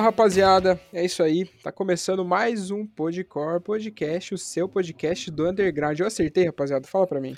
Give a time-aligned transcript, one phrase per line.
[0.00, 1.44] Fala rapaziada, é isso aí.
[1.62, 6.00] Tá começando mais um Podcore Podcast, o seu podcast do Underground.
[6.00, 6.88] Eu acertei, rapaziada?
[6.88, 7.36] Fala pra mim.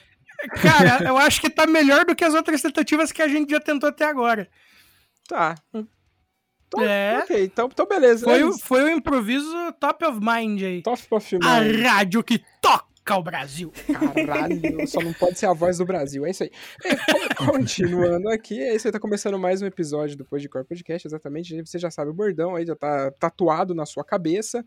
[0.63, 3.59] Cara, eu acho que tá melhor do que as outras tentativas que a gente já
[3.59, 4.49] tentou até agora.
[5.27, 5.57] Tá.
[5.75, 7.19] Então, é.
[7.25, 8.25] Ok, então, então beleza.
[8.25, 10.83] Foi, é o, foi o improviso top of mind aí.
[10.83, 11.45] Top of mind.
[11.45, 13.73] A rádio que toca o Brasil.
[13.93, 16.25] Caralho, só não pode ser a voz do Brasil.
[16.25, 16.51] É isso aí.
[16.85, 21.61] É, continuando aqui, é isso aí, tá começando mais um episódio do Podcore Podcast, exatamente.
[21.63, 24.65] Você já sabe o bordão aí, já tá tatuado na sua cabeça.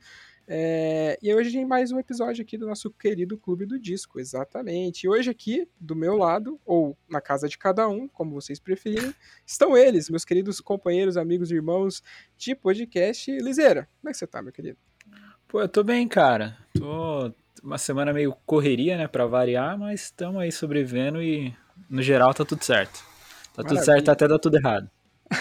[0.48, 5.04] É, e hoje tem mais um episódio aqui do nosso querido Clube do Disco, exatamente.
[5.06, 9.14] E hoje aqui, do meu lado, ou na casa de cada um, como vocês preferirem,
[9.46, 12.04] estão eles, meus queridos companheiros, amigos, irmãos
[12.38, 13.32] de podcast.
[13.32, 14.78] Liseira, como é que você tá, meu querido?
[15.48, 16.58] Pô, eu tô bem, cara.
[16.78, 17.34] Tô
[17.66, 21.52] uma semana meio correria, né, para variar, mas estamos aí sobrevivendo e
[21.90, 23.04] no geral tá tudo certo.
[23.54, 23.82] Tá Maravilha.
[23.82, 24.90] tudo certo até dar tudo errado.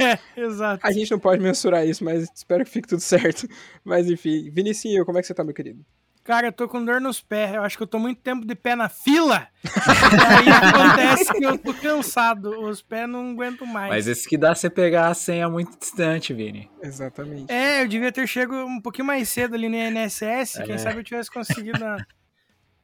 [0.00, 0.86] é, exato.
[0.86, 3.46] A gente não pode mensurar isso, mas espero que fique tudo certo.
[3.84, 5.84] Mas enfim, Vinicinho, como é que você tá, meu querido?
[6.24, 7.52] Cara, eu tô com dor nos pés.
[7.52, 9.48] Eu acho que eu tô muito tempo de pé na fila.
[9.64, 12.60] e aí acontece que eu tô cansado.
[12.60, 13.88] Os pés não aguento mais.
[13.88, 16.70] Mas esse que dá você pegar a senha muito distante, Vini.
[16.80, 17.52] Exatamente.
[17.52, 20.56] É, eu devia ter chego um pouquinho mais cedo ali no INSS.
[20.60, 20.62] É.
[20.64, 21.96] Quem sabe eu tivesse conseguido na.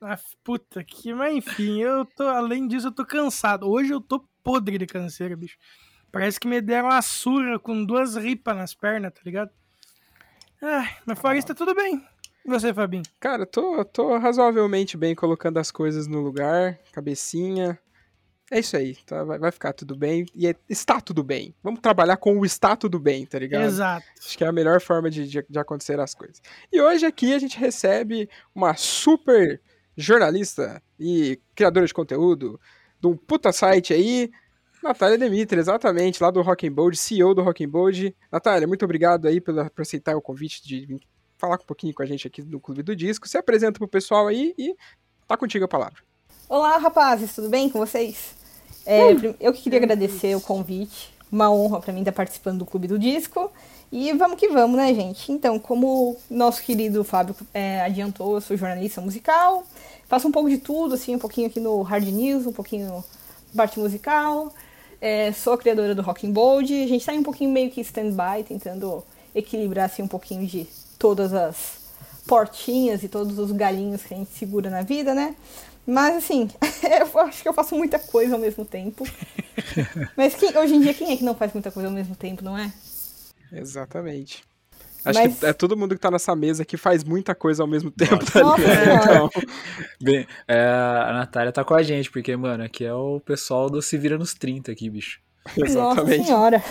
[0.00, 1.14] na puta que.
[1.14, 2.24] Mas enfim, eu tô.
[2.24, 3.70] Além disso, eu tô cansado.
[3.70, 5.58] Hoje eu tô podre de canseira, bicho.
[6.10, 9.50] Parece que me deram uma surra com duas ripas nas pernas, tá ligado?
[10.60, 12.04] Ah, mas fora isso, tá tudo bem.
[12.44, 13.02] E você, Fabinho?
[13.20, 17.78] Cara, tô, tô razoavelmente bem colocando as coisas no lugar, cabecinha.
[18.50, 19.22] É isso aí, tá?
[19.24, 20.24] vai, vai ficar tudo bem.
[20.34, 21.54] E é, está tudo bem.
[21.62, 23.64] Vamos trabalhar com o está tudo bem, tá ligado?
[23.64, 24.06] Exato.
[24.18, 26.40] Acho que é a melhor forma de, de, de acontecer as coisas.
[26.72, 29.60] E hoje aqui a gente recebe uma super
[29.94, 32.58] jornalista e criadora de conteúdo
[33.00, 34.30] de um puta site aí,
[34.82, 38.16] Natália Demitri, exatamente, lá do Rock and Bold, CEO do Rock and Bold.
[38.30, 41.00] Natália, muito obrigado aí pela, por aceitar o convite de vir
[41.38, 43.28] falar um pouquinho com a gente aqui do Clube do Disco.
[43.28, 44.74] Se apresenta pro pessoal aí e
[45.26, 46.02] tá contigo a palavra.
[46.48, 48.34] Olá, rapazes, tudo bem com vocês?
[48.84, 49.36] É, uh!
[49.38, 51.16] Eu que queria agradecer o convite.
[51.30, 53.52] Uma honra para mim estar participando do Clube do Disco.
[53.92, 55.30] E vamos que vamos, né, gente?
[55.30, 59.64] Então, como nosso querido Fábio é, adiantou, eu sou jornalista musical.
[60.06, 63.04] Faço um pouco de tudo, assim, um pouquinho aqui no Hard News, um pouquinho
[63.54, 64.52] parte musical.
[65.00, 66.72] É, sou a criadora do Rock and Bold.
[66.82, 69.04] A gente tá um pouquinho meio que stand-by, tentando
[69.34, 70.66] equilibrar assim, um pouquinho de
[70.98, 71.78] todas as
[72.26, 75.34] portinhas e todos os galinhos que a gente segura na vida, né?
[75.86, 76.48] Mas assim,
[76.84, 79.04] eu acho que eu faço muita coisa ao mesmo tempo.
[80.14, 82.44] Mas quem, hoje em dia, quem é que não faz muita coisa ao mesmo tempo,
[82.44, 82.70] não é?
[83.50, 84.44] Exatamente.
[85.04, 85.38] Acho Mas...
[85.38, 88.18] que é todo mundo que tá nessa mesa que faz muita coisa ao mesmo tempo,
[88.30, 89.30] tá Nossa, então...
[90.02, 93.80] Bem, é, a Natália tá com a gente, porque, mano, aqui é o pessoal do
[93.80, 95.20] Se Vira nos 30 aqui, bicho.
[95.56, 96.18] Exatamente.
[96.18, 96.64] Nossa senhora.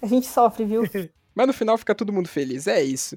[0.00, 0.82] A gente sofre, viu?
[1.38, 2.66] Mas no final fica todo mundo feliz.
[2.66, 3.16] É isso.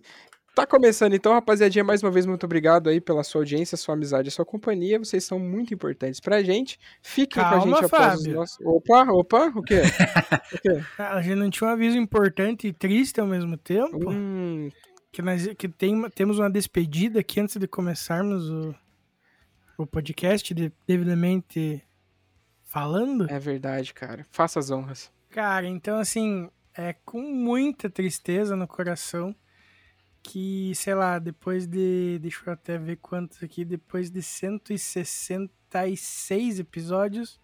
[0.54, 1.84] Tá começando então, rapaziadinha.
[1.84, 5.00] Mais uma vez, muito obrigado aí pela sua audiência, sua amizade, sua companhia.
[5.00, 6.78] Vocês são muito importantes pra gente.
[7.02, 8.30] Fiquem Calma, com a gente após Fábio.
[8.30, 8.58] os nossos.
[8.64, 9.82] Opa, opa, o quê?
[10.54, 10.84] o quê?
[11.00, 14.12] A gente não tinha um aviso importante e triste ao mesmo tempo.
[14.12, 14.70] Hum.
[15.12, 18.76] Que, nós, que tem, temos uma despedida aqui antes de começarmos o,
[19.80, 21.84] o podcast, de, devidamente
[22.66, 23.26] falando.
[23.32, 24.28] É verdade, cara.
[24.30, 25.12] Faça as honras.
[25.32, 29.36] Cara, então assim, é com muita tristeza no coração
[30.24, 32.20] que, sei lá, depois de.
[32.20, 33.66] Deixa eu até ver quantos aqui.
[33.66, 37.40] Depois de 166 episódios,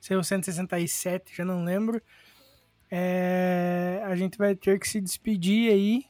[0.00, 2.02] sei 167, já não lembro.
[2.90, 6.06] É, a gente vai ter que se despedir aí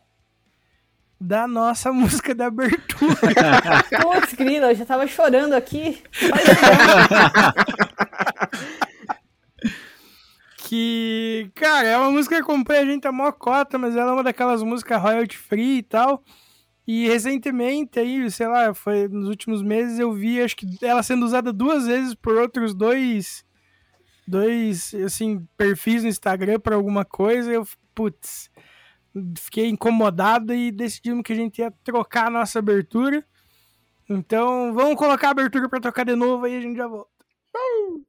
[1.20, 3.16] da nossa música de abertura.
[4.02, 6.02] Putz, grila, eu já tava chorando aqui.
[10.68, 14.12] que, cara, é uma música que acompanha a gente a maior cota, mas ela é
[14.12, 16.22] uma daquelas músicas royalty free e tal.
[16.86, 21.24] E recentemente, aí, sei lá, foi nos últimos meses eu vi, acho que ela sendo
[21.24, 23.47] usada duas vezes por outros dois,
[24.26, 27.50] dois, assim, perfis no Instagram para alguma coisa.
[27.50, 28.50] eu, putz,
[29.38, 33.24] fiquei incomodado e decidimos que a gente ia trocar a nossa abertura.
[34.09, 37.10] Então, vamos colocar a abertura para tocar de novo aí a gente já volta.
[37.56, 38.08] Uh!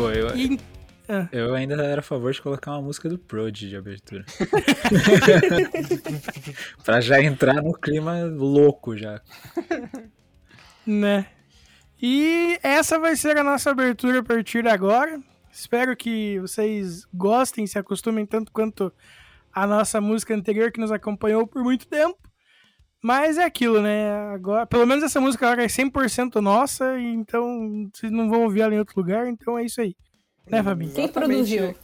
[0.00, 0.58] Pô, eu, e...
[1.10, 1.28] ah.
[1.30, 4.24] eu ainda era a favor de colocar uma música do Prod de abertura.
[6.82, 9.20] pra já entrar no clima louco já.
[10.86, 11.26] Né?
[12.00, 15.20] E essa vai ser a nossa abertura a partir de agora.
[15.52, 18.90] Espero que vocês gostem, se acostumem tanto quanto
[19.52, 22.16] a nossa música anterior que nos acompanhou por muito tempo.
[23.02, 24.10] Mas é aquilo, né?
[24.34, 28.74] Agora, pelo menos essa música agora é 100% nossa, então vocês não vão ouvir ela
[28.74, 29.96] em outro lugar, então é isso aí.
[30.46, 30.92] Né, Fabinho?
[30.92, 31.28] Quem Exatamente.
[31.28, 31.74] produziu?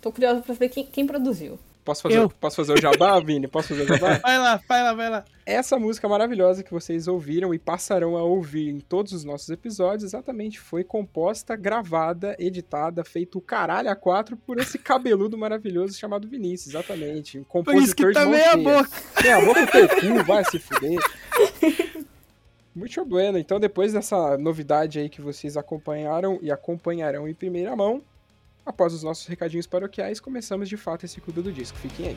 [0.00, 1.58] Tô curiosa pra saber quem, quem produziu.
[1.84, 2.30] Posso fazer, Eu.
[2.30, 3.46] posso fazer o jabá, Vini?
[3.46, 4.18] Posso fazer o jabá?
[4.22, 5.24] Vai lá, vai lá, vai lá.
[5.44, 10.04] Essa música maravilhosa que vocês ouviram e passarão a ouvir em todos os nossos episódios,
[10.04, 16.26] exatamente foi composta, gravada, editada, feito o caralho a quatro por esse cabeludo maravilhoso chamado
[16.26, 17.38] Vinícius, exatamente.
[17.38, 18.62] Um Por isso que compositor de tá mão meia cheia.
[18.64, 18.90] boca.
[19.22, 20.98] Meia boca no teu cu, vai se fuder.
[22.74, 23.38] Muito bueno.
[23.38, 28.02] Então, depois dessa novidade aí que vocês acompanharam e acompanharão em primeira mão,
[28.64, 31.78] após os nossos recadinhos paroquiais, começamos de fato esse clube do disco.
[31.78, 32.16] Fiquem aí.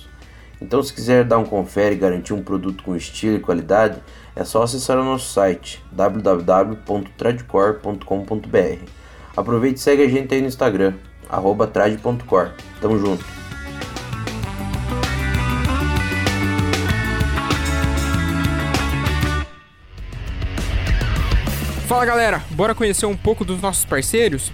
[0.61, 3.99] Então se quiser dar um confere e garantir um produto com estilo e qualidade,
[4.35, 8.85] é só acessar o nosso site www.tradicor.com.br.
[9.35, 10.93] Aproveite e segue a gente aí no Instagram,
[11.27, 12.51] arroba trad.cor.
[12.79, 13.25] Tamo junto.
[21.87, 24.53] Fala galera, bora conhecer um pouco dos nossos parceiros?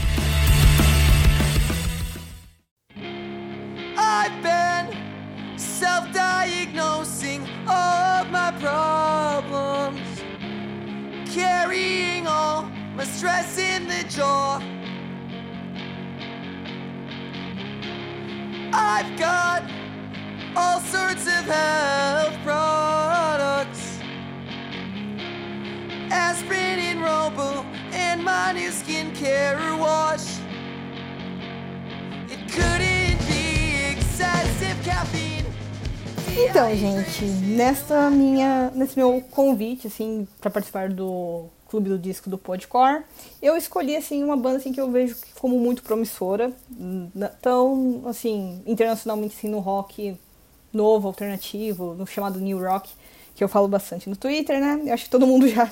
[8.61, 10.23] Problems,
[11.33, 14.61] carrying all my stress in the jar.
[18.71, 19.63] I've got
[20.55, 23.99] all sorts of health products,
[26.11, 30.37] aspirin and Robo, and my new skincare wash.
[32.29, 35.50] It couldn't be excessive caffeine.
[36.37, 42.37] Então, gente, nessa minha, nesse meu convite, assim, para participar do Clube do Disco do
[42.37, 43.03] Podcore,
[43.41, 46.51] eu escolhi, assim, uma banda, assim, que eu vejo como muito promissora,
[47.41, 50.17] tão, assim, internacionalmente, assim, no rock
[50.73, 52.89] novo, alternativo, no chamado New Rock,
[53.35, 54.81] que eu falo bastante no Twitter, né?
[54.85, 55.69] Eu acho que todo mundo já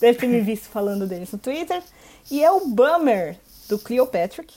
[0.00, 1.82] deve ter me visto falando deles no Twitter.
[2.30, 3.36] E é o Bummer,
[3.68, 4.54] do Cleopatrick.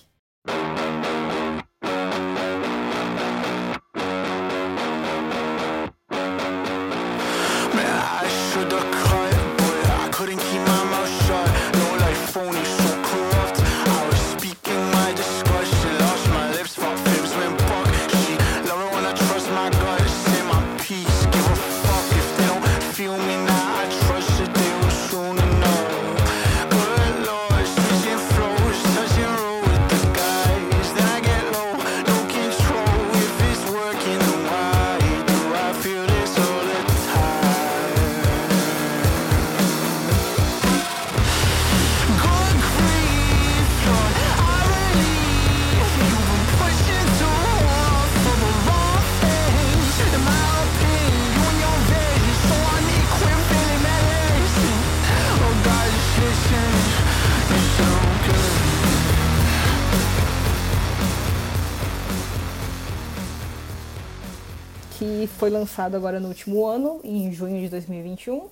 [65.44, 68.48] Foi lançado agora no último ano, em junho de 2021.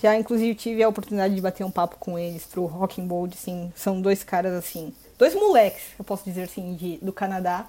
[0.00, 3.72] Já, inclusive, tive a oportunidade de bater um papo com eles pro Rocking Bold, assim,
[3.74, 7.66] são dois caras, assim, dois moleques, eu posso dizer assim, de, do Canadá,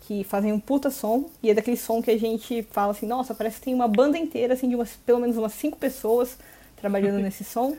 [0.00, 3.32] que fazem um puta som, e é daquele som que a gente fala assim, nossa,
[3.32, 6.36] parece que tem uma banda inteira, assim, de umas, pelo menos umas cinco pessoas
[6.80, 7.76] trabalhando nesse som.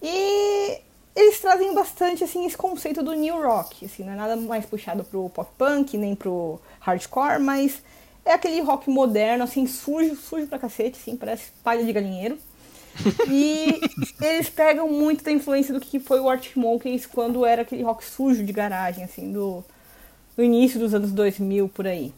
[0.00, 0.80] E
[1.14, 5.04] eles trazem bastante, assim, esse conceito do new rock, assim, não é nada mais puxado
[5.04, 7.82] pro pop punk, nem pro hardcore, mas
[8.30, 12.38] é aquele rock moderno, assim, sujo, sujo pra cacete, assim, parece palha de galinheiro.
[13.30, 13.80] E
[14.20, 18.04] eles pegam muito da influência do que foi o Arctic Monkeys quando era aquele rock
[18.04, 19.64] sujo de garagem, assim, do,
[20.36, 22.12] do início dos anos 2000, por aí.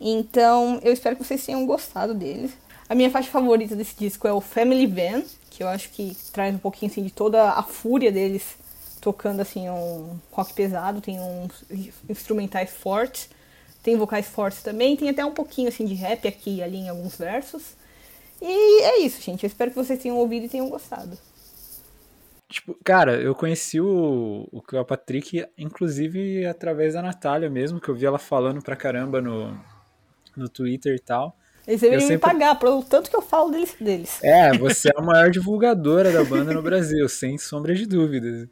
[0.00, 2.52] Então, eu espero que vocês tenham gostado deles.
[2.88, 6.54] A minha faixa favorita desse disco é o Family Van, que eu acho que traz
[6.54, 8.56] um pouquinho, assim, de toda a fúria deles
[9.00, 11.00] tocando, assim, um rock pesado.
[11.00, 11.64] Tem uns
[12.08, 13.28] instrumentais fortes,
[13.86, 16.88] tem vocais fortes também, tem até um pouquinho, assim, de rap aqui e ali em
[16.88, 17.76] alguns versos.
[18.42, 19.44] E é isso, gente.
[19.44, 21.16] Eu espero que vocês tenham ouvido e tenham gostado.
[22.48, 28.04] Tipo, cara, eu conheci o, o Patrick, inclusive através da Natália mesmo, que eu vi
[28.04, 29.56] ela falando pra caramba no,
[30.36, 31.36] no Twitter e tal.
[31.64, 33.76] Eles deveriam me sempre- pagar pelo tanto que eu falo deles.
[33.80, 34.18] deles.
[34.20, 38.48] É, você é a maior divulgadora da banda no Brasil, sem sombra de dúvidas.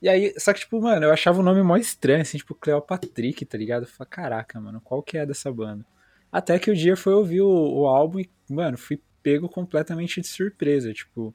[0.00, 2.80] E aí, só que, tipo, mano, eu achava o nome mó estranho, assim, tipo, Cleo
[2.80, 3.82] Patrick, tá ligado?
[3.82, 5.84] Eu falei, caraca, mano, qual que é dessa banda?
[6.30, 10.26] Até que o dia foi ouvir o, o álbum e, mano, fui pego completamente de
[10.26, 10.92] surpresa.
[10.92, 11.34] Tipo,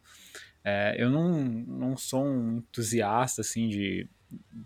[0.63, 4.07] é, eu não, não sou um entusiasta, assim, de,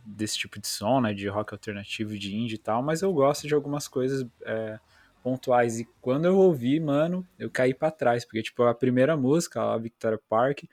[0.05, 1.13] desse tipo de som, né?
[1.13, 4.79] De rock alternativo, de indie e tal, mas eu gosto de algumas coisas é,
[5.23, 5.79] pontuais.
[5.79, 9.77] E quando eu ouvi, mano, eu caí pra trás, porque, tipo, a primeira música, a
[9.77, 10.63] Victoria Park,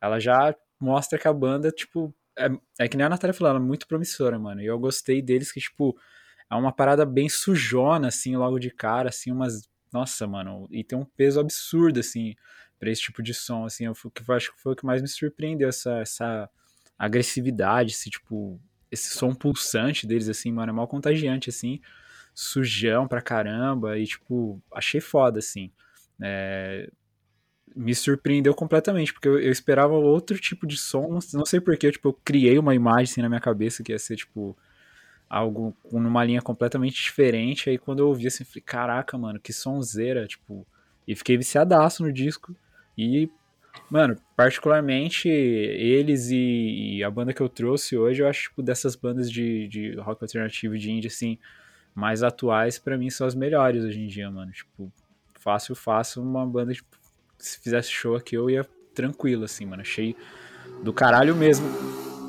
[0.00, 3.58] ela já mostra que a banda, tipo, é, é que nem a Natália falou, ela
[3.58, 4.60] é muito promissora, mano.
[4.60, 5.98] E eu gostei deles que, tipo,
[6.50, 9.68] é uma parada bem sujona, assim, logo de cara, assim, umas.
[9.92, 12.34] Nossa, mano, e tem um peso absurdo, assim,
[12.78, 13.94] pra esse tipo de som, assim, eu,
[14.28, 16.50] eu acho que foi o que mais me surpreendeu, essa, essa
[16.98, 21.80] agressividade, esse, tipo, esse som pulsante deles, assim, mano, é mal contagiante, assim,
[22.34, 25.72] sujão pra caramba, e, tipo, achei foda, assim.
[26.22, 26.90] É,
[27.74, 32.08] me surpreendeu completamente, porque eu, eu esperava outro tipo de som, não, sei porquê, tipo,
[32.08, 34.56] eu criei uma imagem assim na minha cabeça que ia ser, tipo,
[35.28, 39.52] algo numa linha completamente diferente, aí quando eu ouvi assim, eu falei, caraca, mano, que
[39.52, 40.66] sonzeira, tipo,
[41.06, 42.54] e fiquei viciadaço no disco,
[42.96, 43.30] e,
[43.90, 48.96] mano, particularmente eles e, e a banda que eu trouxe hoje, eu acho, tipo, dessas
[48.96, 51.38] bandas de, de rock alternativo de indie, assim,
[51.94, 54.92] mais atuais, pra mim são as melhores hoje em dia, mano, tipo,
[55.38, 56.97] fácil, fácil, uma banda, tipo,
[57.38, 59.82] se fizesse show aqui eu ia tranquilo, assim, mano.
[59.82, 60.16] Achei
[60.82, 61.68] do caralho mesmo.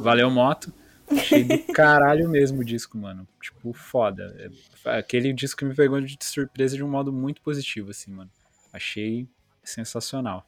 [0.01, 0.71] Valeu, moto.
[1.11, 3.27] Achei do caralho mesmo o disco, mano.
[3.41, 4.51] Tipo, foda.
[4.85, 8.29] É aquele disco que me pegou de surpresa de um modo muito positivo, assim, mano.
[8.71, 9.27] Achei
[9.63, 10.45] sensacional.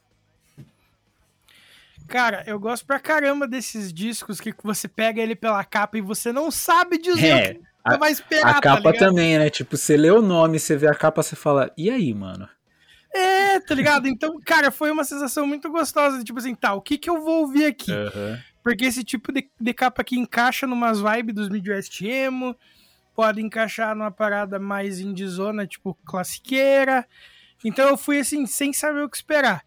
[2.07, 6.31] Cara, eu gosto pra caramba desses discos que você pega ele pela capa e você
[6.31, 8.97] não sabe dizer É, o que vai esperar, A tá capa ligado?
[9.09, 9.49] também, né?
[9.49, 12.49] Tipo, você lê o nome, você vê a capa, você fala, e aí, mano?
[13.13, 14.07] É, tá ligado?
[14.07, 16.17] Então, cara, foi uma sensação muito gostosa.
[16.17, 17.91] de, Tipo assim, tá, o que que eu vou ouvir aqui?
[17.91, 18.39] Aham.
[18.63, 22.55] Porque esse tipo de, de capa aqui encaixa numas vibes dos Midwest Emo,
[23.15, 27.05] pode encaixar numa parada mais indizona, tipo classiqueira.
[27.65, 29.63] Então eu fui assim, sem saber o que esperar.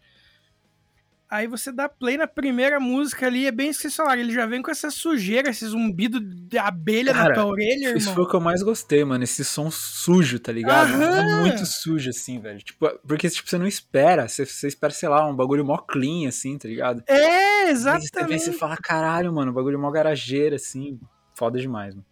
[1.27, 4.61] Aí você dá play na primeira música ali, é bem isso falaram, ele já vem
[4.61, 8.13] com essa sujeira, esse zumbido de abelha na Cara, tua orelha, Isso irmão.
[8.13, 9.23] foi o que eu mais gostei, mano.
[9.23, 10.93] Esse som sujo, tá ligado?
[11.01, 12.59] É muito sujo, assim, velho.
[12.59, 14.27] Tipo, porque tipo, você não espera.
[14.27, 17.03] Você, você espera, sei lá, um bagulho mó clean, assim, tá ligado?
[17.07, 18.43] É, Aí você exatamente.
[18.43, 20.99] você fala, caralho, mano, bagulho mó garageiro, assim.
[21.33, 22.05] Foda demais, mano.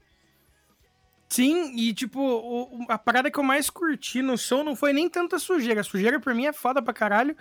[1.30, 5.10] Sim, e tipo, o- a parada que eu mais curti no som não foi nem
[5.10, 5.82] tanta sujeira.
[5.82, 7.36] A sujeira pra mim é foda pra caralho.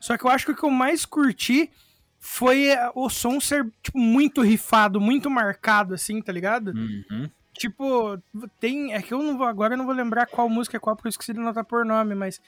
[0.00, 1.70] Só que eu acho que o que eu mais curti
[2.18, 6.68] foi eh, o som ser, tipo, muito rifado, muito marcado, assim, tá ligado?
[6.68, 7.30] Uhum.
[7.52, 8.18] Tipo,
[8.58, 8.94] tem.
[8.94, 9.46] É que eu não vou.
[9.46, 11.84] Agora eu não vou lembrar qual música é qual, porque eu esqueci de anotar por
[11.84, 12.40] nome, mas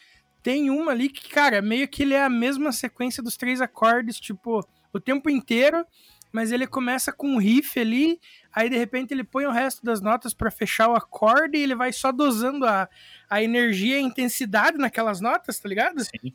[0.42, 4.18] tem uma ali que, cara, meio que ele é a mesma sequência dos três acordes,
[4.18, 5.84] tipo, o tempo inteiro,
[6.32, 8.20] mas ele começa com um riff ali,
[8.52, 11.74] aí de repente ele põe o resto das notas pra fechar o acorde e ele
[11.74, 12.88] vai só dosando a,
[13.28, 16.04] a energia e a intensidade naquelas notas, tá ligado?
[16.04, 16.32] Sim.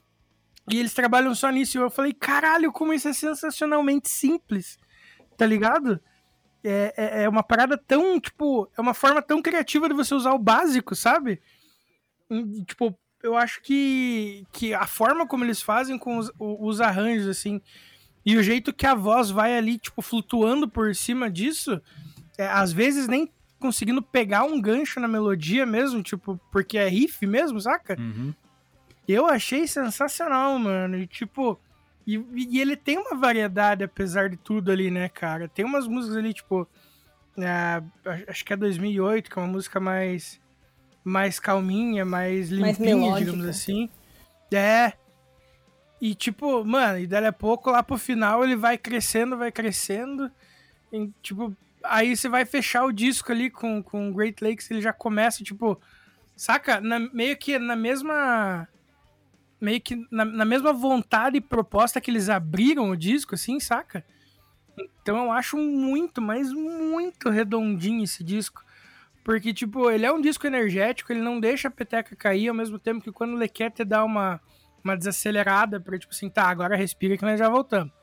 [0.72, 1.78] E eles trabalham só nisso.
[1.78, 4.78] E eu falei, caralho, como isso é sensacionalmente simples,
[5.38, 6.00] tá ligado?
[6.64, 10.34] É, é, é uma parada tão, tipo, é uma forma tão criativa de você usar
[10.34, 11.42] o básico, sabe?
[12.30, 17.28] E, tipo, eu acho que, que a forma como eles fazem com os, os arranjos,
[17.28, 17.62] assim,
[18.26, 21.82] e o jeito que a voz vai ali, tipo, flutuando por cima disso,
[22.38, 27.26] é, às vezes nem conseguindo pegar um gancho na melodia mesmo, tipo, porque é riff
[27.26, 27.96] mesmo, saca?
[28.00, 28.34] Uhum.
[29.08, 30.98] Eu achei sensacional, mano.
[30.98, 31.60] E tipo.
[32.06, 35.48] E, e ele tem uma variedade, apesar de tudo ali, né, cara?
[35.48, 36.68] Tem umas músicas ali, tipo.
[37.38, 37.82] é,
[38.28, 40.40] acho que é 2008, que é uma música mais.
[41.04, 43.26] Mais calminha, mais Mais limpinha, melódica.
[43.32, 43.90] digamos assim.
[44.54, 44.94] É.
[46.00, 50.32] E tipo, mano, e dali a pouco, lá pro final, ele vai crescendo, vai crescendo.
[50.92, 54.94] E, tipo, aí você vai fechar o disco ali com, com Great Lakes, ele já
[54.94, 55.80] começa, tipo.
[56.36, 56.80] Saca?
[56.82, 58.68] Na- meio que na mesma
[59.62, 64.04] meio que na, na mesma vontade e proposta que eles abriram o disco, assim, saca?
[65.02, 68.64] Então eu acho muito, mas muito redondinho esse disco.
[69.24, 72.80] Porque, tipo, ele é um disco energético, ele não deixa a peteca cair, ao mesmo
[72.80, 74.42] tempo que quando ele quer te dar uma,
[74.84, 77.94] uma desacelerada, pra, tipo assim, tá, agora respira que nós já voltamos.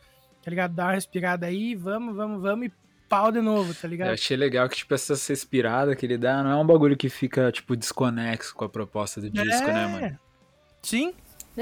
[0.43, 0.75] Tá ligado?
[0.75, 2.73] Dá uma respirada aí, vamos, vamos, vamos e
[3.09, 4.11] pau de novo, tá Eu ligado?
[4.11, 7.51] achei legal que, tipo, essa respirada que ele dá não é um bagulho que fica,
[7.51, 10.07] tipo, desconexo com a proposta do disco, né, mano?
[10.07, 10.19] É.
[10.83, 11.13] Sim,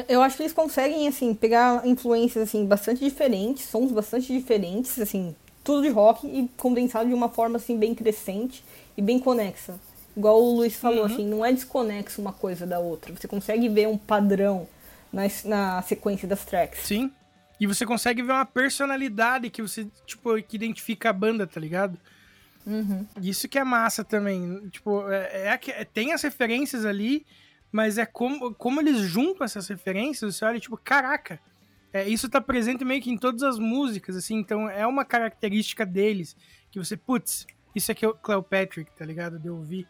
[0.08, 5.34] Eu acho que eles conseguem, assim, pegar influências, assim, bastante diferentes, sons bastante diferentes, assim,
[5.64, 8.62] tudo de rock e condensado de uma forma, assim, bem crescente
[8.96, 9.74] e bem conexa.
[10.16, 11.12] Igual o Luiz falou, Uhum.
[11.12, 13.14] assim, não é desconexo uma coisa da outra.
[13.14, 14.68] Você consegue ver um padrão
[15.12, 16.80] na, na sequência das tracks.
[16.80, 17.10] Sim.
[17.58, 21.98] E você consegue ver uma personalidade que você, tipo, que identifica a banda, tá ligado?
[22.66, 23.06] Uhum.
[23.22, 24.68] Isso que é massa também.
[24.70, 27.24] Tipo, é, é que- é- tem as referências ali,
[27.76, 31.38] mas é como, como eles juntam essas referências, você olha, tipo, caraca.
[31.92, 35.84] É, isso tá presente meio que em todas as músicas, assim, então é uma característica
[35.84, 36.34] deles.
[36.70, 39.38] Que você, putz, isso aqui é o Cleopatrick, tá ligado?
[39.38, 39.86] De ouvir.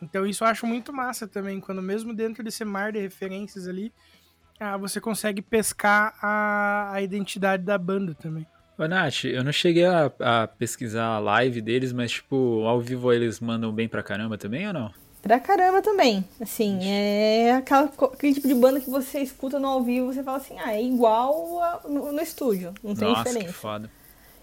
[0.00, 3.92] Então isso eu acho muito massa também, quando mesmo dentro desse mar de referências ali,
[4.58, 8.46] ah, você consegue pescar a, a identidade da banda também.
[8.78, 13.12] Ô, Nath, eu não cheguei a, a pesquisar a live deles, mas, tipo, ao vivo
[13.12, 15.05] eles mandam bem pra caramba também ou não?
[15.26, 16.24] Pra caramba também.
[16.40, 20.36] Assim, é aquela, aquele tipo de banda que você escuta no ao vivo você fala
[20.38, 22.72] assim, ah, é igual a- no, no estúdio.
[22.82, 23.52] Não tem Nossa, que diferença.
[23.52, 23.90] foda.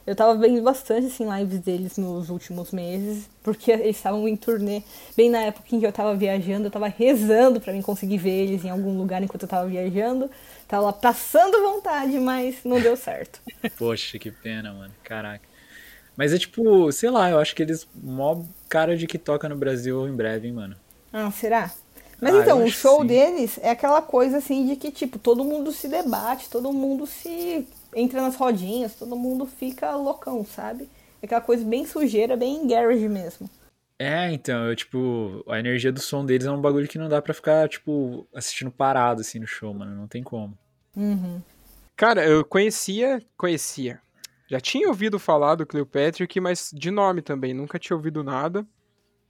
[0.06, 4.84] Eu tava vendo bastante, assim, lives deles nos últimos meses, porque eles estavam em turnê.
[5.15, 8.32] Bem na época em que eu tava viajando, eu tava rezando pra mim conseguir ver
[8.43, 10.30] eles em algum lugar enquanto eu tava viajando.
[10.67, 13.39] Tava lá passando vontade, mas não deu certo.
[13.80, 14.93] Poxa, que pena, mano.
[15.06, 15.48] Caraca.
[16.17, 18.43] Mas é tipo, sei lá, eu acho que eles mó
[18.74, 20.76] cara de que toca no Brasil em breve, hein, mano.
[21.12, 21.72] Ah, será?
[22.20, 23.08] Mas Ah, então, o show sim.
[23.08, 27.68] deles é aquela coisa assim de que, tipo, todo mundo se debate, todo mundo se
[27.96, 30.90] entra nas rodinhas, todo mundo fica loucão, sabe?
[31.22, 33.48] É aquela coisa bem sujeira, bem garage mesmo.
[34.00, 37.22] É, então, eu, tipo, a energia do som deles é um bagulho que não dá
[37.22, 39.96] pra ficar, tipo, assistindo parado, assim, no show, mano.
[39.96, 40.58] Não tem como.
[40.96, 41.42] Uhum.
[41.96, 44.02] Cara, eu conhecia, conhecia.
[44.54, 48.63] Já tinha ouvido falar do Cleopatrick, mas de nome também, nunca tinha ouvido nada.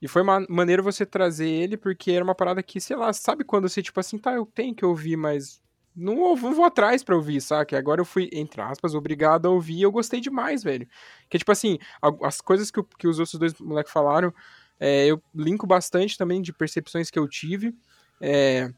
[0.02, 3.46] E foi ma maneiro você trazer ele, porque era uma parada que, sei lá, sabe
[3.46, 5.62] quando você, tipo assim, tá, eu tenho que ouvir, mas
[5.96, 7.78] não, não vou atrás pra ouvir, saca?
[7.78, 10.86] Agora eu fui, entre aspas, obrigado a ouvir e eu gostei demais, velho.
[11.30, 11.80] Que, tipo assim,
[12.22, 14.34] as coisas que, que os outros dois moleques falaram,
[14.78, 17.74] é, eu linko bastante também de percepções que eu tive.
[18.20, 18.74] É,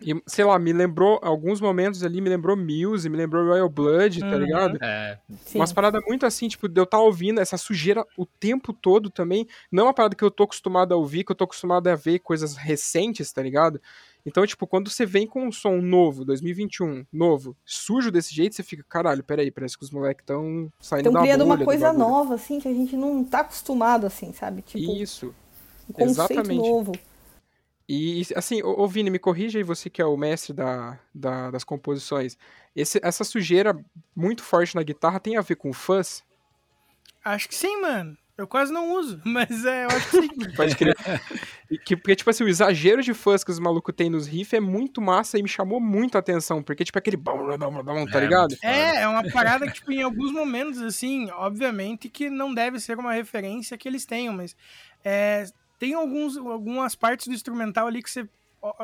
[0.00, 4.20] e, sei lá, me lembrou, alguns momentos ali, me lembrou Muse, me lembrou Royal Blood,
[4.20, 4.38] tá Uhum.
[4.38, 4.78] ligado?
[4.82, 5.58] É, Sim.
[5.58, 9.46] Umas paradas muito assim, tipo, de eu estar ouvindo essa sujeira o tempo todo também.
[9.72, 11.94] Não é uma parada que eu tô acostumado a ouvir, que eu tô acostumado a
[11.94, 13.80] ver coisas recentes, tá ligado?
[14.24, 18.62] Então, tipo, quando você vem com um som novo, 2021, novo, sujo desse jeito, você
[18.64, 21.64] fica, caralho, peraí, parece que os moleques estão saindo Estão da criando bolha uma do
[21.64, 22.08] coisa bagulho.
[22.08, 24.62] nova, assim, que a gente não tá acostumado, assim, sabe?
[24.62, 25.32] Tipo, Isso.
[25.88, 26.56] um conceito exatamente.
[26.68, 26.92] novo.
[27.88, 31.50] E, assim, ô, ô Vini, me corrija aí, você que é o mestre da, da-
[31.52, 32.36] das composições.
[32.74, 33.78] Esse- essa sujeira
[34.14, 36.24] muito forte na guitarra tem a ver com fuzz?
[37.24, 38.16] Acho que sim, mano.
[38.36, 40.28] Eu quase não uso, mas é, eu acho que sim.
[40.56, 40.94] Pode crer.
[41.84, 44.60] Que, porque, tipo assim, o exagero de fãs que os malucos têm nos riffs é
[44.60, 46.62] muito massa e me chamou muito a atenção.
[46.62, 47.16] Porque, tipo, aquele
[48.10, 48.54] tá É, ligado?
[48.62, 52.98] É, é uma parada que, tipo, em alguns momentos, assim, obviamente que não deve ser
[52.98, 54.54] uma referência que eles tenham, mas
[55.04, 55.44] é,
[55.78, 58.28] tem alguns, algumas partes do instrumental ali que você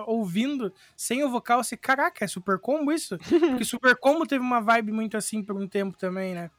[0.07, 3.19] ouvindo sem o vocal, você, caraca, é super combo isso?
[3.59, 6.51] Porque super combo teve uma vibe muito assim por um tempo também, né?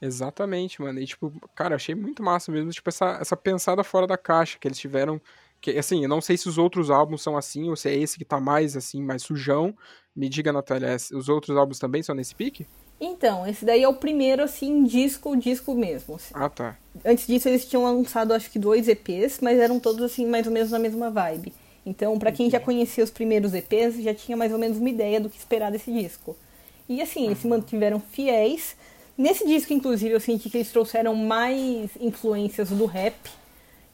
[0.00, 1.00] Exatamente, mano.
[1.00, 4.68] E, tipo, cara, achei muito massa mesmo, tipo, essa, essa pensada fora da caixa que
[4.68, 5.20] eles tiveram.
[5.60, 8.18] Que, assim, eu não sei se os outros álbuns são assim, ou se é esse
[8.18, 9.76] que tá mais, assim, mais sujão.
[10.14, 12.66] Me diga, Natália, é- os outros álbuns também são nesse pique?
[13.00, 16.14] Então, esse daí é o primeiro, assim, disco, disco mesmo.
[16.16, 16.32] assim.
[16.34, 16.76] Ah, tá.
[17.04, 20.52] Antes disso, eles tinham lançado, acho que, dois EPs, mas eram todos, assim, mais ou
[20.52, 21.52] menos na mesma vibe.
[21.84, 25.20] Então, pra quem já conhecia os primeiros EPs, já tinha mais ou menos uma ideia
[25.20, 26.36] do que esperar desse disco.
[26.88, 28.74] E, assim, eles se mantiveram fiéis.
[29.16, 33.14] Nesse disco, inclusive, eu senti que eles trouxeram mais influências do rap.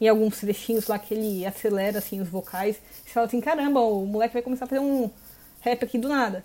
[0.01, 2.75] em alguns trechinhos lá que ele acelera assim os vocais.
[3.05, 5.09] Você fala assim, caramba, o moleque vai começar a fazer um
[5.61, 6.43] rap aqui do nada.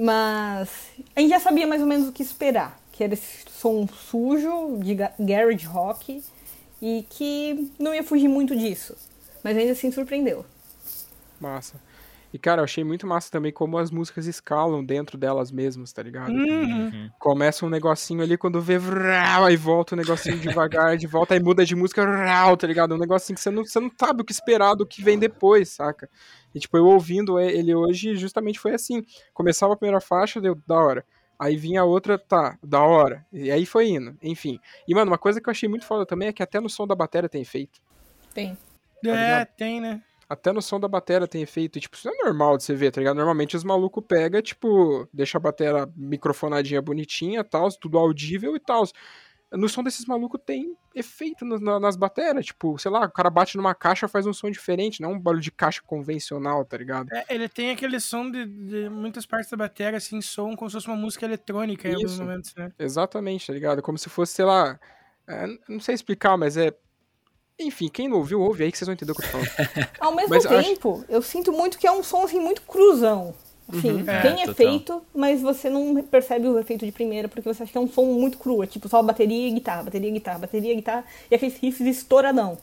[0.00, 2.78] Mas a gente já sabia mais ou menos o que esperar.
[2.92, 6.22] Que era esse som sujo de ga- garage rock
[6.80, 8.96] e que não ia fugir muito disso.
[9.42, 10.44] Mas ainda assim surpreendeu.
[11.40, 11.80] Massa.
[12.32, 16.02] E, cara, eu achei muito massa também como as músicas escalam dentro delas mesmas, tá
[16.02, 16.32] ligado?
[16.32, 17.08] Uhum.
[17.16, 21.40] Começa um negocinho ali, quando vê, vrau, aí volta um negocinho devagar, de volta, aí
[21.40, 22.96] muda de música, vrau, tá ligado?
[22.96, 25.68] Um negocinho que você não, você não sabe o que esperar do que vem depois,
[25.68, 26.10] saca?
[26.54, 29.04] E, tipo, eu ouvindo ele hoje, justamente foi assim.
[29.32, 31.04] Começava a primeira faixa, deu da hora.
[31.38, 33.26] Aí vinha a outra, tá, da hora.
[33.32, 34.60] E aí foi indo, enfim.
[34.86, 36.86] E, mano, uma coisa que eu achei muito foda também é que até no som
[36.86, 37.80] da bateria tem efeito.
[38.32, 38.56] Tem.
[39.04, 39.48] É, ligado?
[39.56, 40.00] tem, né?
[40.28, 41.76] Até no som da bateria tem efeito.
[41.76, 43.16] E, tipo, isso não é normal de você ver, tá ligado?
[43.16, 48.60] Normalmente os malucos pegam, tipo, deixa a bateria microfonadinha bonitinha e tal, tudo audível e
[48.60, 48.84] tal.
[49.56, 52.46] No som desses malucos tem efeito no- na- nas baterias.
[52.46, 55.18] Tipo, sei lá, o cara bate numa caixa faz um som diferente, não é um
[55.20, 57.08] barulho de caixa convencional, tá ligado?
[57.12, 60.74] É, ele tem aquele som de, de muitas partes da bateria, assim, som como se
[60.74, 62.22] fosse uma música eletrônica em alguns Isso.
[62.22, 62.72] momentos, né?
[62.78, 63.82] Exatamente, tá ligado?
[63.82, 64.78] Como se fosse, sei lá.
[65.26, 66.72] é, não sei explicar, mas é.
[67.58, 69.48] Enfim, quem não ouviu, ouve aí que vocês vão entender o que eu tô falando.
[70.00, 72.62] Ao mesmo Mas eu acho- tempo, eu sinto muito que é um som assim muito
[72.62, 73.32] cruzão.
[73.66, 74.50] Assim, É, tem total.
[74.50, 77.88] efeito, mas você não percebe o efeito de primeira, porque você acha que é um
[77.88, 78.62] som muito cru.
[78.62, 81.86] É tipo só bateria e guitarra, bateria e guitarra, bateria e guitarra, e aqueles riffs
[81.86, 82.58] estouradão.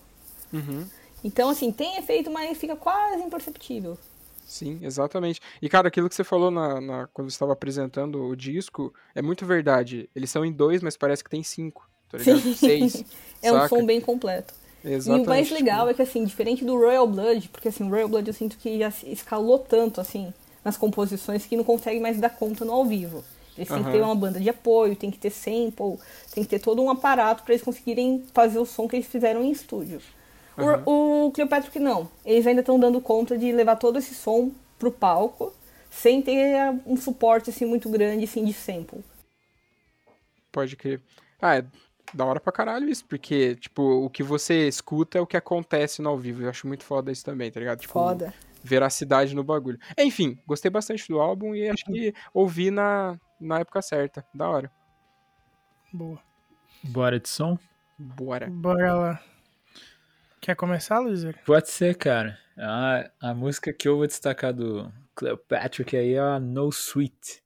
[0.53, 0.85] Uhum.
[1.23, 3.97] Então, assim, tem efeito, mas fica quase imperceptível.
[4.45, 5.39] Sim, exatamente.
[5.61, 9.21] E, cara, aquilo que você falou na, na- quando você estava apresentando o disco é
[9.21, 10.09] muito verdade.
[10.15, 12.41] Eles são em dois, mas parece que tem cinco, tá ligado?
[12.41, 12.53] Sim.
[12.55, 13.05] Seis.
[13.43, 13.69] É um saca?
[13.69, 14.53] som bem completo.
[14.85, 15.23] Exatamente.
[15.23, 18.07] E o mais legal é que, assim, diferente do Royal Blood, porque, assim, o Royal
[18.07, 20.31] Blood eu sinto que já escalou tanto, assim,
[20.63, 23.24] nas composições que não consegue mais dar conta no ao vivo.
[23.58, 26.00] Eles têm que ter uma banda de apoio, tem que ter sample,
[26.34, 29.43] tem que ter todo um aparato para eles conseguirem fazer o som que eles fizeram
[29.43, 30.02] em estúdio.
[30.58, 30.84] O- Aham.
[30.86, 32.10] O, Cleopatra não.
[32.26, 35.54] Eles ainda estão dando conta de levar todo esse som pro palco,
[35.89, 39.04] sem ter ah, um suporte, assim, muito grande, assim, de sample.
[40.52, 41.02] Pode crer.
[41.41, 41.65] Ah, é
[42.13, 46.02] da hora pra caralho isso, porque, tipo, o que você escuta é o que acontece
[46.02, 46.43] no ao vivo.
[46.43, 47.80] Eu acho muito foda isso também, tá ligado?
[47.80, 48.34] Tipo, Foda.
[48.63, 49.80] Veracidade no bagulho.
[49.97, 54.26] Enfim, gostei bastante do álbum e acho que ouvi na, na época certa.
[54.34, 54.71] Da hora.
[55.91, 56.19] Boa.
[56.84, 57.58] Bora de som?
[57.97, 58.47] Bora.
[58.50, 59.24] Bora lá.
[60.39, 61.34] Quer começar, Luísa?
[61.45, 62.39] Pode ser, cara.
[62.58, 67.40] A, a música que eu vou destacar do Cleopatra aí é a No Sweet.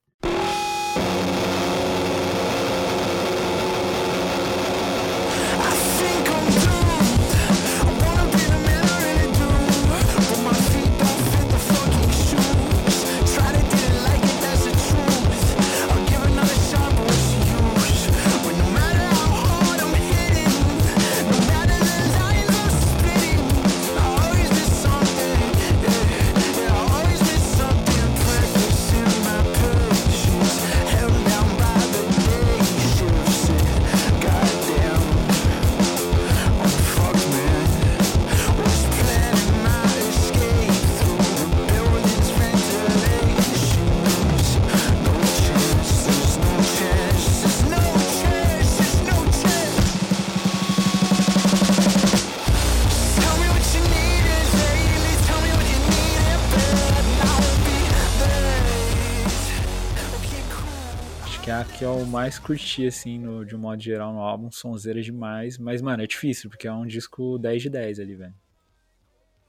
[62.16, 64.50] Mais curti, assim, no, de um modo geral no álbum.
[64.50, 65.58] Sonzeira demais.
[65.58, 68.34] Mas, mano, é difícil, porque é um disco 10 de 10 ali, velho.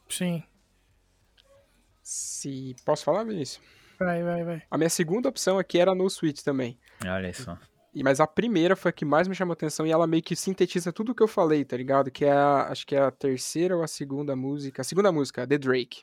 [0.09, 0.43] Sim.
[2.03, 2.75] Se.
[2.85, 3.65] Posso falar, Vinícius?
[3.99, 4.63] Vai, vai, vai.
[4.71, 6.79] A minha segunda opção aqui era No Switch também.
[7.05, 7.57] Olha só.
[7.95, 10.37] E, mas a primeira foi a que mais me chamou atenção e ela meio que
[10.37, 12.11] sintetiza tudo o que eu falei, tá ligado?
[12.11, 14.83] Que é a, acho que é a terceira ou a segunda música.
[14.83, 16.03] A segunda música, The Drake.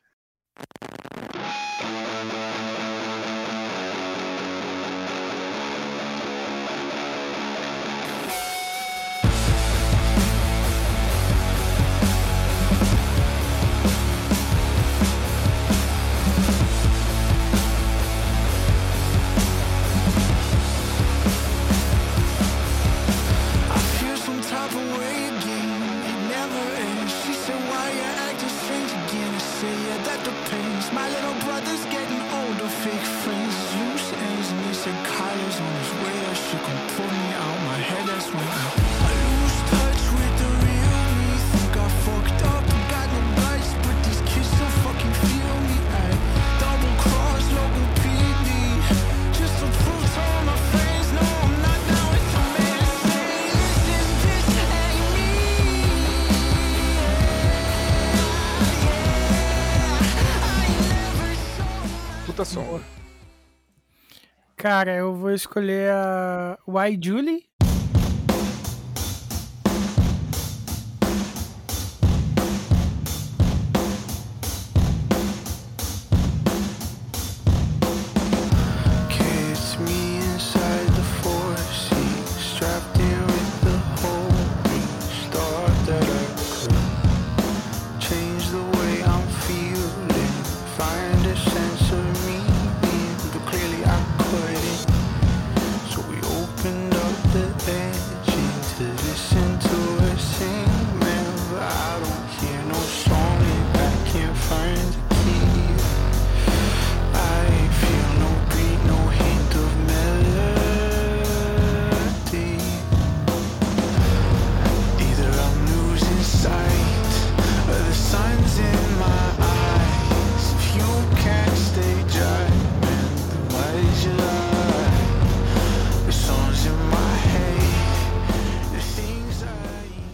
[64.55, 67.45] Cara, eu vou escolher a Why Julie.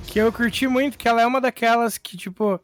[0.09, 2.59] Que eu curti muito, que ela é uma daquelas que, tipo,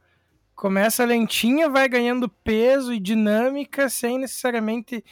[0.56, 5.06] começa lentinha, vai ganhando peso e dinâmica, sem necessariamente,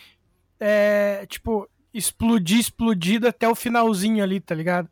[0.60, 4.90] é, tipo, explodir, explodido até o finalzinho ali, tá ligado?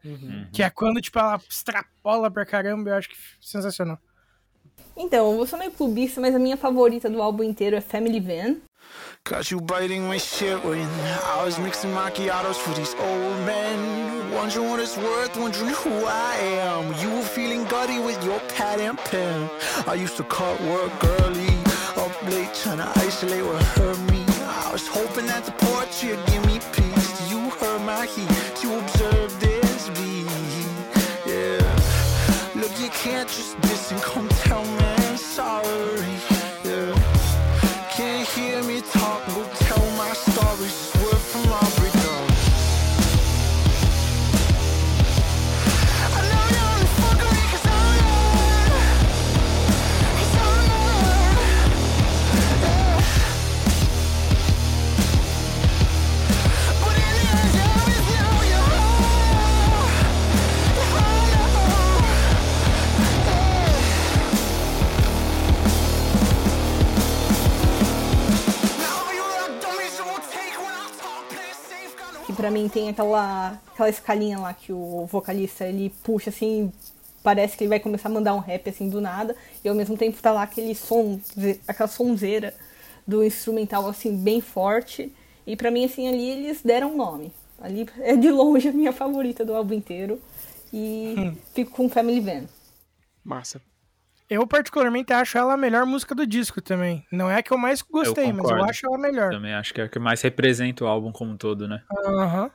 [0.54, 3.98] Que é quando, tipo, ela extrapola pra caramba, eu acho que sensacional.
[4.96, 8.58] Então, eu sou meio clubista, mas a minha favorita do álbum inteiro é Family Van.
[9.24, 14.11] Caught you biting my shit when I was mixing macchiatos for these old men.
[14.42, 16.34] Wondering what it's worth, wondering who I
[16.66, 16.96] am.
[16.96, 19.48] You were feeling gutty with your pad and pen.
[19.86, 21.54] I used to cut work early,
[21.96, 24.26] up late, trying to isolate what hurt me.
[24.42, 27.30] I was hoping that the porch would give me peace.
[27.30, 30.26] You heard my heat, you observed this beat.
[31.24, 31.62] Yeah.
[32.56, 34.28] Look, you can't just diss and come
[72.42, 76.72] pra mim tem aquela, aquela escalinha lá que o vocalista ele puxa assim,
[77.22, 79.96] parece que ele vai começar a mandar um rap assim do nada, e ao mesmo
[79.96, 81.20] tempo tá lá aquele som,
[81.68, 82.56] aquela sonzeira
[83.06, 85.14] do instrumental assim bem forte.
[85.46, 87.32] E pra mim assim ali eles deram nome.
[87.62, 90.20] Ali é de longe a minha favorita do álbum inteiro.
[90.74, 92.46] E fico com Family Van.
[93.24, 93.62] Massa.
[94.32, 97.06] Eu, particularmente, acho ela a melhor música do disco também.
[97.12, 99.30] Não é a que eu mais gostei, mas eu acho ela melhor.
[99.30, 101.82] Também acho que é o que mais representa o álbum como um todo, né?
[102.06, 102.50] Aham.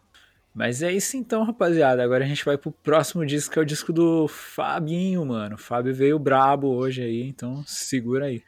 [0.55, 2.03] Mas é isso então, rapaziada.
[2.03, 5.57] Agora a gente vai pro próximo disco, que é o disco do Fabinho, mano.
[5.57, 8.43] O Fábio veio brabo hoje aí, então segura aí.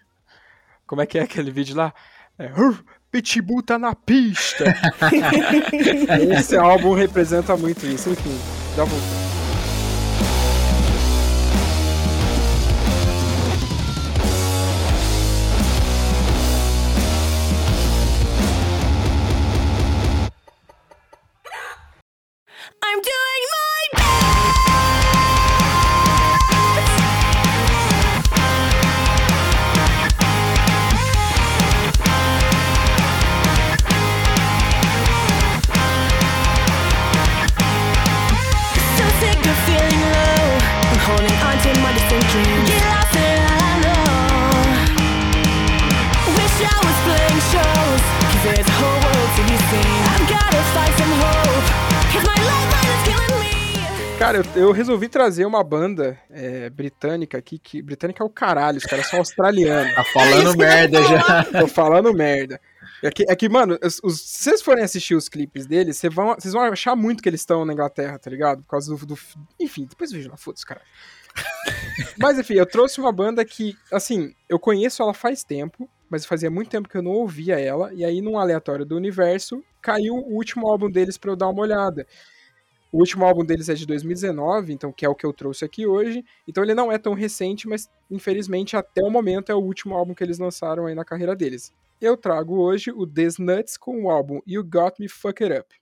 [0.86, 1.92] Como é que é aquele vídeo lá?
[2.38, 4.64] É, "Ur, Pitbull tá na pista.
[6.34, 8.08] Esse álbum representa muito isso.
[8.08, 8.38] Enfim,
[8.74, 9.17] já voltamos.
[54.42, 58.78] Cara, eu, eu resolvi trazer uma banda é, britânica aqui, que britânica é o caralho,
[58.78, 59.94] os caras são australianos.
[59.94, 61.44] Tá falando merda já.
[61.44, 62.60] Tô falando merda.
[63.02, 66.12] É que, é que mano, os- os- se vocês forem assistir os clipes deles, vocês
[66.12, 68.62] vão, vocês vão achar muito que eles estão na Inglaterra, tá ligado?
[68.62, 69.06] Por causa do.
[69.06, 69.18] do-
[69.60, 70.80] enfim, depois vejo lá, foda-se, cara.
[72.18, 76.50] Mas enfim, eu trouxe uma banda que, assim, eu conheço ela faz tempo, mas fazia
[76.50, 80.34] muito tempo que eu não ouvia ela, e aí num aleatório do universo, caiu o
[80.34, 82.06] último álbum deles pra eu dar uma olhada.
[82.90, 85.86] O último álbum deles é de 2019, então que é o que eu trouxe aqui
[85.86, 86.24] hoje.
[86.46, 90.14] Então ele não é tão recente, mas infelizmente até o momento é o último álbum
[90.14, 91.72] que eles lançaram aí na carreira deles.
[92.00, 95.74] Eu trago hoje o These Nuts com o álbum You Got Me Fucked Up.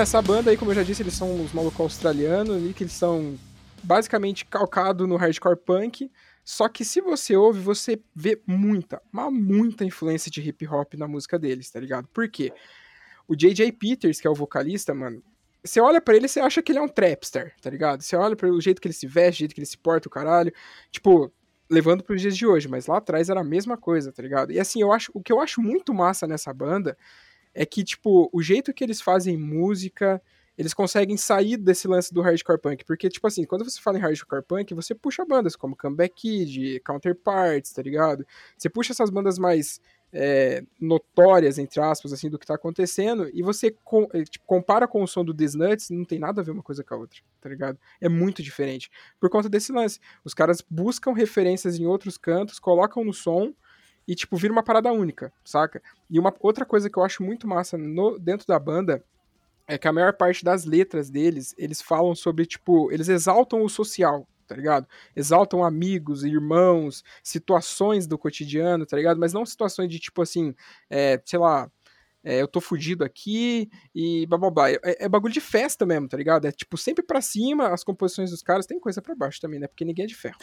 [0.00, 2.84] Cara, essa banda aí, como eu já disse, eles são os malucos australianos ali, que
[2.84, 3.38] eles são
[3.82, 6.10] basicamente calcados no hardcore punk.
[6.42, 11.06] Só que se você ouve, você vê muita, mas muita influência de hip hop na
[11.06, 12.08] música deles, tá ligado?
[12.14, 12.50] Por quê?
[13.28, 13.72] O J.J.
[13.72, 15.22] Peters, que é o vocalista, mano,
[15.62, 18.00] você olha pra ele e você acha que ele é um trapster, tá ligado?
[18.00, 20.10] Você olha pelo jeito que ele se veste, o jeito que ele se porta, o
[20.10, 20.50] caralho.
[20.90, 21.30] Tipo,
[21.70, 24.50] levando pros dias de hoje, mas lá atrás era a mesma coisa, tá ligado?
[24.50, 26.96] E assim, eu acho, o que eu acho muito massa nessa banda
[27.60, 30.18] é que, tipo, o jeito que eles fazem música,
[30.56, 32.86] eles conseguem sair desse lance do hardcore punk.
[32.86, 36.80] Porque, tipo assim, quando você fala em hardcore punk, você puxa bandas como Comeback Kid,
[36.80, 38.26] Counterparts, tá ligado?
[38.56, 39.78] Você puxa essas bandas mais
[40.10, 44.88] é, notórias, entre aspas, assim, do que tá acontecendo, e você com- eh, tipo, compara
[44.88, 46.96] com o som do These Nuts, não tem nada a ver uma coisa com a
[46.96, 47.78] outra, tá ligado?
[48.00, 48.90] É muito diferente.
[49.20, 50.00] Por conta desse lance.
[50.24, 53.52] Os caras buscam referências em outros cantos, colocam no som,
[54.06, 55.82] e, tipo, vira uma parada única, saca?
[56.08, 59.04] E uma outra coisa que eu acho muito massa no, dentro da banda
[59.66, 63.68] é que a maior parte das letras deles, eles falam sobre, tipo, eles exaltam o
[63.68, 64.86] social, tá ligado?
[65.14, 69.20] Exaltam amigos, irmãos, situações do cotidiano, tá ligado?
[69.20, 70.54] Mas não situações de, tipo assim,
[70.90, 71.70] é, sei lá,
[72.22, 74.70] é, eu tô fudido aqui e blá.
[74.70, 76.46] É, é bagulho de festa mesmo, tá ligado?
[76.46, 79.66] É tipo sempre pra cima, as composições dos caras, tem coisa pra baixo também, né?
[79.66, 80.36] Porque ninguém é de ferro.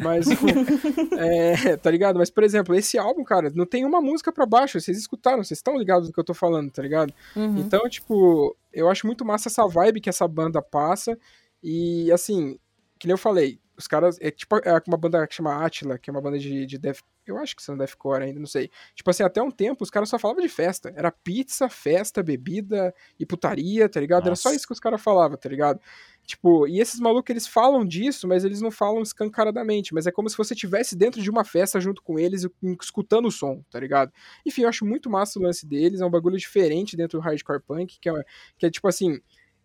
[0.00, 0.26] Mas,
[1.18, 2.18] é, tá ligado?
[2.18, 5.58] Mas, por exemplo, esse álbum, cara, não tem uma música pra baixo, vocês escutaram, vocês
[5.58, 7.12] estão ligados do que eu tô falando, tá ligado?
[7.34, 7.58] Uhum.
[7.58, 11.18] Então, tipo, eu acho muito massa essa vibe que essa banda passa.
[11.62, 12.58] E, assim,
[13.04, 14.16] que nem eu falei, os caras.
[14.18, 17.00] É tipo é uma banda que chama Atila, que é uma banda de, de death.
[17.26, 18.70] Eu acho que são deathcore ainda, não sei.
[18.94, 20.90] Tipo assim, até um tempo os caras só falavam de festa.
[20.96, 24.26] Era pizza, festa, bebida e putaria, tá ligado?
[24.26, 24.56] Era só Nossa.
[24.56, 25.80] isso que os caras falavam, tá ligado?
[26.26, 29.92] Tipo, e esses malucos, eles falam disso, mas eles não falam escancaradamente.
[29.92, 32.46] Mas é como se você estivesse dentro de uma festa junto com eles,
[32.80, 34.10] escutando o som, tá ligado?
[34.46, 36.00] Enfim, eu acho muito massa o lance deles.
[36.00, 38.24] É um bagulho diferente dentro do hardcore punk, que é,
[38.56, 39.20] que é tipo assim,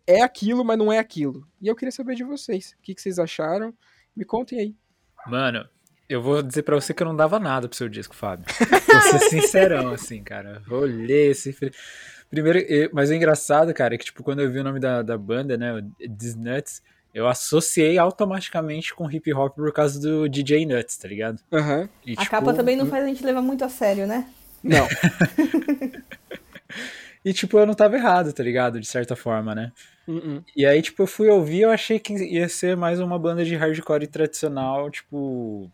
[0.06, 1.46] é aquilo, mas não é aquilo.
[1.60, 2.74] E eu queria saber de vocês.
[2.78, 3.74] O que, que vocês acharam?
[4.16, 4.74] Me contem aí.
[5.26, 5.66] Mano,
[6.08, 8.46] eu vou dizer pra você que eu não dava nada pro seu disco, Fábio.
[8.58, 10.62] Vou ser sincerão, assim, cara.
[10.68, 11.56] Eu Olhei esse.
[12.28, 15.18] Primeiro, mas o engraçado, cara, é que, tipo, quando eu vi o nome da, da
[15.18, 20.64] banda, né, o These Nuts, eu associei automaticamente com hip hop por causa do DJ
[20.64, 21.40] Nuts, tá ligado?
[21.52, 21.88] Aham.
[22.06, 24.28] E, A tipo, capa também não faz a gente levar muito a sério, né?
[24.62, 24.86] Não.
[27.24, 28.80] E, tipo, eu não tava errado, tá ligado?
[28.80, 29.72] De certa forma, né?
[30.10, 30.44] Uh-uh.
[30.56, 33.54] E aí, tipo, eu fui ouvir, eu achei que ia ser mais uma banda de
[33.54, 35.70] hardcore tradicional, tipo.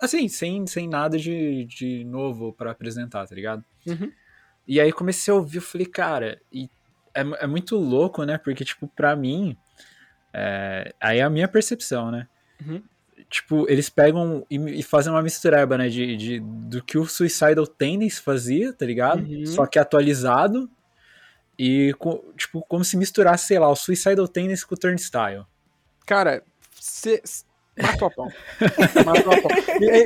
[0.00, 3.64] Assim, sem, sem nada de, de novo pra apresentar, tá ligado?
[3.86, 4.10] Uhum.
[4.66, 6.68] E aí comecei a ouvir, eu falei, cara, e
[7.14, 8.36] é, é muito louco, né?
[8.36, 9.56] Porque, tipo, pra mim.
[10.34, 12.26] é, aí é a minha percepção, né?
[12.66, 12.82] Uhum.
[13.30, 15.88] Tipo, eles pegam e, e fazem uma mistureba, né?
[15.88, 19.24] De, de, do que o Suicidal Tendency fazia, tá ligado?
[19.24, 19.46] Uhum.
[19.46, 20.68] Só que atualizado.
[21.58, 25.44] E, co- tipo, como se misturasse, sei lá, o Suicidal Tendency com o Turnstile.
[26.06, 26.42] Cara,
[26.78, 27.22] você.
[27.78, 28.28] Matou a pau.
[29.04, 29.50] Matou a pau.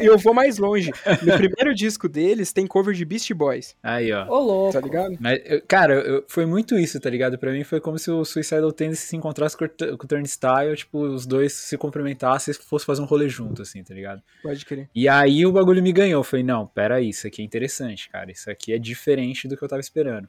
[0.02, 0.90] Eu vou mais longe.
[1.22, 4.26] No primeiro disco deles tem cover de Beast Boys, Aí, ó.
[4.26, 4.72] Ô, louco.
[4.72, 5.16] tá ligado?
[5.20, 7.38] Mas, eu- cara, eu- foi muito isso, tá ligado?
[7.38, 10.08] Pra mim foi como se o Suicidal Tendency se encontrasse com o, Tur- com o
[10.08, 14.20] Turnstile, tipo, os dois se cumprimentassem e fosse fazer um rolê junto, assim, tá ligado?
[14.42, 14.88] Pode crer.
[14.92, 16.20] E aí o bagulho me ganhou.
[16.20, 18.32] Eu falei, não, pera aí, isso aqui é interessante, cara.
[18.32, 20.28] Isso aqui é diferente do que eu tava esperando.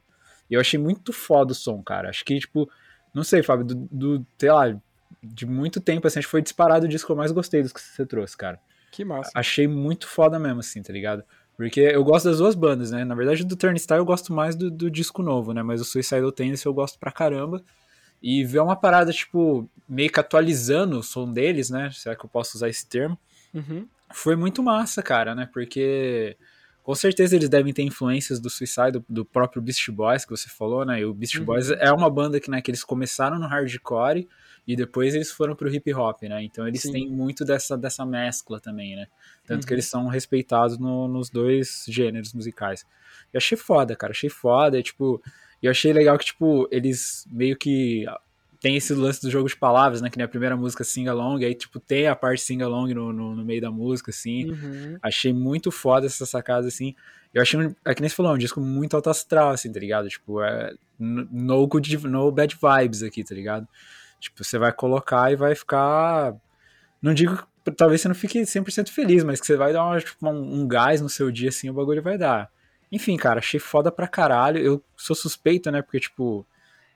[0.52, 2.10] E eu achei muito foda o som, cara.
[2.10, 2.70] Acho que, tipo,
[3.14, 4.78] não sei, Fábio, do, do sei lá,
[5.22, 7.72] de muito tempo, assim, acho que foi disparado o disco que eu mais gostei dos
[7.72, 8.60] que você trouxe, cara.
[8.90, 9.30] Que massa.
[9.34, 11.24] Achei muito foda mesmo, assim, tá ligado?
[11.56, 13.02] Porque eu gosto das duas bandas, né?
[13.02, 15.62] Na verdade, do Turnstile eu gosto mais do, do disco novo, né?
[15.62, 17.64] Mas o Suicidal Tendency eu gosto pra caramba.
[18.22, 21.90] E ver uma parada, tipo, meio que atualizando o som deles, né?
[21.94, 23.18] Será que eu posso usar esse termo?
[23.54, 23.86] Uhum.
[24.12, 25.48] foi muito massa, cara, né?
[25.50, 26.36] Porque
[26.82, 30.48] com certeza eles devem ter influências do Suicide, do, do próprio Beast Boys que você
[30.48, 31.00] falou, né?
[31.00, 31.44] E o Beast Uhum.
[31.44, 34.28] Boys é uma banda que, né, que eles começaram no hardcore
[34.66, 36.42] e depois eles foram pro hip hop, né?
[36.42, 36.92] Então eles Sim.
[36.92, 39.06] têm muito dessa, dessa mescla também, né?
[39.46, 39.76] Tanto que Uhum.
[39.76, 42.84] eles são respeitados no- nos dois gêneros musicais.
[43.32, 44.78] Eu achei foda, cara, achei foda.
[44.78, 45.22] E, tipo,
[45.62, 48.04] eu achei legal que, tipo, eles meio que
[48.62, 50.08] tem esse lance do jogo de palavras, né?
[50.08, 53.12] Que nem a primeira música sing along, aí, tipo, tem a parte sing along no,
[53.12, 54.50] no, no meio da música, assim.
[54.52, 54.96] Uhum.
[55.02, 56.94] Achei muito foda essa sacada, assim.
[57.34, 59.80] Eu achei, um- é que nem você falou, um disco muito alto astral, assim, tá
[59.80, 60.08] ligado?
[60.08, 63.66] Tipo, é no, good, no bad vibes aqui, tá ligado?
[64.20, 66.32] Tipo, você vai colocar e vai ficar.
[67.00, 69.98] Não digo que talvez você não fique 100% feliz, mas que você vai dar uma,
[69.98, 72.48] tipo, um, um gás no seu dia, assim, o bagulho vai dar.
[72.92, 74.58] Enfim, cara, achei foda pra caralho.
[74.58, 75.82] Eu sou suspeito, né?
[75.82, 76.46] Porque, tipo,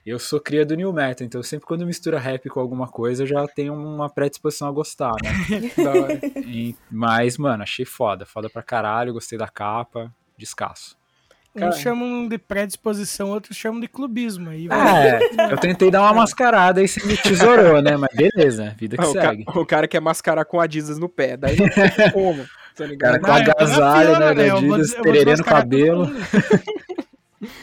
[0.09, 3.27] Eu sou cria do New Metal, então sempre quando mistura rap com alguma coisa, eu
[3.27, 5.31] já tenho uma predisposição a gostar, né?
[6.47, 8.25] E- mas, mano, achei foda.
[8.25, 10.95] Foda pra caralho, gostei da capa, descasso.
[11.53, 11.69] Cara.
[11.71, 14.49] Uns chamam de predisposição, outros chamam de clubismo.
[14.49, 15.07] Aí vai.
[15.09, 15.19] É,
[15.51, 17.97] eu tentei dar uma mascarada e você me tesourou, né?
[17.97, 19.43] Mas beleza, vida que Ah, o, ca- segue.
[19.47, 22.45] o cara quer mascarar com Adidas no pé, daí não tem como,
[22.75, 23.19] tá ligado?
[23.19, 24.51] Cara, com agasalho, né, né?
[24.51, 26.07] Adidas, todo cabelo.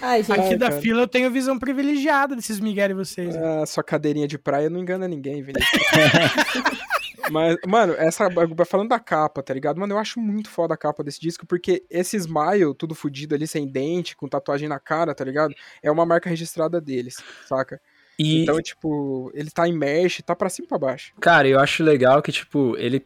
[0.01, 0.33] Ai, gente.
[0.39, 0.81] Aqui Ai, da cara.
[0.81, 3.35] fila eu tenho visão privilegiada desses Miguel e vocês.
[3.35, 3.62] né?
[3.62, 5.68] Ah, sua cadeirinha de praia não engana ninguém, Vinícius.
[7.31, 8.29] Mas, mano, essa
[8.66, 9.79] falando da capa, tá ligado?
[9.81, 13.47] Mano, eu acho muito foda a capa desse disco, porque esse Smile, tudo fudido ali,
[13.47, 15.55] sem dente, com tatuagem na cara, tá ligado?
[15.83, 17.16] É uma marca registrada deles,
[17.47, 17.81] saca?
[18.18, 21.12] E, Então, tipo, ele tá em mesh, tá pra cima e pra baixo.
[21.20, 23.05] cara, eu acho legal que, tipo, ele.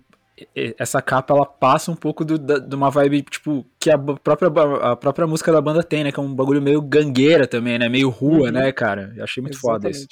[0.78, 4.48] Essa capa, ela passa um pouco do, da- de uma vibe, tipo, que a própria,
[4.82, 6.12] a própria música da banda tem, né?
[6.12, 7.88] Que é um bagulho meio gangueira também, né?
[7.88, 8.52] Meio rua, Uhum.
[8.52, 9.12] né, cara?
[9.16, 10.06] Eu achei muito foda isso.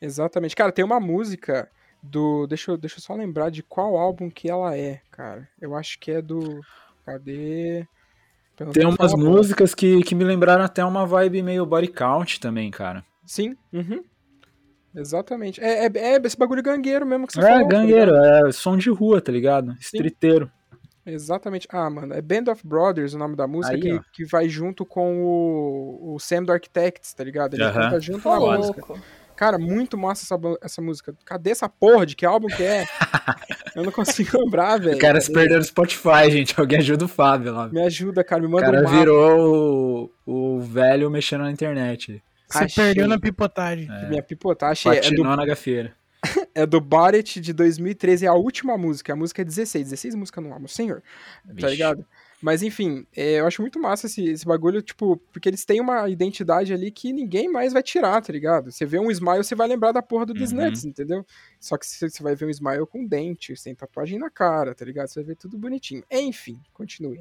[0.00, 0.54] Exatamente.
[0.56, 1.68] Cara, tem uma música
[2.02, 2.46] do.
[2.46, 5.48] Deixa eu, deixa eu só lembrar de qual álbum que ela é, cara.
[5.60, 6.60] Eu acho que é do.
[7.06, 7.86] Cadê?
[8.72, 12.70] Tem umas uma- músicas que, que me lembraram até uma vibe meio body count também,
[12.70, 13.04] cara.
[13.26, 14.04] Sim, uhum.
[14.94, 15.60] Exatamente.
[15.62, 17.62] É, é, é esse bagulho gangueiro mesmo que você É, falou.
[17.62, 18.48] tá gangueiro, ligado?
[18.48, 19.74] é som de rua, tá ligado?
[19.80, 20.50] Streeteiro.
[21.06, 21.68] Exatamente.
[21.70, 24.00] Ah, mano, é Band of Brothers o nome da música, Aí, que, ó.
[24.12, 27.54] que vai junto com o, o Sam do Architects, tá ligado?
[27.54, 27.80] Ele Aham.
[27.82, 28.80] canta junto na música.
[28.88, 29.00] louco.
[29.36, 31.12] Cara, muito massa essa, essa música.
[31.24, 32.06] Cadê essa porra?
[32.06, 32.86] De que álbum que é?
[33.74, 34.96] Eu não consigo lembrar, velho.
[34.96, 36.54] O cara se perdeu no Spotify, gente.
[36.58, 37.68] Alguém ajuda o Fábio lá.
[37.68, 38.40] Me ajuda, cara.
[38.40, 38.96] Me O manda cara um mapa.
[38.96, 42.22] virou o, o velho mexendo na internet.
[42.48, 42.84] Você Achei.
[42.84, 43.88] perdeu na pipotagem.
[44.08, 44.66] Minha pipota.
[44.66, 44.92] Achei.
[44.92, 45.94] É do, Patinou na gafeira.
[46.54, 48.26] é do Barrett de 2013.
[48.26, 49.12] É a última música.
[49.12, 49.84] A música é 16.
[49.84, 51.02] 16 músicas no álbum, senhor.
[51.46, 51.68] Tá Vixe.
[51.68, 52.06] ligado?
[52.42, 56.06] Mas enfim, é, eu acho muito massa esse, esse bagulho, tipo, porque eles têm uma
[56.10, 58.70] identidade ali que ninguém mais vai tirar, tá ligado?
[58.70, 60.38] Você vê um Smile, você vai lembrar da porra do Uhum.
[60.40, 61.24] Disnuts, entendeu?
[61.58, 64.84] Só que você você vai ver um Smile com dente, sem tatuagem na cara, tá
[64.84, 65.08] ligado?
[65.08, 66.04] Você vai ver tudo bonitinho.
[66.10, 67.18] Enfim, continue.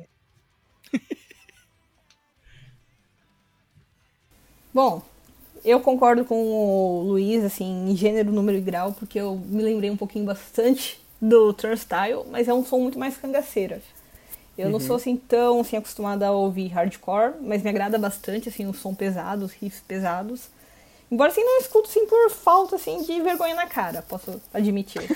[4.74, 5.02] Bom,
[5.64, 9.90] eu concordo com o Luiz, assim, em gênero, número e grau, porque eu me lembrei
[9.90, 13.82] um pouquinho bastante do Turnstile, mas é um som muito mais cangaceiro.
[14.58, 18.68] Eu não sou assim tão assim, acostumada a ouvir hardcore, mas me agrada bastante assim
[18.68, 20.42] o som pesado, os riffs pesados.
[21.10, 25.10] Embora assim não escuto assim por falta assim de vergonha na cara, posso admitir.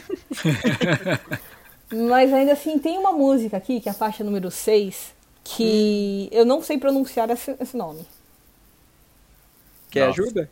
[2.09, 6.45] mas ainda assim tem uma música aqui, que é a faixa número 6, que eu
[6.45, 8.05] não sei pronunciar esse, esse nome.
[9.89, 10.21] Quer Nossa.
[10.21, 10.49] ajuda?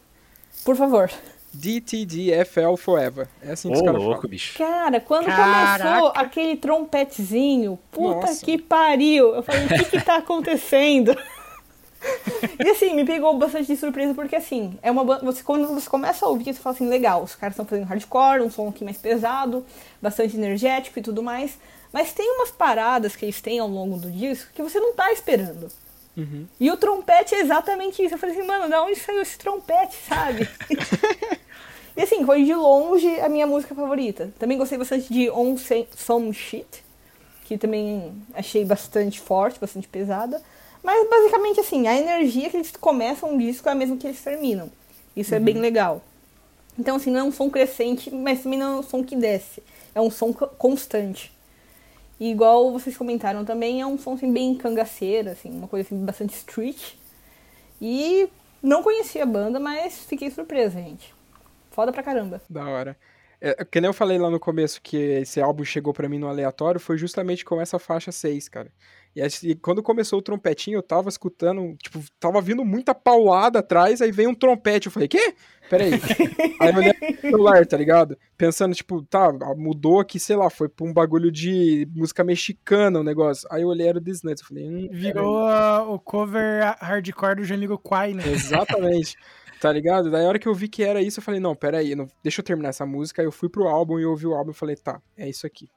[0.64, 1.12] Por favor.
[1.54, 3.28] DTDFL Forever.
[3.42, 4.30] É assim que Ô, os caras louco, falam.
[4.30, 4.58] bicho.
[4.58, 5.84] Cara, quando Caraca.
[5.84, 8.46] começou aquele trompetezinho, puta Nossa.
[8.46, 9.36] que pariu!
[9.36, 11.16] Eu falei, o que que tá acontecendo?
[12.64, 15.24] e assim, me pegou bastante de surpresa, porque assim, é uma banda.
[15.26, 18.42] Você, quando você começa a ouvir, você fala assim, legal, os caras estão fazendo hardcore,
[18.42, 19.66] um som aqui mais pesado,
[20.02, 21.58] bastante energético e tudo mais.
[21.92, 25.12] Mas tem umas paradas que eles têm ao longo do disco que você não tá
[25.14, 25.70] esperando.
[26.18, 26.48] Uhum.
[26.60, 28.16] E o trompete é exatamente isso.
[28.16, 30.48] Eu falei assim, mano, da onde saiu esse trompete, sabe?
[31.96, 34.32] e assim, foi de longe a minha música favorita.
[34.40, 35.56] Também gostei bastante de On
[35.96, 36.84] Some Shit,
[37.46, 40.42] que também achei bastante forte, bastante pesada.
[40.82, 44.22] Mas basicamente assim, a energia que eles começam um disco é a mesma que eles
[44.22, 44.72] terminam.
[45.16, 46.02] Isso é bem legal.
[46.78, 49.64] Então assim, não é um som crescente, mas também não é um som que desce.
[49.94, 51.32] É um som co- constante.
[52.20, 56.06] E igual vocês comentaram também, é um som assim, bem cangaceiro, assim, uma coisa assim,
[56.06, 56.94] bastante street.
[57.82, 58.30] E
[58.62, 61.14] não conhecia a banda, mas fiquei surpresa, gente.
[61.72, 62.42] Foda pra caramba.
[62.50, 62.98] Da hora.
[63.42, 66.28] É, que nem eu falei lá no começo que esse álbum chegou pra mim no
[66.28, 68.72] aleatório, foi justamente com essa faixa 6, cara.
[69.16, 74.02] E assim, quando começou o trompetinho, eu tava escutando, tipo, tava vindo muita paulada atrás,
[74.02, 74.88] aí veio um trompete.
[74.88, 75.36] Eu falei, quê?
[75.70, 75.94] Peraí.
[76.60, 78.18] aí eu olhei no celular, tá ligado?
[78.38, 83.04] Pensando, tipo, tá, mudou aqui, sei lá, foi pra um bagulho de música mexicana o
[83.04, 83.48] negócio.
[83.52, 84.34] Aí eu olhei, era o Disney.
[84.34, 88.24] Eu falei, hum, Virou ah, o cover hardcore do Jamiroquai, né?
[88.28, 89.18] Exatamente.
[89.60, 90.12] Tá ligado?
[90.12, 92.42] Daí a hora que eu vi que era isso, eu falei, não, peraí, não, deixa
[92.42, 93.22] eu terminar essa música.
[93.22, 95.68] Aí eu fui pro álbum e ouvi o álbum e falei, tá, é isso aqui.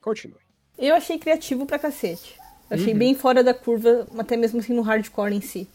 [0.00, 0.40] Continue.
[0.78, 2.36] Eu achei criativo pra cacete.
[2.70, 2.98] Achei Uhum.
[2.98, 5.68] bem fora da curva, até mesmo assim no hardcore em si.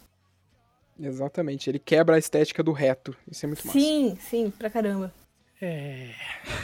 [1.00, 1.70] Exatamente.
[1.70, 3.16] Ele quebra a estética do reto.
[3.30, 3.80] Isso é muito massa.
[3.80, 5.14] Sim, sim, pra caramba.
[5.62, 6.12] É.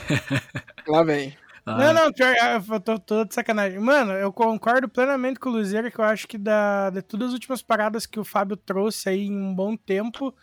[0.87, 1.35] Lá vem.
[1.65, 3.79] Não, não, pior, ah, eu tô, tô de sacanagem.
[3.79, 7.33] Mano, eu concordo plenamente com o Luzeira que eu acho que da, de todas as
[7.33, 10.33] últimas paradas que o Fábio trouxe aí em um bom tempo,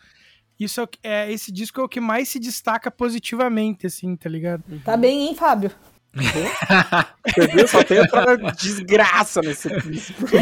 [0.59, 4.63] isso é, é esse disco é o que mais se destaca positivamente, assim, tá ligado?
[4.85, 5.71] Tá bem, hein, Fábio?
[6.13, 7.67] Viu?
[7.67, 9.69] Só tem outra desgraça nesse,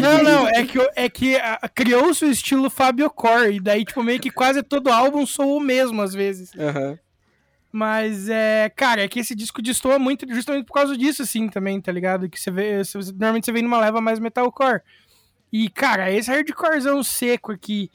[0.00, 4.02] Não, não, é que, é que ah, criou-se o estilo Fabio Core, e daí, tipo,
[4.02, 6.50] meio que quase todo álbum soa o mesmo às vezes.
[6.58, 6.98] Aham.
[7.72, 11.78] Mas, é, cara, é que esse disco destoa muito justamente por causa disso, assim, também,
[11.78, 12.26] tá ligado?
[12.26, 12.80] Que você vê,
[13.12, 14.80] normalmente você vem numa leva mais metalcore.
[15.52, 17.90] E, cara, esse hardcorezão seco aqui,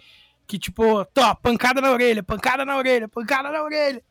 [0.46, 4.04] que, tipo, tó, pancada na orelha, pancada na orelha, pancada na orelha.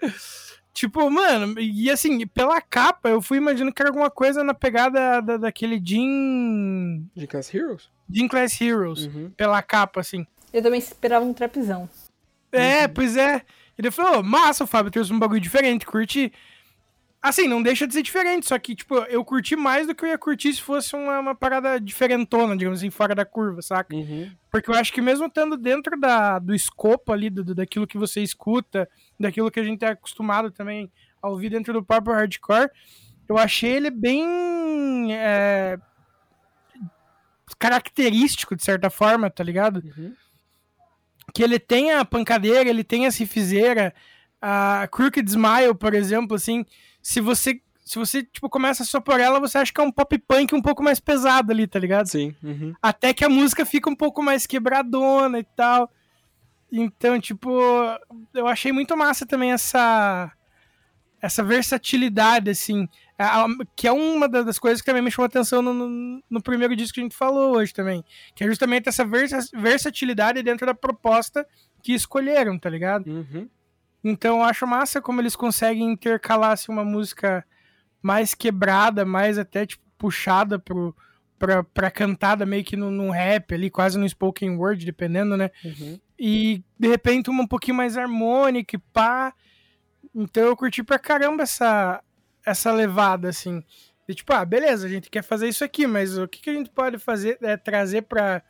[0.72, 5.20] Tipo, mano, e assim, pela capa, eu fui imaginando que era alguma coisa na pegada
[5.20, 7.90] da, daquele Jean, De Class Heroes?
[8.08, 9.30] Jean Class Heroes, Uhum.
[9.36, 10.26] pela capa, assim.
[10.52, 11.88] Eu também esperava um trapzão.
[12.52, 13.42] É, pois é.
[13.78, 16.32] Ele falou, massa, o Fábio trouxe um bagulho diferente, curti.
[17.22, 20.08] Assim, não deixa de ser diferente, só que, tipo, eu curti mais do que eu
[20.08, 23.94] ia curtir se fosse uma, uma parada diferentona, digamos assim, fora da curva, saca?
[23.94, 24.30] Uhum.
[24.50, 28.22] Porque eu acho que mesmo estando dentro da, do escopo ali, do, daquilo que você
[28.22, 30.90] escuta, daquilo que a gente é acostumado também
[31.20, 32.70] a ouvir dentro do próprio hardcore,
[33.28, 35.78] eu achei ele bem é,
[37.58, 39.82] característico, de certa forma, tá ligado?
[39.84, 40.14] Uhum.
[41.34, 43.94] que ele tem a pancadeira, ele tem a cifizeira,
[44.40, 46.64] a Crooked Smile, por exemplo, assim,
[47.10, 50.16] se você se você tipo começa só por ela, você acha que é um pop
[50.18, 52.06] punk um pouco mais pesado ali, tá ligado?
[52.06, 52.32] Sim.
[52.40, 52.72] Uhum.
[52.80, 55.90] Até que a música fica um pouco mais quebradona e tal.
[56.70, 57.50] Então, tipo,
[58.32, 60.30] eu achei muito massa também essa
[61.22, 62.88] essa versatilidade, assim,
[63.18, 65.74] a- a- que é uma da- das coisas que também me chamou a atenção no,
[65.74, 68.02] no, no primeiro disco que a gente falou hoje também,
[68.34, 71.46] que é justamente essa versa- versatilidade dentro da proposta
[71.82, 73.06] que escolheram, tá ligado?
[73.06, 73.48] Uhum.
[74.02, 77.44] Então eu acho massa como eles conseguem intercalar assim, uma música
[78.02, 80.96] mais quebrada, mais até tipo, puxada pro,
[81.38, 85.50] pra, pra cantada, meio que num, num rap ali, quase no spoken word, dependendo, né?
[85.64, 86.00] Uhum.
[86.18, 89.34] E de repente uma um pouquinho mais harmônica e pá.
[90.14, 92.02] Então eu curti pra caramba essa,
[92.44, 93.62] essa levada, assim.
[94.08, 96.54] De tipo, ah, beleza, a gente quer fazer isso aqui, mas o que, que a
[96.54, 98.42] gente pode fazer é trazer pra,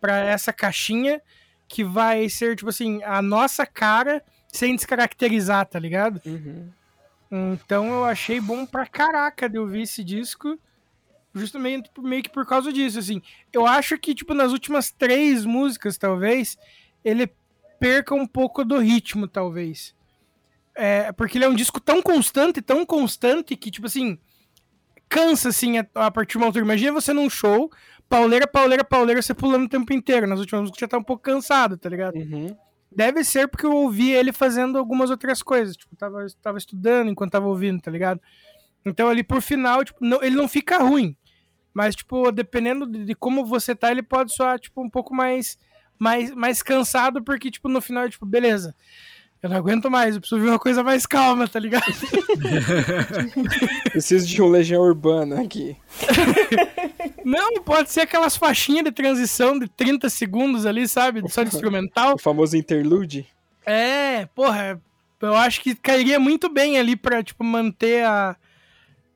[0.00, 1.20] pra essa caixinha
[1.66, 6.20] que vai ser, tipo assim, a nossa cara sem descaracterizar, tá ligado?
[6.24, 6.68] Uhum.
[7.30, 10.58] Então eu achei bom pra caraca de ouvir esse disco.
[11.34, 13.22] Justamente meio que por causa disso, assim.
[13.52, 16.56] Eu acho que, tipo, nas últimas três músicas, talvez,
[17.04, 17.30] ele
[17.78, 19.94] perca um pouco do ritmo, talvez.
[20.74, 24.18] É, porque ele é um disco tão constante, tão constante, que, tipo assim,
[25.08, 26.64] cansa, assim, a, a partir de uma altura.
[26.64, 27.70] Imagina você num show,
[28.08, 30.26] pauleira, pauleira, pauleira, você pulando o tempo inteiro.
[30.26, 32.16] Nas últimas músicas já tá um pouco cansado, tá ligado?
[32.16, 32.56] Uhum.
[32.90, 35.76] Deve ser porque eu ouvi ele fazendo algumas outras coisas.
[35.76, 38.20] Tipo, tava, tava estudando enquanto tava ouvindo, tá ligado?
[38.84, 41.16] Então ali por final, tipo, não- ele não fica ruim.
[41.74, 45.58] Mas, tipo, dependendo de, de como você tá, ele pode soar, tipo, um pouco mais,
[45.98, 48.74] mais, mais cansado, porque, tipo, no final, tipo, beleza.
[49.40, 51.84] Eu não aguento mais, eu preciso ver uma coisa mais calma, tá ligado?
[53.92, 55.76] Preciso de um Legião Urbana aqui.
[57.24, 61.22] Não, pode ser aquelas faixinhas de transição de 30 segundos ali, sabe?
[61.30, 62.14] Só de instrumental.
[62.14, 63.26] O famoso interlude.
[63.64, 64.80] É, porra,
[65.20, 68.34] eu acho que cairia muito bem ali pra, tipo, manter a.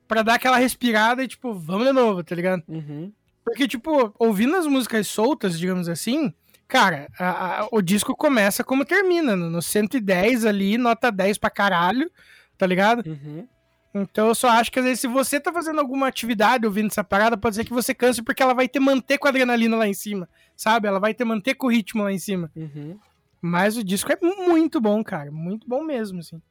[0.07, 2.63] Pra dar aquela respirada e, tipo, vamos de novo, tá ligado?
[2.67, 3.11] Uhum.
[3.43, 6.33] Porque, tipo, ouvindo as músicas soltas, digamos assim,
[6.73, 11.51] cara, a- a- o disco começa como termina, no, no 110 ali, nota 10 pra
[11.51, 12.09] caralho,
[12.57, 13.07] tá ligado?
[13.07, 13.47] Uhum.
[13.93, 17.03] Então eu só acho que às vezes se você tá fazendo alguma atividade ouvindo essa
[17.03, 19.87] parada, pode ser que você canse porque ela vai ter manter com a adrenalina lá
[19.87, 20.87] em cima, sabe?
[20.87, 22.51] Ela vai ter manter com o ritmo lá em cima.
[22.55, 22.97] Uhum.
[23.39, 26.41] Mas o disco é muito bom, cara, muito bom mesmo, assim.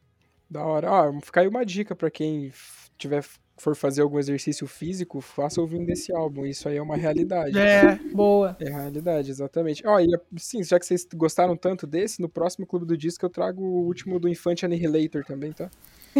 [0.48, 0.88] Da hora.
[0.88, 2.52] Ó, fica aí uma dica pra quem
[2.96, 3.24] tiver
[3.62, 6.44] for fazer algum exercício físico, faça ouvindo desse álbum.
[6.44, 7.56] Isso aí é uma realidade.
[7.56, 8.56] É, Boa.
[8.60, 9.86] É realidade, exatamente.
[9.86, 10.06] Ó, e
[10.36, 13.86] sim, já que vocês gostaram tanto desse, no próximo Clube do Disco eu trago o
[13.86, 15.70] último do Infante Annihilator também, tá?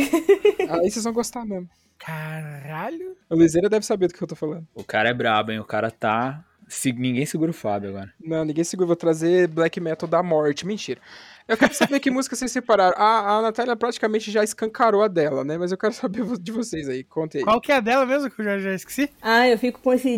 [0.71, 1.69] aí vocês vão gostar mesmo.
[1.99, 3.17] caralho.
[3.29, 4.67] O Liseira deve saber do que eu tô falando.
[4.75, 5.59] O cara é brabo, hein?
[5.59, 6.45] O cara tá.
[6.69, 8.13] se- Ninguém segura o Fábio agora.
[8.23, 10.67] Não, ninguém segura, vou trazer Black Metal da Morte.
[10.67, 11.01] Mentira.
[11.47, 12.95] Eu quero saber que música vocês separaram.
[12.97, 15.59] A, a Natália praticamente já escancarou a dela, né?
[15.59, 17.05] Mas eu quero saber de vocês aí.
[17.05, 17.45] Conte aí.
[17.45, 19.11] Qual que é a dela mesmo que eu já, já esqueci?
[19.21, 20.17] Ah, eu fico com esse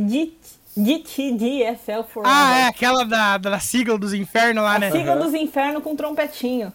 [0.77, 2.33] DTDSL Forever.
[2.33, 4.89] Ah, é aquela da, da sigla dos infernos lá, né?
[4.89, 6.73] A sigla dos infernos com trompetinho.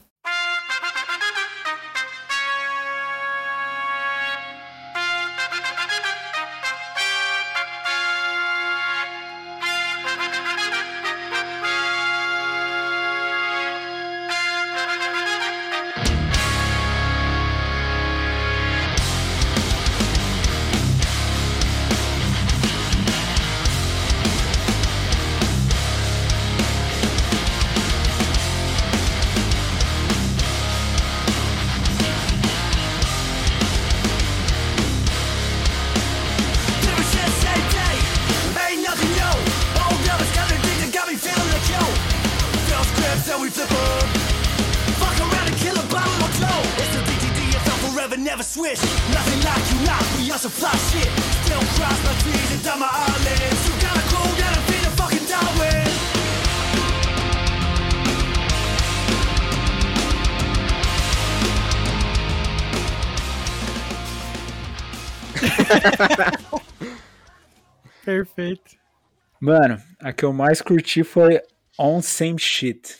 [69.49, 71.41] Mano, a que eu mais curti foi
[71.75, 72.95] On Same Shit.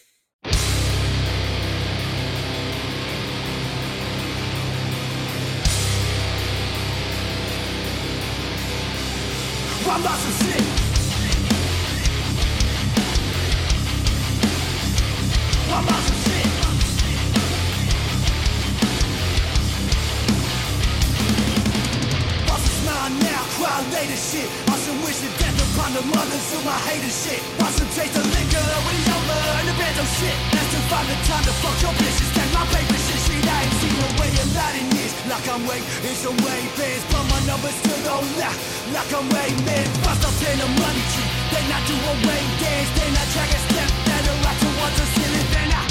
[25.94, 27.42] To upon the mothers of my hater shit.
[27.60, 30.38] Want some taste of liquor when he's over in the bed of shit.
[30.54, 32.30] That's to find the time to fuck your bitches.
[32.34, 33.42] Take my paper shit, shit.
[33.48, 35.14] I ain't seen no way that in years.
[35.30, 38.58] Like I'm way in some way bands, but my numbers still don't lie.
[38.94, 41.30] Like I'm way man, bust up in a money tree.
[41.54, 43.90] They not do a way dance, they not track a step.
[44.06, 45.84] Better rock towards the ceiling than I.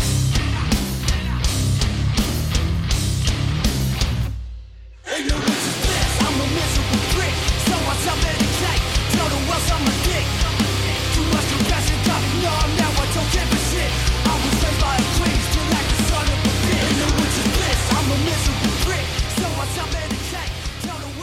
[5.19, 7.35] Ignorance is bliss, I'm a miserable prick.
[7.67, 8.48] So I tell the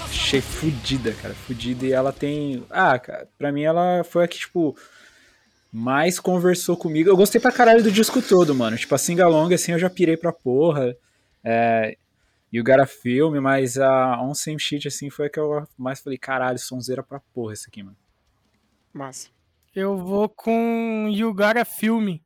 [0.10, 1.86] Achei fudida, cara, fudida.
[1.86, 2.66] E ela tem.
[2.70, 4.76] Ah, cara, pra mim ela foi a que, tipo,
[5.72, 7.10] mais conversou comigo.
[7.10, 8.76] Eu gostei pra caralho do disco todo, mano.
[8.76, 10.96] Tipo, a Singalong, assim, eu já pirei pra porra.
[11.44, 11.96] É.
[12.52, 16.00] E o Gara Filme, mas a On Same Shit, assim, foi a que eu mais
[16.00, 17.98] falei, caralho, sonzeira pra porra esse aqui, mano.
[18.96, 19.30] Massa.
[19.76, 22.25] Eu vou com You Got a Filme.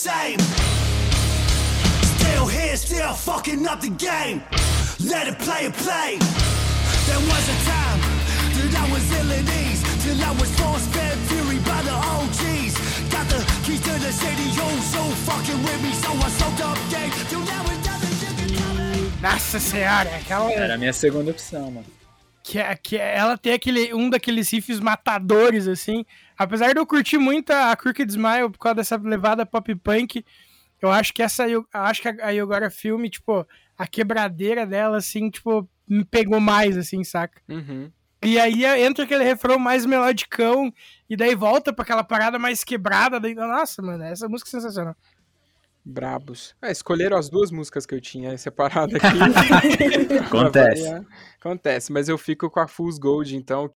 [0.00, 0.40] Same?
[2.16, 4.42] Still here, still fucking up the game.
[5.12, 6.16] Let it play and play.
[7.08, 8.00] There was a time
[8.56, 12.72] that I was ill at ease till I was force fed fury by the OGs.
[13.12, 16.78] Got the keys to the city, you so fucking with me, so I soaked up
[16.88, 19.12] game till there was nothing you could tell me.
[19.20, 20.50] Nossa senhora, aquela.
[20.50, 21.99] Era a minha segunda opção, mano.
[22.50, 26.04] Que, é- que é- ela tem aquele, um daqueles riffs matadores, assim.
[26.36, 30.24] Apesar de eu curtir muito a Crooked Smile por causa dessa levada pop punk,
[30.82, 33.46] eu acho que essa, eu acho que a, Yogara Filme, tipo,
[33.78, 37.40] a quebradeira dela, assim, tipo, me pegou mais, assim, saca?
[37.48, 37.88] Uhum.
[38.22, 40.72] E aí entra aquele refrão mais melodicão,
[41.08, 44.96] e daí volta pra aquela parada mais quebrada, daí, nossa, mano, essa música é sensacional.
[45.84, 46.54] Brabos.
[46.62, 49.06] É, escolheram as duas músicas que eu tinha separado aqui.
[50.26, 51.06] Acontece.
[51.38, 53.72] Acontece, mas eu fico com a Fool's Gold, então.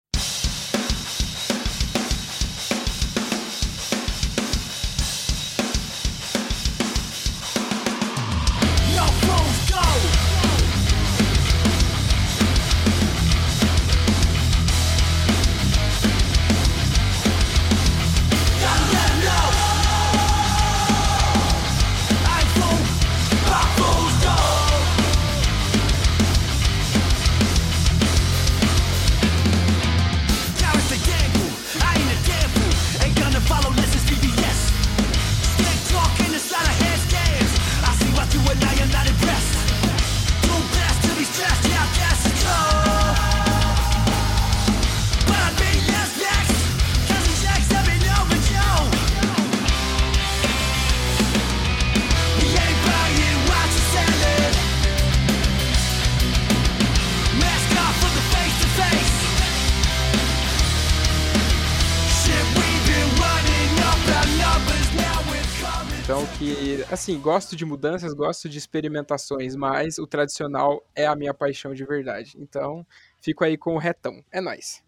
[67.02, 71.84] Assim, gosto de mudanças, gosto de experimentações, mas o tradicional é a minha paixão de
[71.84, 72.36] verdade.
[72.38, 72.86] Então,
[73.20, 74.22] fico aí com o retão.
[74.30, 74.80] É nóis.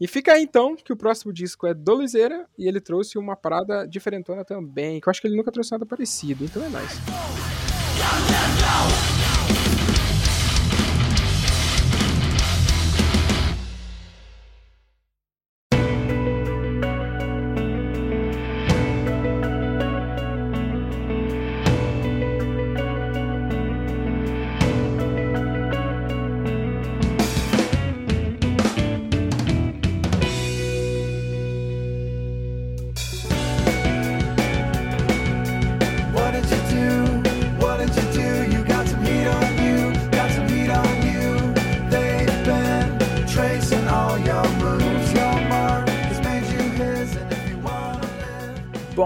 [0.00, 3.36] E fica aí então que o próximo disco é do Liseira e ele trouxe uma
[3.36, 6.92] parada diferentona também, que eu acho que ele nunca trouxe nada parecido, então é nóis.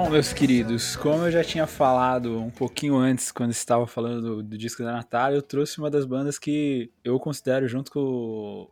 [0.09, 4.43] Bom, meus queridos, como eu já tinha falado um pouquinho antes, quando estava falando do,
[4.43, 8.71] do disco da Natália, eu trouxe uma das bandas que eu considero, junto com,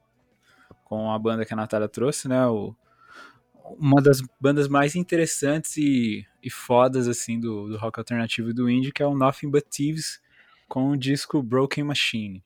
[0.83, 2.47] com a banda que a Natália trouxe, né?
[2.47, 2.75] O,
[3.79, 8.71] uma das bandas mais interessantes e, e fodas, assim, do, do rock alternativo e do
[8.71, 10.23] indie, que é o Nothing But Thieves,
[10.67, 12.43] com o disco Broken Machine.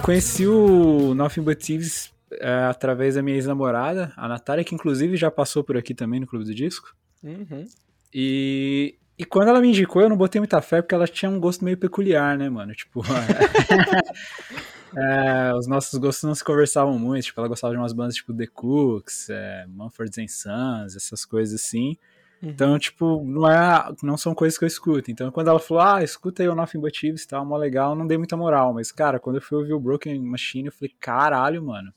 [0.00, 5.14] Eu conheci o Nothing But Thieves é, através da minha ex-namorada, a Natália, que inclusive
[5.14, 6.96] já passou por aqui também no Clube do Disco.
[7.22, 7.66] Uhum.
[8.12, 11.38] E, e quando ela me indicou, eu não botei muita fé, porque ela tinha um
[11.38, 12.72] gosto meio peculiar, né, mano?
[12.74, 13.02] Tipo,
[14.96, 17.24] é, os nossos gostos não se conversavam muito.
[17.24, 21.98] Tipo, ela gostava de umas bandas tipo The Cooks, é, Mumford Sons, essas coisas assim.
[22.42, 25.10] Então, tipo, não, é, não são coisas que eu escuto.
[25.10, 27.90] Então, quando ela falou, ah, escuta aí o Nothing But Thieves e tal, mó legal,
[27.90, 28.72] eu não dei muita moral.
[28.72, 31.92] Mas, cara, quando eu fui ouvir o Broken Machine, eu falei, caralho, mano.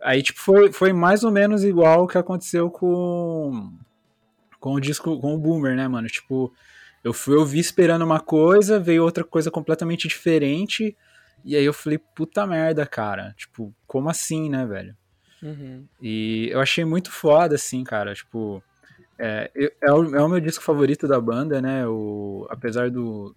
[0.00, 3.72] Aí, tipo, foi, foi mais ou menos igual o que aconteceu com,
[4.58, 6.08] com o disco, com o Boomer, né, mano?
[6.08, 6.52] Tipo,
[7.04, 10.96] eu fui ouvir esperando uma coisa, veio outra coisa completamente diferente,
[11.44, 13.34] e aí eu falei, puta merda, cara.
[13.36, 14.96] Tipo, como assim, né, velho?
[15.42, 15.86] Uhum.
[16.00, 18.14] E eu achei muito foda, assim, cara.
[18.14, 18.62] Tipo,
[19.24, 21.86] é, é, o, é o meu disco favorito da banda, né?
[21.86, 23.36] O, apesar do.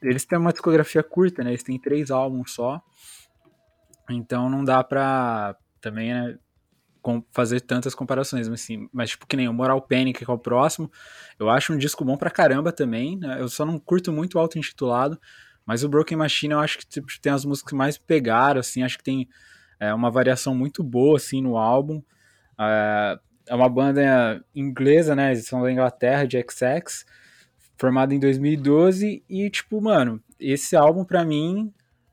[0.00, 1.50] Eles têm uma discografia curta, né?
[1.50, 2.80] Eles têm três álbuns só.
[4.08, 6.38] Então não dá pra também, né?
[7.32, 10.38] fazer tantas comparações, mas assim, mas tipo que nem o Moral Panic, que é o
[10.38, 10.90] próximo,
[11.38, 13.36] eu acho um disco bom pra caramba também, né?
[13.38, 15.20] Eu só não curto muito o auto-intitulado,
[15.66, 18.82] mas o Broken Machine eu acho que tipo, tem as músicas que mais pegaram, assim,
[18.82, 19.28] acho que tem
[19.78, 22.02] é, uma variação muito boa, assim, no álbum.
[22.58, 25.32] É, é uma banda inglesa, né?
[25.32, 27.04] Eles são da Inglaterra, de XX,
[27.76, 31.72] formada em 2012, e tipo, mano, esse álbum pra mim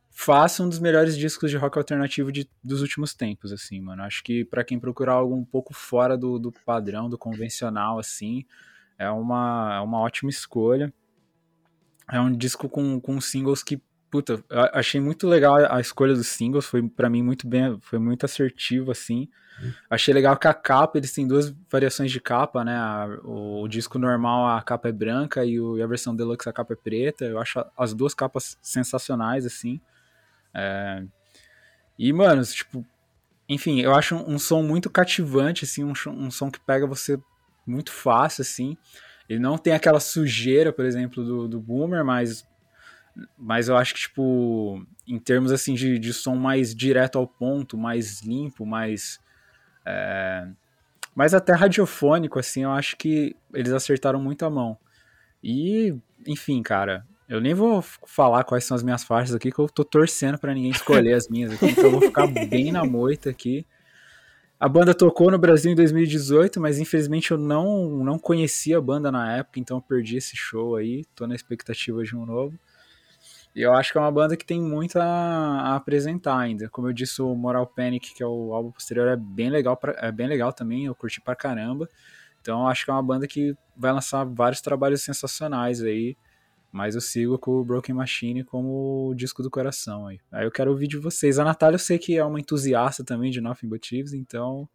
[0.10, 4.04] faz um dos melhores discos de rock alternativo de- dos últimos tempos, assim, mano.
[4.04, 8.46] Acho que pra quem procurar algo um pouco fora do, do padrão, do convencional, assim,
[9.00, 10.94] é uma, é uma ótima escolha.
[12.12, 16.28] É um disco com, com singles que, puta, eu achei muito legal a escolha dos
[16.28, 19.30] singles, foi pra mim muito bem, foi muito assertivo, assim.
[19.90, 22.76] Achei legal que a capa, eles têm duas variações de capa, né?
[22.76, 26.50] A- o, o disco normal, a capa é branca e, o- e a versão deluxe,
[26.50, 27.26] a capa é preta.
[27.26, 29.80] Eu acho as duas capas sensacionais, assim.
[30.54, 31.04] É,
[31.98, 32.86] E, mano, tipo,
[33.48, 36.88] enfim, eu acho um, um som muito cativante, assim, um, som- um som que pega
[36.88, 37.20] você
[37.68, 38.76] muito fácil, assim.
[39.30, 42.46] Ele não tem aquela sujeira, por exemplo, do, do Boomer, mas,
[43.38, 47.78] mas eu acho que, tipo, em termos, assim, de, de som mais direto ao ponto,
[47.78, 49.20] mais limpo, mais...
[49.86, 50.48] é,
[51.16, 54.78] mais até radiofônico, assim, eu acho que eles acertaram muito a mão.
[55.44, 55.96] E,
[56.26, 59.84] enfim, cara, eu nem vou falar quais são as minhas faixas aqui, que eu tô
[59.84, 63.66] torcendo pra ninguém escolher as minhas aqui, então eu vou ficar bem na moita aqui.
[64.60, 69.12] A banda tocou no Brasil em 2018, mas infelizmente eu não, não conhecia a banda
[69.12, 71.04] na época, então eu perdi esse show aí.
[71.16, 72.60] Tô na expectativa de um novo.
[73.56, 76.70] E eu acho que é uma banda que tem muito a, a apresentar ainda.
[76.70, 79.96] Como eu disse, o Moral Panic, que é o álbum posterior, é bem legal, pra-
[79.98, 81.90] é bem legal também, eu curti pra caramba.
[82.42, 86.16] Então acho que é uma banda que vai lançar vários trabalhos sensacionais aí.
[86.72, 90.20] Mas eu sigo com o Broken Machine como o disco do coração aí.
[90.32, 91.38] Aí eu quero ouvir de vocês.
[91.38, 94.70] A Natália eu sei que é uma entusiasta também de Nothing But Thieves, então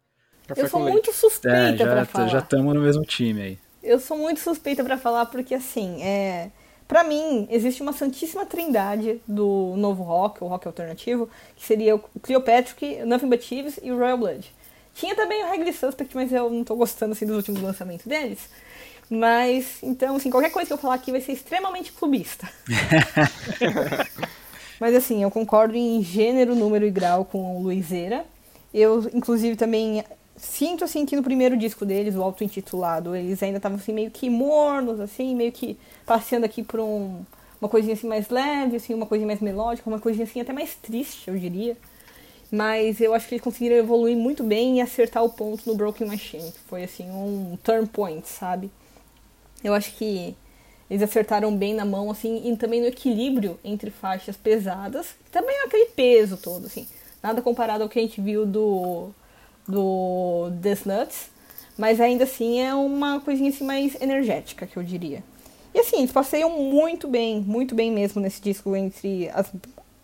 [0.47, 2.27] Café Eu sou muito suspeita é, pra já falar.
[2.27, 3.59] já estamos no mesmo time aí.
[3.81, 6.51] Eu sou muito suspeita pra falar porque assim, é,
[6.87, 11.99] para mim existe uma santíssima trindade do novo rock, o rock alternativo, que seria o
[12.21, 14.53] Cleopatrick, Nothing But Thieves e o Royal Blood.
[14.95, 18.49] Tinha também o Reggae Suspect, mas eu não tô gostando assim dos últimos lançamentos deles.
[19.09, 22.49] Mas, então, assim, qualquer coisa que eu falar aqui vai ser extremamente clubista.
[24.79, 28.25] Mas assim, eu concordo em gênero, número e grau com o Luizeira.
[28.73, 30.03] Eu, inclusive, também
[30.37, 34.29] sinto assim que no primeiro disco deles, o auto-intitulado, eles ainda estavam assim meio que
[34.29, 37.25] mornos, assim, meio que passeando aqui por um,
[37.59, 40.75] uma coisinha assim mais leve, assim, uma coisinha mais melódica, uma coisinha assim até mais
[40.75, 41.75] triste, eu diria.
[42.51, 46.07] Mas eu acho que eles conseguiram evoluir muito bem e acertar o ponto no Broken
[46.07, 48.71] Machine, que foi assim um turn point, sabe?
[49.63, 50.35] Eu acho que
[50.89, 55.87] eles acertaram bem na mão, assim, e também no equilíbrio entre faixas pesadas, também aquele
[55.87, 56.87] peso todo, assim.
[57.21, 59.09] Nada comparado ao que a gente viu do,
[59.67, 61.29] do The Nuts,
[61.77, 65.23] mas ainda assim é uma coisinha assim mais energética, que eu diria.
[65.73, 69.51] E assim, eles passeiam muito bem, muito bem mesmo nesse disco entre as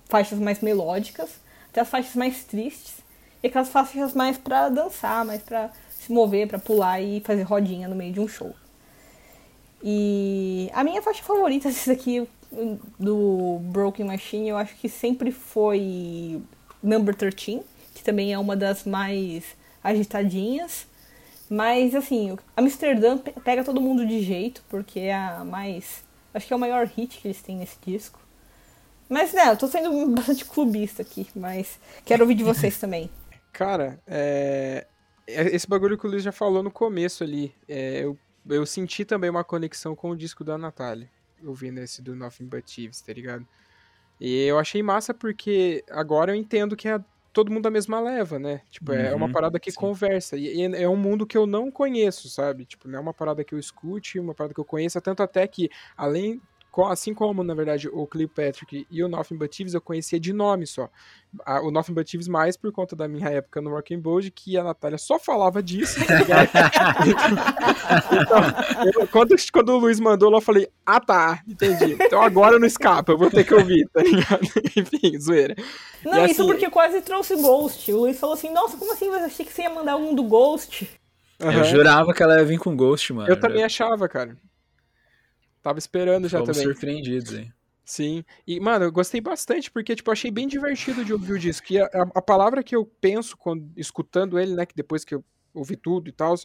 [0.07, 1.29] faixas mais melódicas,
[1.69, 2.95] até as faixas mais tristes,
[3.41, 7.87] e aquelas faixas mais pra dançar, mais pra se mover, pra pular e fazer rodinha
[7.87, 8.53] no meio de um show.
[9.81, 12.27] E a minha faixa favorita desse aqui
[12.99, 16.41] do Broken Machine, eu acho que sempre foi
[16.81, 17.61] Number 13,
[18.03, 20.85] que também é uma das mais agitadinhas.
[21.49, 26.03] Mas assim, Amsterdã pe- pega todo mundo de jeito, porque é a mais.
[26.33, 28.19] Acho que é o maior hit que eles têm nesse disco.
[29.07, 33.09] Mas né, eu tô sendo bastante clubista aqui, mas quero ouvir de vocês também.
[33.53, 34.87] Cara, é...
[35.27, 38.17] é- esse bagulho que o Luiz já falou no começo ali, é, eu,
[38.49, 41.09] eu senti também uma conexão com o disco da Natália,
[41.45, 43.45] ouvindo esse do Nothing But Thieves, tá ligado?
[44.19, 46.99] E eu achei massa porque agora eu entendo que é
[47.33, 48.61] todo mundo da mesma leva, né?
[48.69, 49.73] Tipo, é uma Uhum, parada que sim.
[49.73, 50.37] conversa.
[50.37, 52.65] E, e é um mundo que eu não conheço, sabe?
[52.65, 55.47] Tipo, não é uma parada que eu escute, uma parada que eu conheça, tanto até
[55.47, 56.41] que, além,
[56.87, 60.65] assim como, na verdade, o Cleopatrick e o Nothing But Thieves, eu conhecia de nome
[60.65, 60.89] só.
[61.63, 64.57] O Nothing But Thieves mais por conta da minha época no Rock and Bold, que
[64.57, 66.49] a Natália só falava disso, tá ligado?
[68.21, 71.97] então, eu- quando, quando o Luiz mandou, lá, eu falei, ah tá, entendi.
[71.99, 74.41] Então agora não escapa, eu vou ter que ouvir, tá ligado?
[74.77, 75.55] Enfim, zoeira.
[76.03, 77.91] Não, E isso assim- porque quase trouxe Ghost.
[77.91, 79.05] O Luiz falou assim, nossa, como assim?
[79.07, 80.89] Eu achei que você ia mandar um do Ghost.
[81.39, 81.63] Eu Aham.
[81.63, 83.27] jurava que ela ia vir com Ghost, mano.
[83.29, 84.37] Eu também achava, cara.
[85.63, 86.71] Tava esperando já Fomos também.
[86.71, 87.49] surpreendidos aí.
[87.85, 88.23] Sim.
[88.45, 91.71] E, mano, eu gostei bastante, porque, tipo, achei bem divertido de ouvir o disco.
[91.73, 95.15] E a, a- a palavra que eu penso quando escutando ele, né, que depois que
[95.15, 96.35] eu ouvi tudo e tal,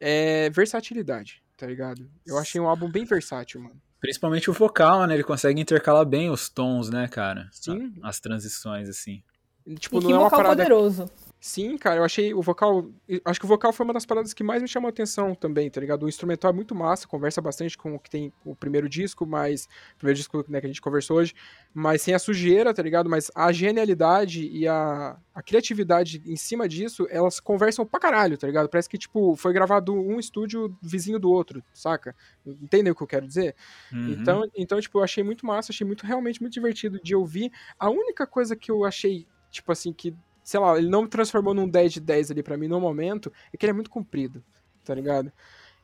[0.00, 2.08] é versatilidade, tá ligado?
[2.26, 3.80] Eu achei um álbum bem versátil, mano.
[4.00, 5.14] Principalmente o vocal, né?
[5.14, 7.48] Ele consegue intercalar bem os tons, né, cara?
[7.52, 7.94] Sim.
[8.02, 9.22] A- As transições, assim.
[9.66, 10.56] E, Tipo, e não que é uma vocal parada.
[10.62, 11.10] poderoso.
[11.46, 12.90] Sim, cara, eu achei o vocal.
[13.22, 15.68] Acho que o vocal foi uma das paradas que mais me chamou a atenção também,
[15.68, 16.04] tá ligado?
[16.04, 19.68] O instrumental é muito massa, conversa bastante com o que tem o primeiro disco, mas.
[19.94, 21.34] O primeiro disco né, que a gente conversou hoje,
[21.74, 23.10] mas sem a sujeira, tá ligado?
[23.10, 28.46] Mas a genialidade e a, a criatividade em cima disso, elas conversam pra caralho, tá
[28.46, 28.66] ligado?
[28.70, 32.16] Parece que, tipo, foi gravado um estúdio vizinho do outro, saca?
[32.46, 33.54] Entendeu o que eu quero dizer?
[33.92, 34.12] Uhum.
[34.12, 37.52] Então, então, tipo, eu achei muito massa, achei muito, realmente muito divertido de ouvir.
[37.78, 41.54] A única coisa que eu achei, tipo assim, que, sei lá, ele não me transformou
[41.54, 44.44] num 10 de 10 ali pra mim no momento, é que ele é muito comprido,
[44.84, 45.32] tá ligado?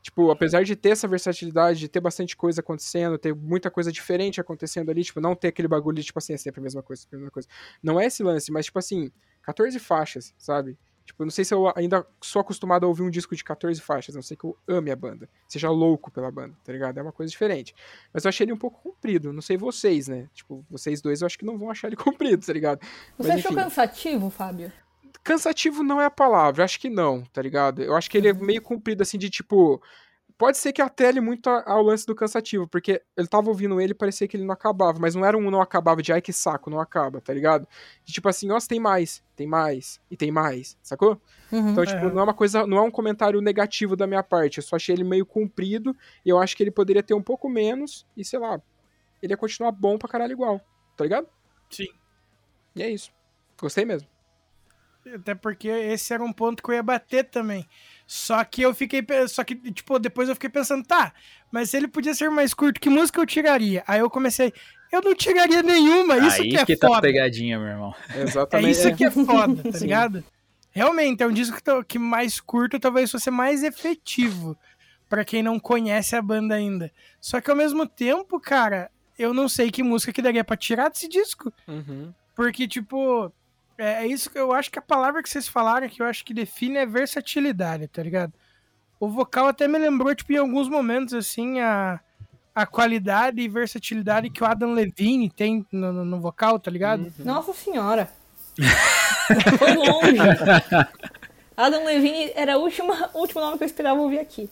[0.02, 4.40] Tipo, apesar de ter essa versatilidade, de ter bastante coisa acontecendo, ter muita coisa diferente
[4.40, 7.06] acontecendo ali, tipo, não ter aquele bagulho de, tipo assim, é sempre a mesma coisa,
[7.12, 7.48] a mesma coisa.
[7.82, 9.10] Não é esse lance, mas, tipo assim,
[9.42, 10.78] 14 faixas, sabe?
[11.10, 13.80] Tipo, eu não sei se eu ainda sou acostumado a ouvir um disco de 14
[13.80, 16.98] faixas, não sei que eu ame a banda, seja louco pela banda, tá ligado?
[16.98, 17.74] É uma coisa diferente.
[18.14, 20.28] Mas eu achei ele um pouco comprido, não sei vocês, né?
[20.32, 22.80] Tipo, vocês dois eu acho que não vão achar ele comprido, tá ligado?
[23.18, 23.60] Você Mas, achou enfim.
[23.60, 24.72] cansativo, Fábio?
[25.24, 27.82] Cansativo não é a palavra, acho que não, tá ligado?
[27.82, 29.82] Eu acho que ele é meio comprido, assim, de tipo.
[30.40, 33.94] Pode ser que atrele muito ao lance do cansativo, porque eu tava ouvindo ele e
[33.94, 36.70] parecia que ele não acabava, mas não era um não acabava de ai que saco,
[36.70, 37.68] não acaba, tá ligado?
[38.06, 41.20] De, tipo assim, nossa, tem mais, tem mais, e tem mais, sacou?
[41.52, 41.72] Uhum.
[41.72, 42.10] Então, tipo, É.
[42.10, 44.94] não é uma coisa, não é um comentário negativo da minha parte, eu só achei
[44.94, 48.38] ele meio comprido, e eu acho que ele poderia ter um pouco menos, e sei
[48.38, 48.58] lá,
[49.22, 50.58] ele ia continuar bom pra caralho igual,
[50.96, 51.28] tá ligado?
[51.68, 51.88] Sim.
[52.74, 53.12] E é isso.
[53.60, 54.08] Gostei mesmo.
[55.14, 57.66] Até porque esse era um ponto que eu ia bater também.
[58.12, 59.06] Só que eu fiquei.
[59.28, 61.12] Só que, tipo, depois eu fiquei pensando, tá,
[61.48, 63.84] mas se ele podia ser mais curto, que música eu tiraria?
[63.86, 64.52] Aí eu comecei,
[64.90, 67.02] eu não tiraria nenhuma, isso Aí que é que tá foda.
[67.02, 67.94] pegadinha, meu irmão.
[68.12, 68.70] É Exatamente.
[68.72, 69.84] isso que é foda, tá Sim.
[69.84, 70.24] ligado?
[70.72, 74.58] Realmente, é um disco que, que mais curto talvez fosse mais efetivo.
[75.08, 76.90] Pra quem não conhece a banda ainda.
[77.20, 80.88] Só que ao mesmo tempo, cara, eu não sei que música que daria pra tirar
[80.88, 81.52] desse disco.
[81.68, 82.12] Uhum.
[82.34, 83.32] Porque, tipo,
[83.80, 86.24] é, é isso que eu acho que a palavra que vocês falaram que eu acho
[86.24, 88.32] que define é versatilidade, tá ligado?
[88.98, 91.98] O vocal até me lembrou, tipo, em alguns momentos, assim, a,
[92.54, 97.10] a qualidade e versatilidade que o Adam Levine tem no, no- no vocal, tá ligado?
[97.20, 98.10] Nossa senhora.
[99.58, 100.18] Foi longe.
[101.56, 104.48] Adam Levine era o último, último nome que eu esperava ouvir aqui.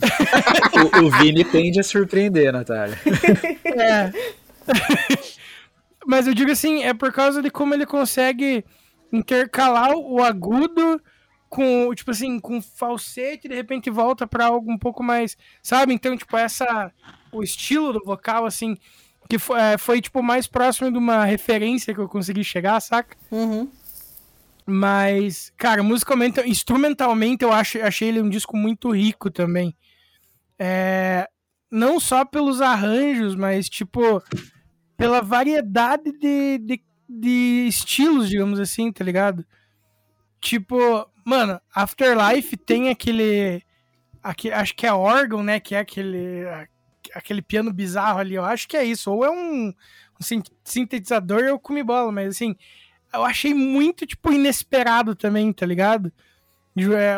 [0.96, 2.98] O, o Vini tende a surpreender, Natália.
[3.76, 4.10] É.
[6.10, 8.64] Mas eu digo assim, é por causa de como ele consegue
[9.12, 11.00] intercalar o agudo
[11.48, 15.94] com, tipo assim, com falsete, de repente volta pra algo um pouco mais, sabe?
[15.94, 16.92] Então, tipo, essa
[17.30, 18.76] o estilo do vocal assim,
[19.28, 23.16] que foi, é, foi tipo mais próximo de uma referência que eu consegui chegar, saca?
[23.30, 23.70] Uhum.
[24.66, 29.76] Mas, cara, musicalmente, instrumentalmente, eu acho, achei ele um disco muito rico também.
[30.58, 31.28] É,
[31.70, 34.20] não só pelos arranjos, mas, tipo,
[35.00, 39.46] pela variedade de, de, de estilos, digamos assim, tá ligado?
[40.40, 43.62] Tipo, mano, Afterlife tem aquele,
[44.22, 45.58] aque- acho que é órgão, né?
[45.58, 46.42] Que é aquele,
[47.14, 48.34] aquele piano bizarro ali.
[48.34, 49.10] Eu acho que é isso.
[49.10, 52.54] Ou é um, um sin- sintetizador ou come bola, mas assim,
[53.12, 56.12] eu achei muito, tipo, inesperado também, tá ligado?
[56.76, 57.16] É,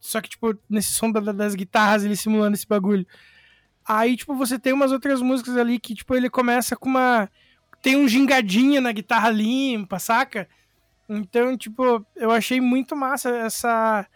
[0.00, 3.04] só que, tipo, nesse som da- da- das guitarras, ele simulando esse bagulho.
[3.86, 7.28] Aí, tipo, você tem umas outras músicas ali que, tipo, ele começa com uma.
[7.82, 10.48] Tem um gingadinho na guitarra limpa, saca?
[11.08, 14.06] Então, tipo, eu achei muito massa essa.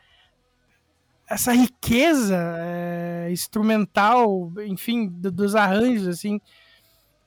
[1.31, 6.41] Essa riqueza é, instrumental, enfim, do- dos arranjos, assim.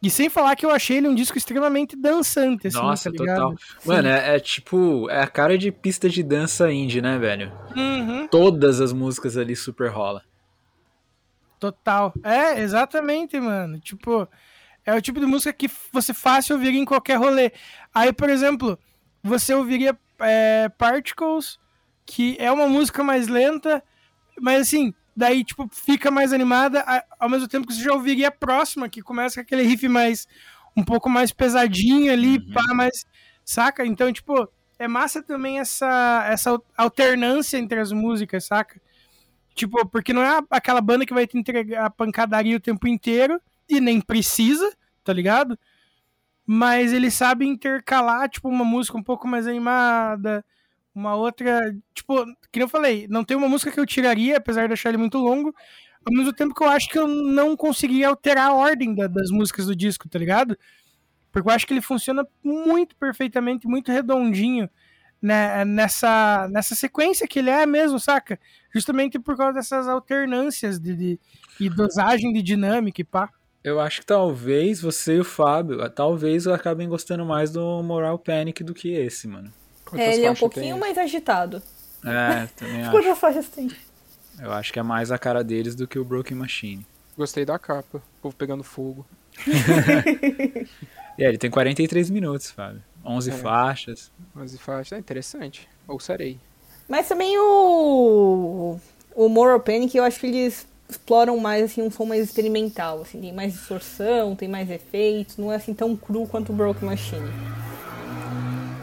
[0.01, 3.53] E sem falar que eu achei ele um disco extremamente dançante, assim, Nossa, tá total.
[3.85, 7.51] Mano, é, é tipo, é a cara de pista de dança indie, né, velho?
[7.75, 8.27] Uhum.
[8.27, 10.23] Todas as músicas ali super rola.
[11.61, 12.11] Total.
[12.23, 13.79] É, exatamente, mano.
[13.79, 14.27] Tipo,
[14.83, 17.51] é o tipo de música que você fácil ouviria em qualquer rolê.
[17.93, 18.79] Aí, por exemplo,
[19.21, 21.59] você ouviria é, Particles,
[22.03, 23.83] que é uma música mais lenta,
[24.39, 26.83] mas assim, daí, tipo, fica mais animada,
[27.19, 30.27] ao mesmo tempo que você já ouviria a próxima, que começa com aquele riff mais,
[30.75, 33.05] um pouco mais pesadinho ali, pá, mais,
[33.45, 33.85] saca?
[33.85, 34.49] Então, tipo,
[34.79, 38.81] é massa também essa, essa alternância entre as músicas, saca?
[39.55, 43.39] Tipo, porque não é aquela banda que vai te entregar a pancadaria o tempo inteiro,
[43.69, 44.71] e nem precisa,
[45.03, 45.57] tá ligado?
[46.45, 50.43] Mas ele sabe intercalar, tipo, uma música um pouco mais animada,
[50.93, 51.59] uma outra.
[51.93, 54.97] Tipo, que eu falei, não tem uma música que eu tiraria, apesar de achar ele
[54.97, 55.53] muito longo,
[56.05, 59.29] ao mesmo tempo que eu acho que eu não conseguiria alterar a ordem da- das
[59.31, 60.57] músicas do disco, tá ligado?
[61.31, 64.69] Porque eu acho que ele funciona muito perfeitamente, muito redondinho
[65.21, 68.39] né, nessa, nessa sequência que ele é mesmo, saca?
[68.73, 71.19] Justamente por causa dessas alternâncias de, de-
[71.59, 73.29] e dosagem de dinâmica e pá.
[73.63, 78.63] Eu acho que talvez você e o Fábio, talvez acabem gostando mais do Moral Panic
[78.63, 79.53] do que esse, mano.
[79.85, 81.61] Quantas É, ele é um pouquinho mais agitado.
[82.03, 82.91] É, também acho.
[82.91, 83.69] Quantas faixas tem?
[84.39, 86.87] Eu acho que é mais a cara deles do que o Broken Machine.
[87.15, 87.99] Gostei da capa.
[87.99, 89.05] O povo pegando fogo.
[91.17, 92.81] E é, ele tem 43 minutos, Fábio.
[93.05, 93.33] 11 É.
[93.33, 94.11] faixas.
[94.33, 95.67] Mas faixas é interessante.
[95.87, 96.39] Ouçarei.
[96.87, 98.77] Mas também o.
[99.15, 103.01] O Moral Panic, eu acho que eles exploram mais assim, um som mais experimental.
[103.01, 106.87] Assim, tem mais distorção, tem mais efeitos, não é assim tão cru quanto o Broken
[106.89, 107.29] Machine.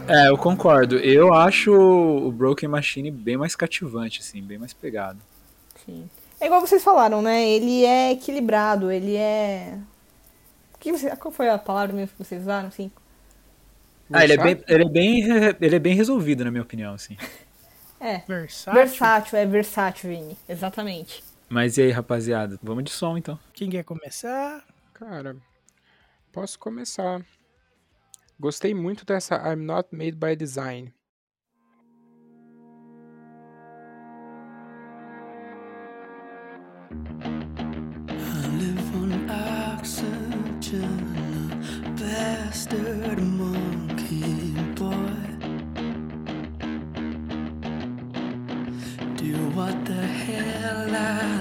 [0.07, 0.97] É, eu concordo.
[0.97, 5.19] Eu acho o Broken Machine bem mais cativante, assim, bem mais pegado.
[5.85, 6.09] Sim.
[6.41, 7.47] É igual vocês falaram, né?
[7.47, 9.77] Ele é equilibrado, ele é.
[10.79, 11.15] Que você...
[11.15, 12.69] Qual foi a palavra mesmo que vocês usaram?
[12.69, 12.89] Assim?
[14.11, 15.23] Ah, ele é, bem, ele, é bem,
[15.61, 17.15] ele é bem resolvido, na minha opinião, assim.
[17.99, 18.19] É.
[18.27, 18.81] Versátil.
[18.81, 20.37] Versátil, é versátil, Vini.
[20.47, 21.23] Exatamente.
[21.49, 22.57] Mas e aí, rapaziada?
[22.63, 23.37] Vamos de som, então.
[23.53, 24.63] Quem quer começar?
[24.93, 25.35] Cara,
[26.31, 27.21] posso começar.
[28.39, 30.93] Gostei muito dessa I'm Not Made by Design.
[36.91, 39.29] I live on
[39.77, 40.99] oxygen,
[41.97, 43.28] bastard
[51.09, 51.38] sky.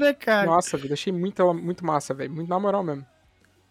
[0.00, 0.46] Né, cara?
[0.46, 2.32] Nossa, eu achei muito, muito massa, velho.
[2.32, 3.06] Muito na moral mesmo.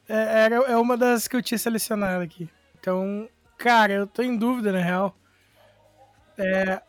[0.07, 2.49] É, era, é uma das que eu tinha selecionado aqui.
[2.79, 5.17] Então, cara, eu tô em dúvida, na real.
[6.37, 6.81] É,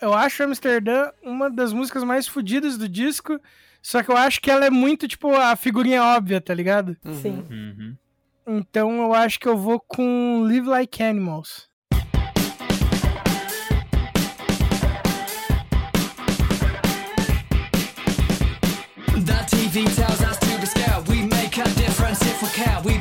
[0.00, 3.40] eu acho Amsterdã uma das músicas mais fodidas do disco,
[3.80, 6.96] só que eu acho que ela é muito, tipo, a figurinha óbvia, tá ligado?
[7.22, 7.46] Sim.
[7.50, 7.96] Uhum.
[8.46, 11.68] Então eu acho que eu vou com Live Like Animals.
[19.74, 21.08] TV tells us to be scared.
[21.08, 22.80] We make a difference if we care.
[22.84, 22.98] We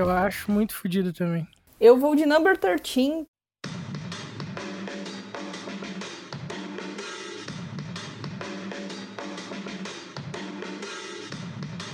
[0.00, 1.46] Que eu acho muito fodido também.
[1.78, 3.26] Eu vou de number 13.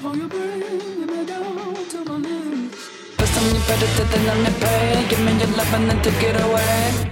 [0.04, 2.70] Oh, you bring me down to my knees.
[3.18, 5.08] First time you better to the none pay.
[5.08, 7.10] Give me your love and then take it away.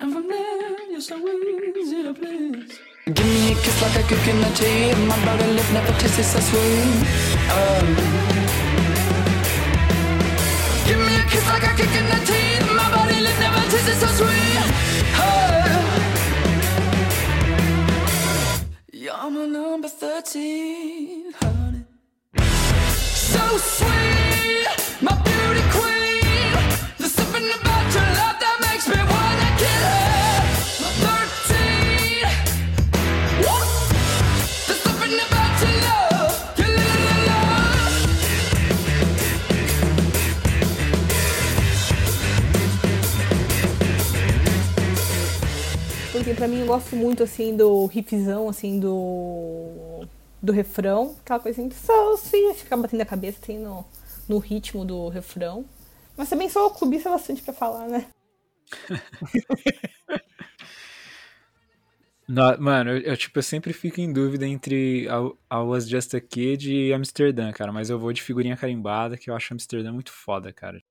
[0.00, 2.78] And from there, you're so easy to please.
[3.06, 4.94] Give me a kiss like a coconut tea.
[5.06, 7.06] My body lip never tasted so sweet.
[7.48, 8.45] Oh.
[11.36, 12.64] Give like a kick in the teeth.
[12.74, 14.66] My body lip never tasted so sweet.
[15.18, 15.26] Oh.
[18.90, 21.84] You're my number 13, honey.
[22.94, 24.66] So sweet,
[25.02, 25.85] my beauty queen.
[46.18, 50.06] Porque pra mim eu gosto muito assim do riffzão, assim, do.
[50.42, 51.16] do refrão.
[51.20, 51.70] Aquela coisa assim,
[52.16, 53.84] sweet, ficar batendo a cabeça assim no,
[54.28, 55.64] no ritmo do refrão.
[56.16, 58.06] Mas também sou clubista bastante pra falar, né?
[62.28, 66.14] No- mano, eu, eu, tipo, eu sempre fico em dúvida entre I, I Was Just
[66.14, 67.72] a Kid e Amsterdã, cara.
[67.72, 70.82] Mas eu vou de figurinha carimbada, que eu acho Amsterdã muito foda, cara.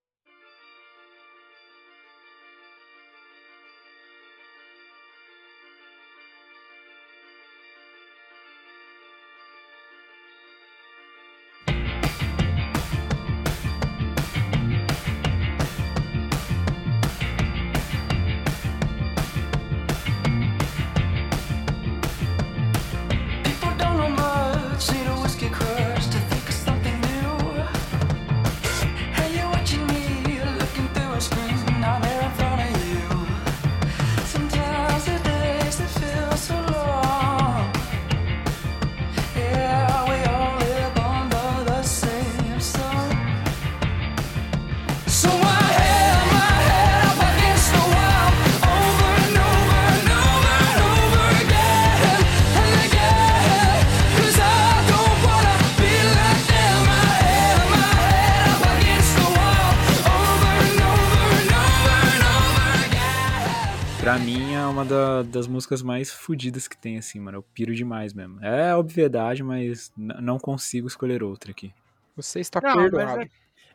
[65.56, 67.38] Músicas mais fodidas que tem, assim, mano.
[67.40, 68.44] Eu piro demais mesmo.
[68.44, 71.74] É obviedade, mas não consigo escolher outra aqui.
[72.16, 73.28] Você está Não, perdoado.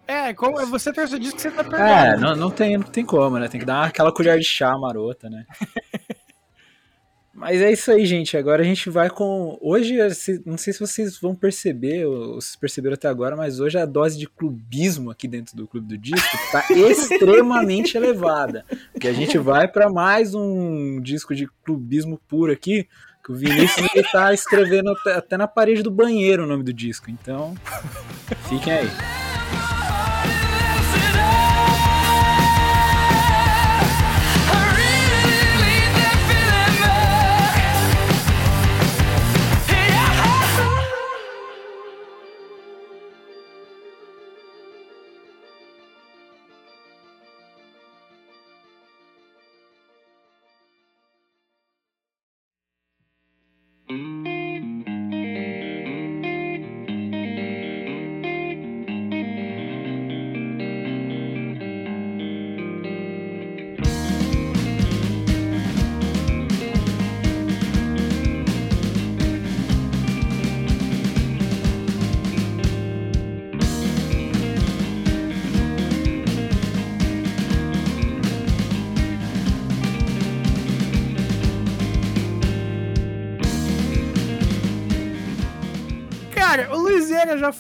[0.06, 2.20] É, como você trouxe disso que você tá É, perdoado.
[2.20, 3.48] não, não, tem, não tem como, né?
[3.48, 5.46] Tem que dar aquela colher de chá marota, né?
[7.40, 8.36] Mas é isso aí, gente.
[8.36, 9.56] Agora a gente vai com.
[9.62, 13.78] Hoje, se- não sei se vocês vão perceber, ou vocês perceberam até agora, mas hoje
[13.78, 18.62] a dose de clubismo aqui dentro do Clube do Disco tá extremamente elevada.
[18.92, 22.86] Porque a gente vai para mais um disco de clubismo puro aqui,
[23.24, 27.10] que o Vinícius ele tá escrevendo até na parede do banheiro o nome do disco.
[27.10, 27.54] Então,
[28.50, 29.19] fiquem aí.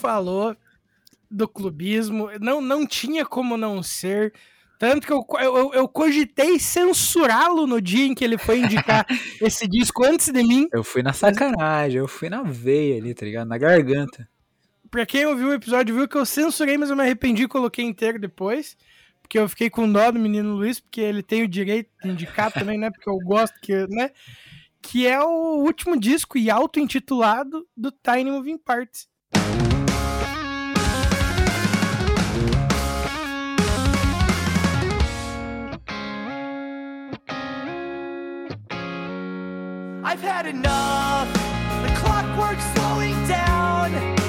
[0.00, 0.56] Falou
[1.30, 4.32] do clubismo, não, não tinha como não ser.
[4.78, 9.06] Tanto que eu, eu, eu cogitei censurá-lo no dia em que ele foi indicar
[9.38, 10.68] esse disco antes de mim.
[10.72, 13.46] Eu fui na sacanagem, eu fui na veia ali, tá ligado?
[13.46, 14.26] Na garganta.
[14.90, 17.84] Pra quem ouviu o episódio viu que eu censurei, mas eu me arrependi e coloquei
[17.84, 18.74] inteiro depois.
[19.20, 22.50] Porque eu fiquei com dó do menino Luiz, porque ele tem o direito de indicar
[22.50, 22.90] também, né?
[22.90, 24.10] Porque eu gosto que, né?
[24.80, 29.09] Que é o último disco e auto-intitulado do Tiny Moving Parts.
[40.22, 41.32] I've had enough.
[41.82, 44.19] The clockwork's slowing down.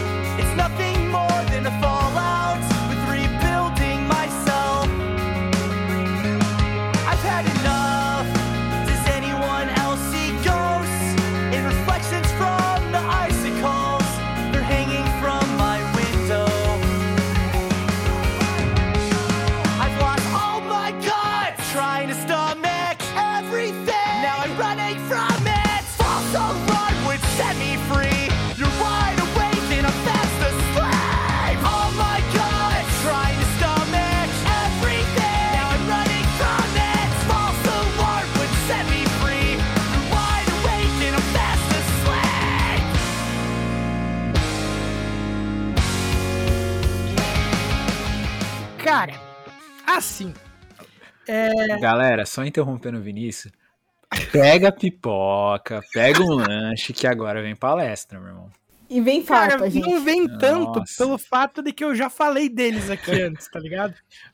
[50.02, 50.34] Assim.
[51.28, 51.50] É,
[51.80, 53.54] Galera, só interrompendo o Vinícius.
[54.32, 58.50] Pega a pipoca, pega um lanche, que agora vem palestra, meu irmão.
[58.90, 59.88] E vem cara, farpa, gente.
[59.88, 60.98] não vem tanto Nossa.
[60.98, 63.94] pelo fato de que eu já falei deles aqui antes, tá ligado?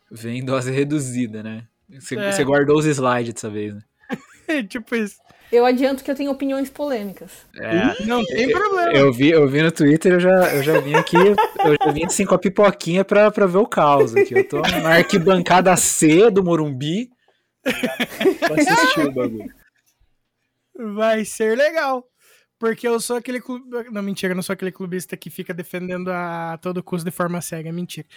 [0.10, 1.66] Vem dose reduzida, né?
[1.88, 2.32] Você, É.
[2.32, 3.84] você guardou os slides dessa vez, né?
[4.68, 5.18] tipo isso.
[5.52, 7.32] Eu adianto que eu tenho opiniões polêmicas.
[7.56, 8.94] É, Não tem problema.
[8.94, 12.04] eu vi, eu vi no Twitter, eu já, eu já vim aqui, eu já vim
[12.06, 14.34] assim com a pipoquinha pra, pra ver o caos aqui.
[14.34, 17.10] Eu tô na arquibancada C do Morumbi
[17.64, 19.54] pra assistir o bagulho.
[20.96, 22.06] Vai ser legal.
[22.60, 23.66] Porque eu sou aquele clube...
[23.92, 27.40] Não, mentira, eu não sou aquele clubista que fica defendendo a todo custo de forma
[27.40, 28.08] cega, é mentira.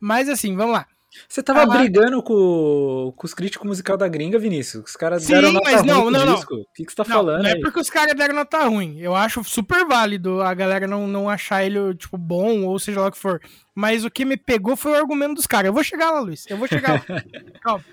[0.00, 0.86] Mas assim, vamos lá.
[1.28, 1.66] Você tava Ah.
[1.78, 4.84] brigando com, com os críticos musical da gringa, Vinícius.
[4.90, 6.34] Os caras Sim, deram nota mas não, ruim pro não, não.
[6.34, 6.54] disco.
[6.54, 7.60] O que, que você tá Não, falando não é aí?
[7.60, 8.98] porque os caras deram nota ruim.
[9.00, 13.08] Eu acho super válido a galera não, não achar ele, tipo, bom, ou seja lá
[13.08, 13.40] o que for.
[13.74, 15.66] Mas o que me pegou foi o argumento dos caras.
[15.68, 16.44] Eu vou chegar lá, Luiz.
[16.48, 17.22] Eu vou chegar lá.
[17.62, 17.84] Calma.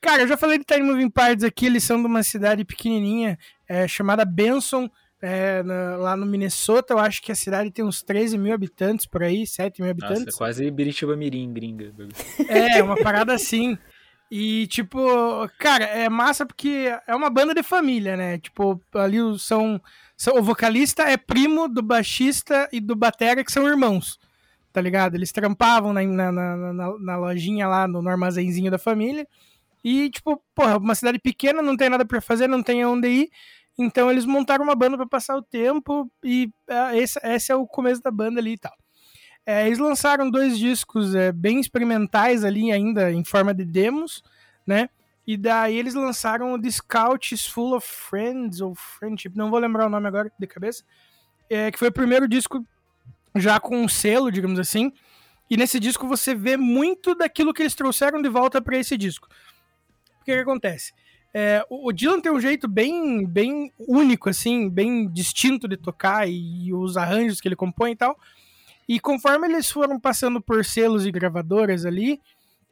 [0.00, 3.38] Cara, eu já falei de Tiny Moving Parts aqui, eles são de uma cidade pequenininha
[3.68, 4.90] é, chamada Benson,
[5.22, 6.94] é, na- lá no Minnesota.
[6.94, 10.24] Eu acho que a cidade tem uns 13 mil habitantes por aí, 7 mil habitantes.
[10.26, 11.92] Nossa, quase Biritiba Mirim, gringa.
[12.48, 13.76] É, uma parada assim.
[14.30, 14.98] E, tipo,
[15.58, 18.38] cara, é massa porque é uma banda de família, né?
[18.38, 19.80] Tipo, ali o- são,
[20.16, 20.36] são.
[20.36, 24.18] O vocalista é primo do baixista e do batera, que são irmãos.
[24.72, 25.16] Tá ligado?
[25.16, 29.26] Eles trampavam na, na, na, na- lojinha lá, no, no armazenzinho da família.
[29.82, 33.28] E, tipo, porra, uma cidade pequena, não tem nada pra fazer, não tem aonde ir.
[33.80, 36.10] Então eles montaram uma banda pra passar o tempo.
[36.22, 38.74] E é, esse, esse é o começo da banda ali e tal.
[39.46, 44.22] É, eles lançaram dois discos é, bem experimentais ali ainda em forma de demos,
[44.66, 44.90] né?
[45.26, 46.68] E daí eles lançaram o The
[47.48, 50.84] Full of Friends ou Friendship, não vou lembrar o nome agora de cabeça,
[51.48, 52.64] é, que foi o primeiro disco
[53.34, 54.92] já com um selo, digamos assim.
[55.48, 59.26] E nesse disco você vê muito daquilo que eles trouxeram de volta para esse disco.
[60.20, 60.92] O que, que acontece?
[61.32, 66.72] É, o Dylan tem um jeito bem, bem único, assim, bem distinto de tocar e,
[66.74, 68.18] os arranjos que ele compõe e tal.
[68.88, 72.20] E conforme eles foram passando por selos e gravadoras ali,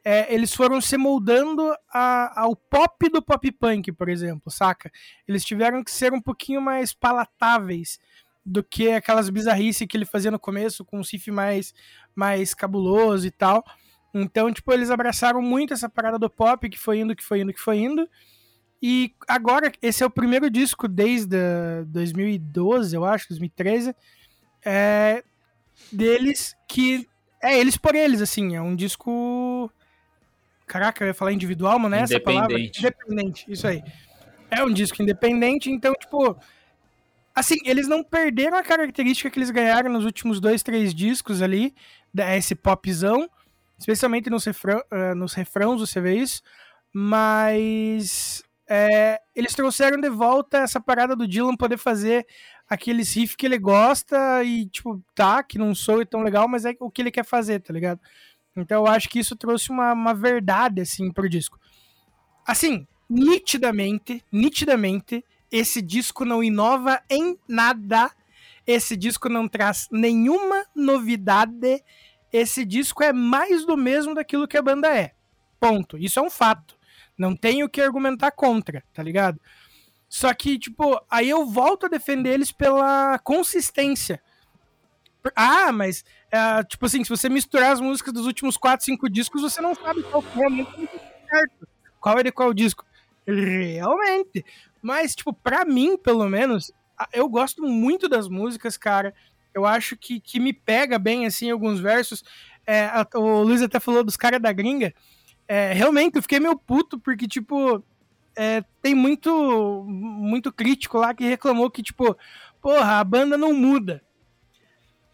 [0.03, 4.91] é, eles foram se moldando a- ao pop do pop punk, por exemplo, saca?
[5.27, 7.99] Eles tiveram que ser um pouquinho mais palatáveis
[8.45, 11.73] do que aquelas bizarrices que ele fazia no começo, com um riff mais,
[12.15, 13.63] mais cabuloso e tal.
[14.13, 17.53] Então, tipo, eles abraçaram muito essa parada do pop, que foi indo, que foi indo,
[17.53, 18.09] que foi indo.
[18.81, 23.93] E agora, esse é o primeiro disco desde ah, 2012, eu acho, 2013,
[24.63, 25.23] é,
[25.91, 27.07] deles que
[27.41, 29.71] é eles por eles, assim, é um disco.
[30.67, 32.59] Caraca, eu ia falar individual, mas não é essa palavra?
[32.59, 33.45] Independente.
[33.47, 33.83] Isso aí.
[34.51, 36.37] É um disco independente, então, tipo.
[37.33, 41.73] Assim, eles não perderam a característica que eles ganharam nos últimos dois, três discos ali,
[42.13, 43.29] da esse popzão,
[43.77, 46.41] especialmente nos, refrão, ah, nos refrãos você vê isso,
[46.91, 52.27] mas é, eles trouxeram de volta essa parada do Dylan poder fazer
[52.69, 56.75] aqueles riff que ele gosta e, tipo, tá, que não soa tão legal, mas é
[56.79, 57.99] o que ele quer fazer, tá ligado?
[58.55, 61.59] Então eu acho que isso trouxe uma, uma verdade, assim, pro disco.
[62.45, 68.11] Assim, nitidamente, nitidamente, esse disco não inova em nada.
[68.67, 71.83] esse disco não traz nenhuma novidade.
[72.31, 75.13] Esse disco é mais do mesmo daquilo que a banda é.
[75.59, 75.97] Ponto.
[75.97, 76.78] Isso é um fato.
[77.19, 79.39] Não tenho o que argumentar contra, tá ligado?
[80.07, 84.21] Só que, tipo, aí eu volto a defender eles pela consistência.
[85.35, 89.41] Ah, mas, é, tipo assim, se você misturar as músicas dos últimos 4, 5 discos,
[89.41, 90.89] você não sabe qual é realmente
[91.29, 91.67] certo.
[91.99, 92.85] Qual é de qual disco.
[93.27, 94.45] Realmente.
[94.81, 96.71] Mas, tipo, pra mim, pelo menos,
[97.11, 99.13] eu gosto muito das músicas, cara.
[99.53, 102.23] Eu acho que, que me pega bem, assim, alguns versos.
[102.65, 104.93] É, o Luiz até falou dos caras da gringa.
[105.51, 107.83] É, realmente, eu fiquei meio puto, porque, tipo,
[108.35, 112.15] é, tem muito, muito crítico lá que reclamou que, tipo,
[112.61, 113.99] porra, a banda não muda.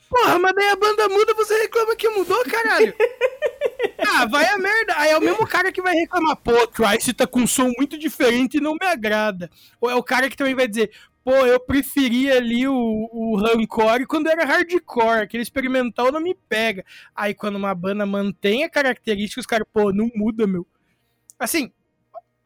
[0.10, 2.94] Porra, mas daí a banda muda, você reclama que mudou, caralho.
[4.10, 4.94] ah, vai a merda.
[4.98, 7.98] Aí é o mesmo cara que vai reclamar, pô, Trice tá com um som muito
[7.98, 9.50] diferente e não me agrada.
[9.80, 10.92] Ou é o cara que também vai dizer,
[11.26, 16.86] pô, eu preferia ali o, o Rancor quando era hardcore, aquele experimental não me pega.
[17.16, 20.68] Aí quando uma banda mantém a característica, os caras, pô, não muda, meu.
[21.40, 21.72] Assim,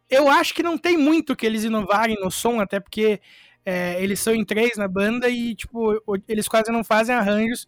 [0.09, 3.19] eu acho que não tem muito que eles inovarem no som, até porque
[3.65, 7.67] é, eles são em três na banda e, tipo, eles quase não fazem arranjos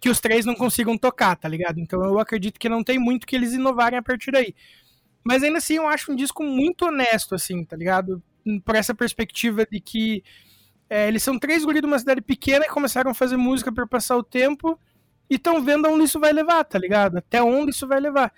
[0.00, 1.78] que os três não consigam tocar, tá ligado?
[1.78, 4.54] Então eu acredito que não tem muito que eles inovarem a partir daí.
[5.22, 8.20] Mas ainda assim, eu acho um disco muito honesto, assim, tá ligado?
[8.64, 10.24] Por essa perspectiva de que
[10.90, 13.86] é, eles são três guris de uma cidade pequena que começaram a fazer música para
[13.86, 14.78] passar o tempo
[15.28, 17.18] e estão vendo aonde isso vai levar, tá ligado?
[17.18, 18.32] Até onde isso vai levar.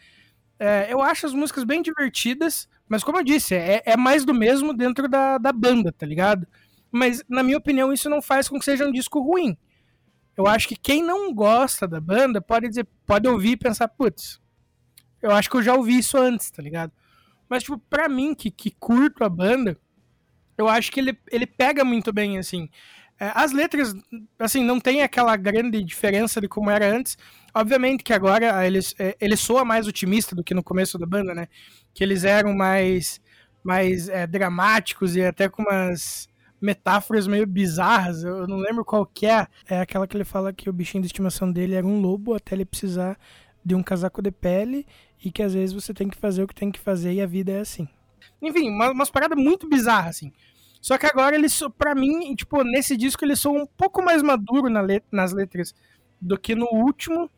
[0.59, 4.35] É, eu acho as músicas bem divertidas, mas como eu disse, é, é mais do
[4.35, 6.47] mesmo dentro da, da banda, tá ligado?
[6.91, 9.57] Mas, na minha opinião, isso não faz com que seja um disco ruim.
[10.37, 14.41] Eu acho que quem não gosta da banda pode dizer, pode ouvir e pensar, putz,
[15.23, 16.93] eu acho que eu já ouvi isso antes, tá ligado?
[17.49, 19.79] Mas, tipo, pra mim, que, que curto a banda,
[20.61, 22.69] eu acho que ele, ele pega muito bem, assim.
[23.19, 23.95] É, as letras,
[24.39, 27.19] assim, não tem aquela grande diferença de como era antes.
[27.55, 31.35] Obviamente que agora eles, é, ele soa mais otimista do que no começo da banda,
[31.35, 31.49] né?
[31.93, 33.21] Que eles eram mais,
[33.63, 36.29] mais é, dramáticos e até com umas
[36.61, 38.23] metáforas meio bizarras.
[38.23, 39.47] Eu não lembro qual que é.
[39.69, 42.55] É aquela que ele fala que o bichinho de estimação dele era um lobo até
[42.55, 43.19] ele precisar
[43.65, 44.87] de um casaco de pele
[45.23, 47.27] e que às vezes você tem que fazer o que tem que fazer e a
[47.27, 47.89] vida é assim.
[48.41, 50.33] Enfim, uma, umas paradas muito bizarras, assim.
[50.81, 54.23] Só que agora ele, so- pra mim, tipo, nesse disco ele soa um pouco mais
[54.23, 55.75] maduro na let- nas letras
[56.21, 57.31] do que no último,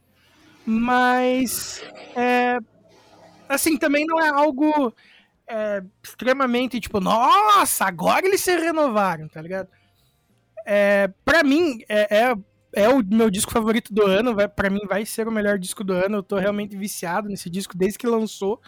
[0.66, 1.82] mas
[2.16, 2.58] é,
[3.48, 4.94] assim, também não é algo
[5.48, 9.68] é, extremamente, tipo, nossa, agora eles se renovaram, tá ligado?
[10.66, 12.34] É, pra mim, é, é,
[12.74, 15.82] é o meu disco favorito do ano, vai, pra mim vai ser o melhor disco
[15.84, 18.60] do ano, eu tô realmente viciado nesse disco desde que lançou.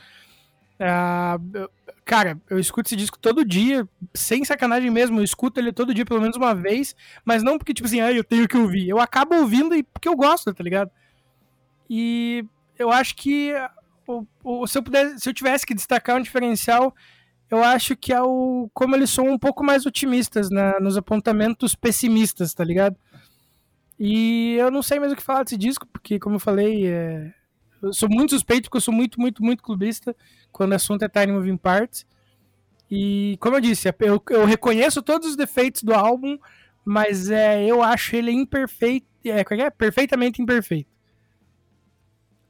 [1.54, 1.70] Eu-
[2.04, 6.04] cara, eu escuto esse disco todo dia, sem sacanagem mesmo, eu escuto ele todo dia
[6.04, 6.94] pelo menos uma vez,
[7.24, 10.08] mas não porque, tipo assim, ah, eu tenho que ouvir, eu acabo ouvindo e porque
[10.08, 10.90] eu gosto, tá ligado?
[11.88, 12.44] E
[12.78, 13.52] eu acho que
[14.06, 16.94] o, o- se, eu pudesse, se eu tivesse que destacar um diferencial,
[17.50, 20.48] eu acho que é o como eles são um pouco mais otimistas
[20.80, 22.96] nos apontamentos pessimistas, tá ligado?
[23.98, 27.32] E eu não sei mais o que falar desse disco, porque, como eu falei, é,
[27.82, 30.14] eu sou muito suspeito, porque eu sou muito, muito, muito clubista
[30.54, 32.06] quando o assunto é Tiny Moving Parts.
[32.90, 36.38] E, como eu disse, eu, eu reconheço todos os defeitos do álbum,
[36.84, 39.70] mas é, eu acho ele imperfeito, é, é é?
[39.70, 40.88] perfeitamente imperfeito.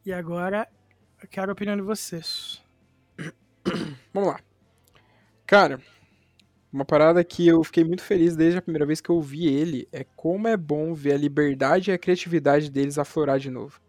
[0.05, 0.68] E agora,
[1.22, 2.62] eu quero a opinião de vocês.
[4.12, 4.40] Vamos lá.
[5.47, 5.81] Cara,
[6.70, 9.89] uma parada que eu fiquei muito feliz desde a primeira vez que eu vi ele
[9.90, 13.81] é como é bom ver a liberdade e a criatividade deles aflorar de novo,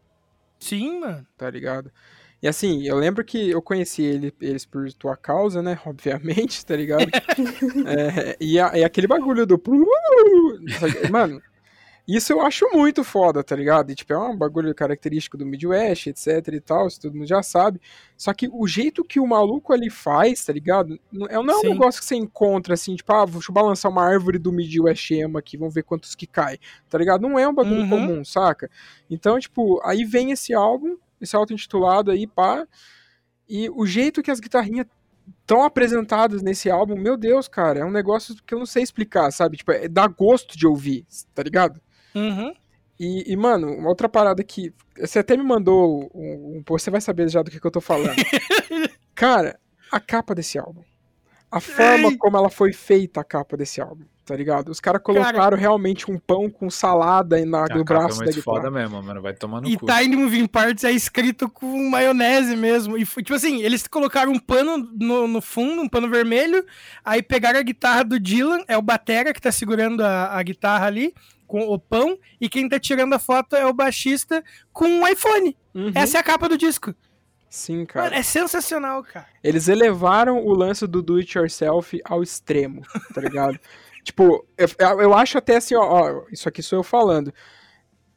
[0.60, 1.28] Sim, mano.
[1.36, 1.92] tá ligado?
[2.42, 5.80] E assim, eu lembro que eu conheci ele, eles por tua causa, né?
[5.86, 7.10] Obviamente, tá ligado?
[7.88, 9.58] É, e, a- e aquele bagulho do.
[11.10, 11.42] Mano,
[12.08, 13.92] isso eu acho muito foda, tá ligado?
[13.92, 17.42] E, tipo, é um bagulho característico do Midwest, etc e tal, isso todo mundo já
[17.44, 17.82] sabe.
[18.18, 21.00] Só que o jeito que o maluco ali faz, tá ligado?
[21.12, 21.70] Não é, é um Sim.
[21.70, 25.38] negócio que você encontra assim, tipo, ah, deixa eu balançar uma árvore do Midwest Emo
[25.38, 26.58] aqui, vamos ver quantos que cai,
[26.90, 27.22] tá ligado?
[27.22, 27.90] Não é um bagulho Uhum.
[27.90, 28.70] comum, saca?
[29.10, 32.68] Então, tipo, aí vem esse álbum, esse auto-intitulado aí, pá,
[33.48, 34.88] e o jeito que as guitarrinhas
[35.42, 39.32] estão apresentadas nesse álbum, meu Deus, cara, é um negócio que eu não sei explicar,
[39.32, 39.58] sabe?
[39.58, 41.80] Tipo, é, dá gosto de ouvir, tá ligado?
[42.14, 42.54] Uhum.
[43.00, 44.74] E, e, mano, uma outra parada que.
[44.98, 47.72] Você até me mandou um, um post, você vai saber já do que, que eu
[47.72, 48.16] tô falando.
[49.14, 49.60] Cara,
[49.92, 50.82] a capa desse álbum.
[51.52, 52.18] A forma Ei.
[52.18, 54.06] como ela foi feita, a capa desse álbum.
[54.26, 54.70] Tá ligado?
[54.70, 58.32] Os caras colocaram realmente um pão com salada aí na, A no braço é da
[58.32, 58.44] guitarra.
[58.44, 59.22] foda mesmo, mano.
[59.22, 59.86] Vai tomar no E cu.
[59.86, 62.98] Tiny Moving Parts é escrito com maionese mesmo.
[62.98, 66.66] E foi, tipo assim, eles colocaram um pano no, no fundo, um pano vermelho,
[67.04, 70.88] aí pegaram a guitarra do Dylan, é o Batera que tá segurando a, a guitarra
[70.88, 71.14] ali,
[71.46, 74.44] com o pão, e quem tá tirando a foto é o baixista
[74.74, 75.56] com um iPhone.
[75.76, 75.92] Uhum.
[75.94, 76.96] Essa é a capa do disco.
[77.48, 78.06] Sim, cara.
[78.08, 79.28] Mano, é sensacional, cara.
[79.44, 82.82] Eles elevaram o lance do do it yourself ao extremo,
[83.14, 83.60] tá ligado?
[84.06, 84.68] tipo, eu,
[85.02, 87.34] eu acho até assim, ó, ó, isso aqui sou eu falando.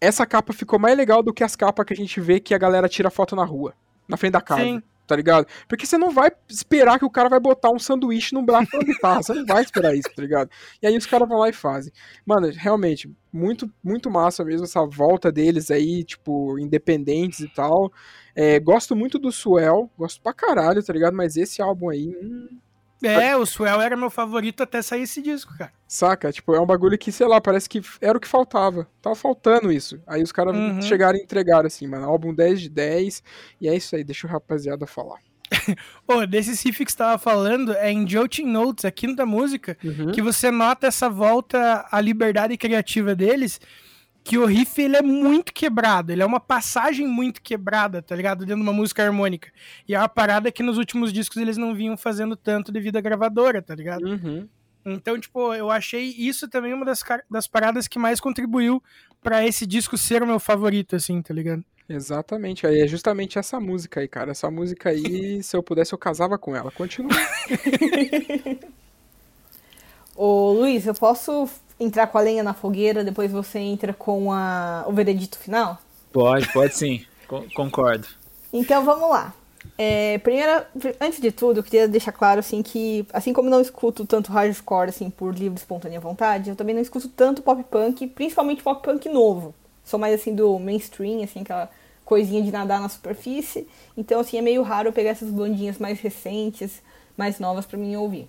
[0.00, 2.58] Essa capa ficou mais legal do que as capas que a gente vê que a
[2.58, 3.74] galera tira foto na rua,
[4.06, 4.62] na frente da casa.
[4.62, 4.82] Sim.
[5.06, 5.46] Tá ligado?
[5.66, 8.84] Porque você não vai esperar que o cara vai botar um sanduíche no braço da
[8.84, 9.22] guitarra.
[9.22, 10.50] Você não vai esperar isso, tá ligado?
[10.82, 11.90] E aí os caras vão lá e fazem.
[12.26, 17.90] Mano, realmente, muito, muito massa mesmo essa volta deles aí, tipo, independentes e tal.
[18.36, 21.14] É, gosto muito do Swell, gosto pra caralho, tá ligado?
[21.14, 22.58] Mas esse álbum aí, hum,
[23.02, 25.72] É, o Swell era meu favorito até sair esse disco, cara.
[25.86, 26.32] saca?
[26.32, 28.88] Tipo, é um bagulho que, sei lá, parece que era o que faltava.
[29.00, 30.00] Tava faltando isso.
[30.06, 30.82] Aí os caras Uhum.
[30.82, 32.04] chegaram e entregaram assim, mano.
[32.06, 33.22] Álbum 10 de 10.
[33.60, 35.18] E é isso aí, deixa o rapaziada falar.
[36.06, 39.78] Ô, desse riff que você tava falando, é em Jolting Notes, aqui no da música,
[39.82, 40.12] Uhum.
[40.12, 43.60] que você nota essa volta à liberdade criativa deles,
[44.28, 48.40] que o riff ele é muito quebrado, ele é uma passagem muito quebrada, tá ligado?
[48.40, 49.50] Dentro de uma música harmônica.
[49.88, 53.00] E é uma parada que nos últimos discos eles não vinham fazendo tanto devido à
[53.00, 54.04] gravadora, tá ligado?
[54.04, 54.46] Uhum.
[54.84, 58.82] Então, tipo, eu achei isso também uma das, das paradas que mais contribuiu
[59.22, 61.64] pra esse disco ser o meu favorito, assim, tá ligado?
[61.88, 64.32] Exatamente, aí é justamente essa música aí, cara.
[64.32, 66.70] Essa música aí, se eu pudesse, eu casava com ela.
[66.70, 67.16] Continua.
[70.14, 71.48] Ô Luiz, eu posso
[71.78, 74.84] entrar com a lenha na fogueira, depois você entra com a...
[74.86, 75.78] o veredito final?
[76.12, 77.04] Pode, pode sim.
[77.26, 78.06] Con- concordo.
[78.52, 79.34] Então vamos lá.
[79.76, 80.68] É, primeira,
[81.00, 84.88] antes de tudo, eu queria deixar claro assim que, assim como não escuto tanto hardcore
[84.88, 89.08] assim por livre espontânea vontade, eu também não escuto tanto pop punk, principalmente pop punk
[89.08, 89.54] novo.
[89.84, 91.70] Sou mais assim do mainstream, assim aquela
[92.04, 93.68] coisinha de nadar na superfície.
[93.96, 96.82] Então assim é meio raro eu pegar essas bandinhas mais recentes,
[97.16, 98.28] mais novas pra mim ouvir.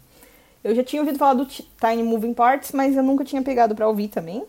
[0.63, 3.75] Eu já tinha ouvido falar do Ti- Tiny Moving Parts, mas eu nunca tinha pegado
[3.75, 4.43] pra ouvir também.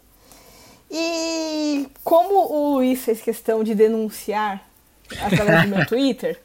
[0.90, 4.60] E como o Luiz fez questão de denunciar
[5.22, 6.40] através do meu Twitter,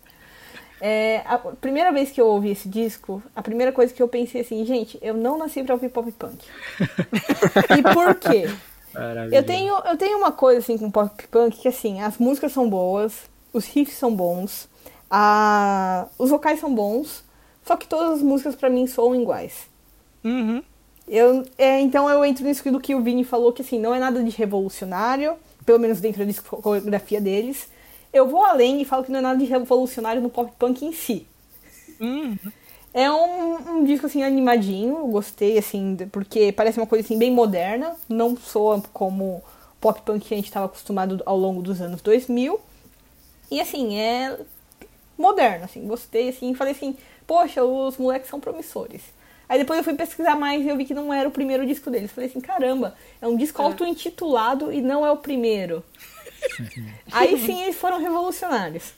[0.80, 4.42] é, a primeira vez que eu ouvi esse disco, a primeira coisa que eu pensei
[4.42, 6.46] assim, gente, eu não nasci pra ouvir pop punk.
[7.76, 8.48] e por quê?
[8.94, 9.36] Maravilha.
[9.36, 12.70] Eu tenho, eu tenho uma coisa assim com pop punk que assim, as músicas são
[12.70, 14.70] boas, os riffs são bons,
[15.10, 17.24] a, os vocais são bons,
[17.66, 19.68] só que todas as músicas pra mim soam iguais.
[20.24, 20.64] Uhum.
[21.08, 24.00] Eu, é, então eu entro nisso do que o Vini falou, que assim, não é
[24.00, 25.36] nada de revolucionário,
[25.66, 27.70] pelo menos dentro da discografia deles.
[28.14, 30.94] Eu vou além e falo que não é nada de revolucionário no pop punk em
[30.94, 31.28] si.
[32.00, 32.38] Uhum.
[32.94, 37.96] É um, um disco assim animadinho, gostei assim, porque parece uma coisa assim bem moderna,
[38.08, 39.44] não soa como
[39.82, 42.60] pop punk que a gente estava acostumado ao longo dos anos 2000.
[43.52, 44.40] E assim, é
[45.18, 46.96] moderno, assim, gostei assim, falei assim,
[47.26, 49.02] poxa, os moleques são promissores.
[49.48, 51.92] Aí depois eu fui pesquisar mais e eu vi que não era o primeiro disco
[51.92, 52.12] deles.
[52.12, 55.84] Falei assim, caramba, é um disco auto-intitulado e não é o primeiro.
[57.12, 58.94] Aí sim eles foram revolucionários.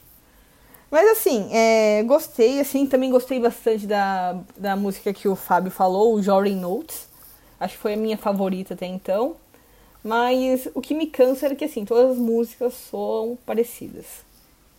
[0.90, 6.14] Mas assim, é, gostei, assim, também gostei bastante da, da música que o Fábio falou,
[6.14, 7.08] o Jordan Notes.
[7.60, 9.36] Acho que foi a minha favorita até então.
[10.02, 14.06] Mas o que me cansa é que assim, todas as músicas soam parecidas.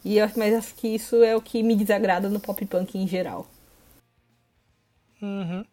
[0.04, 3.06] E eu- mas acho que isso é o que me desagrada no pop punk em
[3.06, 3.46] geral.
[5.20, 5.64] Uhum.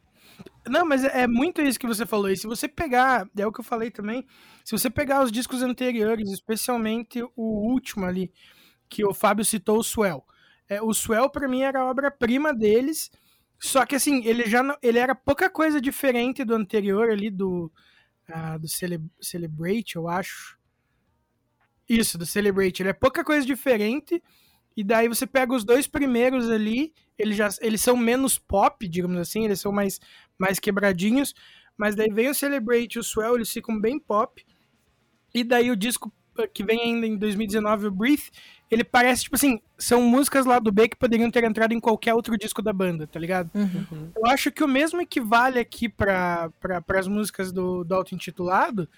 [0.67, 2.29] Não, mas é é muito isso que você falou.
[2.31, 4.25] E se você pegar, é o que eu falei também,
[4.65, 8.33] se você pegar os discos anteriores, especialmente o último ali,
[8.89, 10.25] que o Fábio citou, o Swell.
[10.69, 13.11] É, o Swell, pra mim, era a obra-prima deles,
[13.59, 17.71] só que assim, ele já não, ele era pouca coisa diferente do anterior ali, do,
[18.29, 20.54] ah, do Cele- Celebrate, eu acho.
[21.87, 22.81] Isso, do Celebrate.
[22.81, 24.21] Ele é pouca coisa diferente,
[24.75, 29.17] e daí você pega os dois primeiros ali, eles, já, eles são menos pop, digamos
[29.17, 29.99] assim, eles são mais,
[30.37, 31.33] mais quebradinhos,
[31.77, 34.43] mas daí vem o Celebrate e o Swell, eles ficam bem pop,
[35.33, 38.29] e daí o disco eh, que vem ainda em 2019, o Breathe,
[38.69, 42.13] ele parece, tipo assim, são músicas lá do B que poderiam ter entrado em qualquer
[42.13, 43.49] outro disco da banda, tá ligado?
[44.15, 48.89] Eu acho que o mesmo equivale aqui para pra, as músicas do, do auto-intitulado,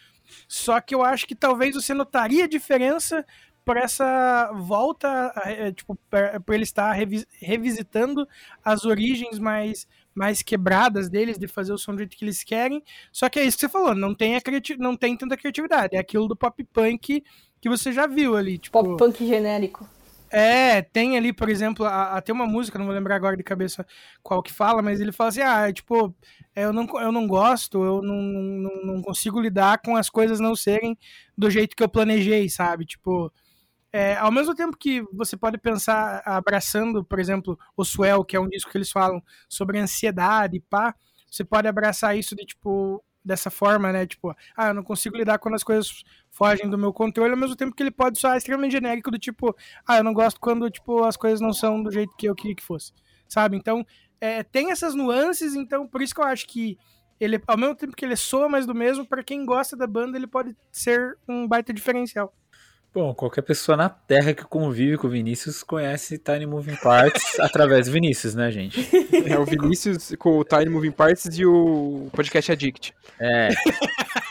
[0.48, 3.26] só que eu acho que talvez você notaria diferença
[3.66, 6.00] por essa volta, eh, tipo,
[6.46, 8.26] por ele estar revi- revisitando
[8.64, 9.86] as origens mais,
[10.16, 12.82] mais quebradas deles, de fazer o som do jeito que eles querem.
[13.12, 14.42] Só que é isso que você falou, não tem, a
[14.80, 15.98] não tem tanta criatividade.
[15.98, 17.22] É aquilo do pop punk
[17.60, 18.58] que você já viu ali.
[18.58, 19.86] Tipo, Pop punk genérico.
[20.30, 23.44] É, tem ali, por exemplo, a, a- tem uma música, não vou lembrar agora de
[23.44, 23.86] cabeça
[24.22, 26.14] qual que fala, mas ele fala assim, ah, é, tipo,
[26.54, 30.40] é, eu não, eu não gosto, eu não, não, não consigo lidar com as coisas
[30.40, 30.98] não serem
[31.38, 32.86] do jeito que eu planejei, sabe?
[32.86, 33.32] Tipo,
[33.92, 38.40] é, ao mesmo tempo que você pode pensar abraçando, por exemplo, o Swell, que é
[38.40, 40.96] um disco que eles falam sobre ansiedade, pá,
[41.32, 44.08] você pode abraçar isso de, tipo, dessa forma, né?
[44.08, 47.56] Tipo, ah, eu não consigo lidar quando as coisas fogem do meu controle, ao mesmo
[47.56, 49.56] tempo que ele pode soar extremamente genérico do tipo,
[49.86, 52.56] ah, eu não gosto quando, tipo, as coisas não são do jeito que eu queria
[52.56, 52.94] que fosse,
[53.28, 53.58] sabe?
[53.58, 53.86] Então,
[54.20, 56.78] é, tem essas nuances, então por isso que eu acho que
[57.20, 60.18] ele, ao mesmo tempo que ele soa mais do mesmo, pra quem gosta da banda,
[60.18, 62.34] ele pode ser um baita diferencial.
[62.98, 67.86] Bom, qualquer pessoa na Terra que convive com o Vinícius conhece Tiny Moving Parts através
[67.86, 68.90] do Vinícius, né, gente?
[69.30, 72.96] É o Vinícius com o Tiny Moving Parts e o podcast Addict.
[73.20, 73.50] É.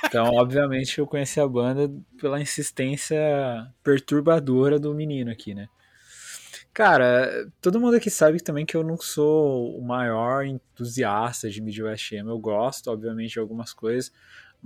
[0.05, 1.89] Então, obviamente, eu conheci a banda
[2.21, 3.17] pela insistência
[3.85, 5.69] perturbadora do menino aqui, né?
[6.75, 12.13] Cara, todo mundo aqui sabe também que eu não sou o maior entusiasta de Midwest
[12.13, 12.31] Emo.
[12.31, 14.13] Eu gosto, obviamente, de algumas coisas,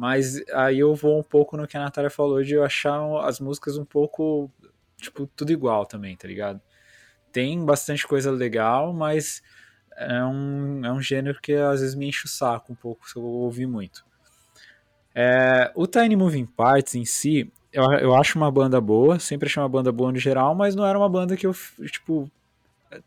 [0.00, 3.38] mas aí eu vou um pouco no que a Natália falou de eu achar as
[3.38, 4.50] músicas um pouco,
[4.96, 6.58] tipo, tudo igual também, tá ligado?
[7.30, 9.42] Tem bastante coisa legal, mas
[9.98, 13.14] é um, é um gênero que às vezes me enche o saco um pouco se
[13.14, 14.02] eu ouvir muito.
[15.14, 19.62] É, o Tiny Moving Parts em si, eu, eu acho uma banda boa, sempre achei
[19.62, 21.52] uma banda boa no geral, mas não era uma banda que eu,
[21.82, 22.26] tipo,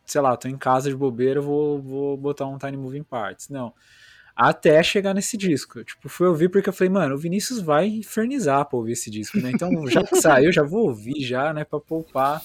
[0.06, 3.49] sei lá, tô em casa de bobeira, vou, vou botar um Tiny Moving Parts.
[3.49, 3.74] Não.
[4.36, 5.84] Até chegar nesse disco.
[5.84, 9.40] Tipo, fui ouvir porque eu falei, mano, o Vinícius vai infernizar pra ouvir esse disco,
[9.40, 9.52] né?
[9.52, 12.42] Então, já que saiu, já vou ouvir já, né, pra poupar.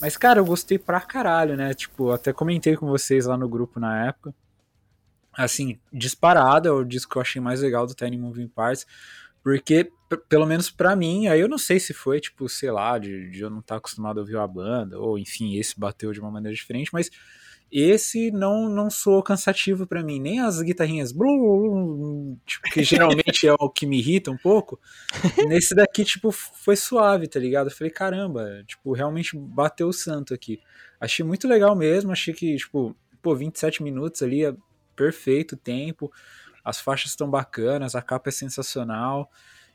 [0.00, 1.72] Mas, cara, eu gostei pra caralho, né?
[1.72, 4.34] Tipo, até comentei com vocês lá no grupo na época.
[5.32, 8.84] Assim, disparado é o disco que eu achei mais legal do Tiny Moving Parts.
[9.42, 9.92] Porque,
[10.28, 13.40] pelo menos pra mim, aí eu não sei se foi, tipo, sei lá, de, de
[13.40, 16.56] eu não estar acostumado a ouvir a banda, ou enfim, esse bateu de uma maneira
[16.56, 17.10] diferente, mas
[17.76, 23.52] esse não não soou cansativo pra mim, nem as guitarrinhas, blu, tipo, que geralmente é
[23.52, 24.78] o que me irrita um pouco.
[25.48, 27.68] Nesse daqui, tipo, foi suave, tá ligado?
[27.68, 30.60] Eu falei, caramba, tipo, realmente bateu o santo aqui.
[31.00, 34.54] Achei muito legal mesmo, achei que, tipo, pô, 27 minutos ali é
[34.94, 36.12] perfeito tempo,
[36.64, 39.28] as faixas estão bacanas, a capa é sensacional.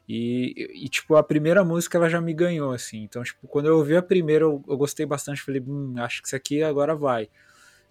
[0.08, 3.04] E, e, tipo, a primeira música ela já me ganhou, assim.
[3.04, 5.42] Então, tipo, quando eu ouvi a primeira, eu, eu gostei bastante.
[5.42, 7.30] Falei, hum, acho que isso aqui agora vai.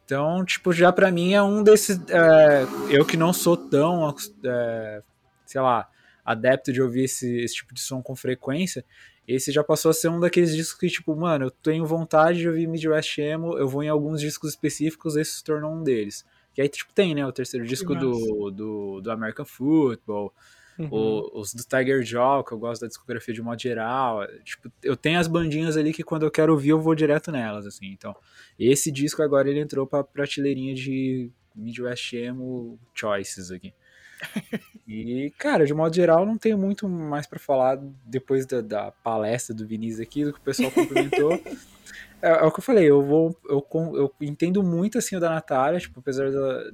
[0.08, 2.00] Então, tipo, já pra mim é um desses.
[2.08, 4.08] é, eu que não sou tão,
[4.42, 5.02] é,
[5.44, 5.86] sei lá,
[6.24, 8.82] adepto de ouvir esse, esse tipo de som com frequência,
[9.26, 12.48] esse já passou a ser um daqueles discos que, tipo, mano, eu tenho vontade de
[12.48, 16.24] ouvir Midwest Emo, eu vou em alguns discos específicos, esse se tornou um deles.
[16.54, 20.32] Que aí, tipo, tem, né, o terceiro disco do, do, do American Football,
[20.78, 20.88] Uhum.
[20.90, 24.20] o- os do Tiger Jaw, que eu gosto da discografia de modo geral.
[24.44, 27.66] Tipo, eu tenho as bandinhas ali que quando eu quero ouvir, eu vou direto nelas,
[27.66, 27.86] assim.
[27.86, 28.14] Então,
[28.58, 33.72] esse disco agora ele entrou pra prateleirinha de Midwest Emo Choices aqui.
[34.90, 39.54] E, cara, de modo geral, não tenho muito mais pra falar depois da, da palestra
[39.54, 41.32] do Vinícius aqui, do que o pessoal cumprimentou.
[42.22, 43.36] é, é o que eu falei, eu vou.
[43.46, 43.62] Eu,
[43.94, 46.70] eu entendo muito assim o da Natália, tipo, apesar da,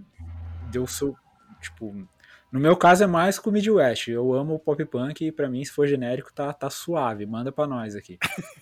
[0.71, 1.17] de eu sou.
[1.61, 2.07] Tipo,
[2.55, 4.13] no meu caso é mais com o Midwest.
[4.13, 7.27] Eu amo o pop punk e pra mim, se for genérico, tá, tá suave.
[7.27, 8.17] Manda pra nós aqui.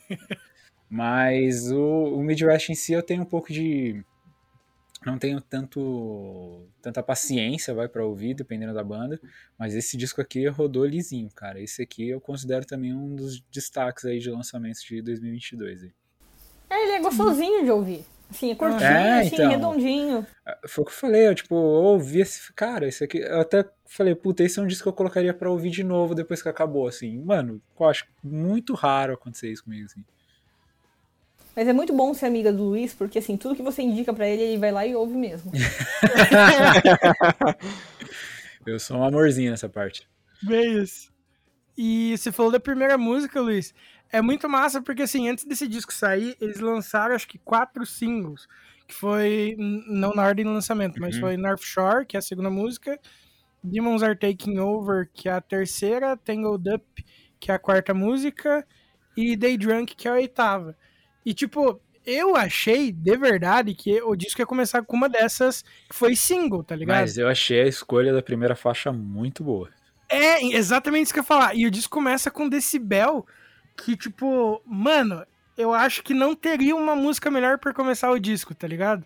[0.89, 4.03] Mas o, o Midwest em si eu tenho um pouco de.
[5.05, 9.21] Não tenho tanto tanta paciência, vai pra ouvir, dependendo da banda.
[9.59, 11.61] Mas esse disco aqui rodou lisinho, cara.
[11.61, 15.83] Esse aqui eu considero também um dos destaques aí de lançamentos de 2022.
[15.83, 15.93] aí.
[16.71, 18.07] É, ele é gostosinho de ouvir.
[18.33, 19.51] Assim, é curtinho, É, assim, então.
[19.51, 20.27] redondinho.
[20.67, 22.53] Foi o que eu falei, eu, tipo, eu ouvi esse.
[22.55, 23.19] Cara, esse aqui.
[23.19, 26.15] Eu até falei, puta, esse é um disco que eu colocaria pra ouvir de novo
[26.15, 27.19] depois que acabou, assim.
[27.23, 30.03] Mano, eu acho muito raro acontecer isso comigo, assim.
[31.55, 34.27] Mas é muito bom ser amiga do Luiz, porque assim, tudo que você indica pra
[34.27, 35.53] ele, ele vai lá e ouve mesmo.
[38.65, 40.09] Eu sou um amorzinho nessa parte.
[40.43, 41.11] Bem isso.
[41.77, 43.75] E você falou da primeira música, Luiz.
[44.13, 48.47] É muito massa porque, assim, antes desse disco sair, eles lançaram, acho que, quatro singles.
[48.87, 51.21] Que foi, não na ordem de lançamento, mas Uhum.
[51.23, 52.99] foi North Shore, que é a segunda música.
[53.65, 56.17] Demons Are Taking Over, que é a terceira.
[56.17, 57.05] Tangled Up,
[57.41, 58.67] que é a quarta música.
[59.17, 60.77] E Day Drunk, que é a oitava.
[61.25, 65.95] E, tipo, eu achei, de verdade, que o disco ia começar com uma dessas que
[65.95, 67.01] foi single, tá ligado?
[67.01, 69.71] Mas eu achei a escolha da primeira faixa muito boa.
[70.09, 71.55] É, exatamente isso que eu ia falar.
[71.55, 73.25] E o disco começa com Decibel,
[73.77, 75.25] que, tipo, mano,
[75.57, 79.05] eu acho que não teria uma música melhor pra começar o disco, tá ligado?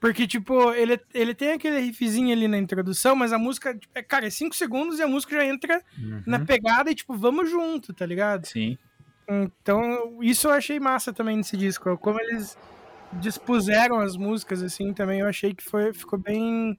[0.00, 4.02] Porque, tipo, ele, ele tem aquele riffzinho ali na introdução, mas a música, tipo, é,
[4.02, 5.80] cara, é 5 segundos e a música já entra
[6.26, 6.44] na Uhum.
[6.46, 8.46] pegada e, tipo, vamos junto, tá ligado?
[8.46, 8.76] Sim.
[9.28, 11.96] Então, isso eu achei massa também nesse disco.
[11.98, 12.58] Como eles
[13.12, 16.76] dispuseram as músicas, assim, também eu achei que foi, ficou bem,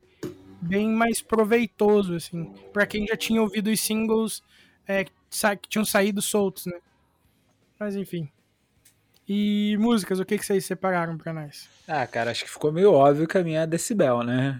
[0.62, 2.54] bem mais proveitoso, assim.
[2.74, 4.44] Pra quem já tinha ouvido os singles
[4.86, 5.06] é,
[5.62, 6.80] que tinham saído soltos, né?
[7.80, 8.30] Mas enfim.
[9.28, 11.70] E músicas, o que, que vocês separaram pra nós?
[11.88, 14.60] Ah, cara, acho que ficou meio óbvio que a minha é Decibel, né?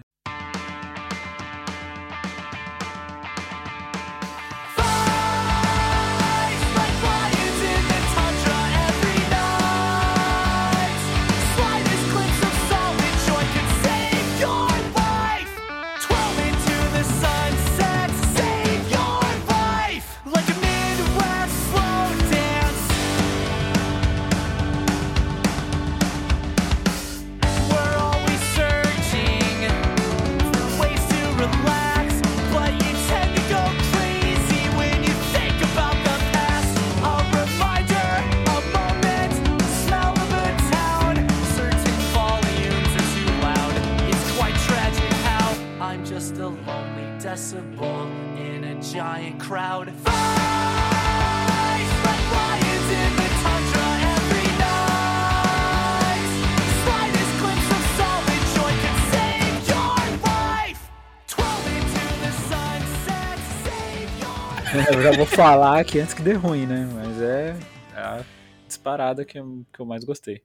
[65.34, 66.88] Falar aqui antes que dê ruim, né?
[66.94, 67.56] Mas é
[67.96, 68.22] a
[68.66, 70.42] disparada que eu, que eu mais gostei.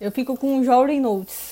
[0.00, 1.43] Eu fico com o Jordan Notes.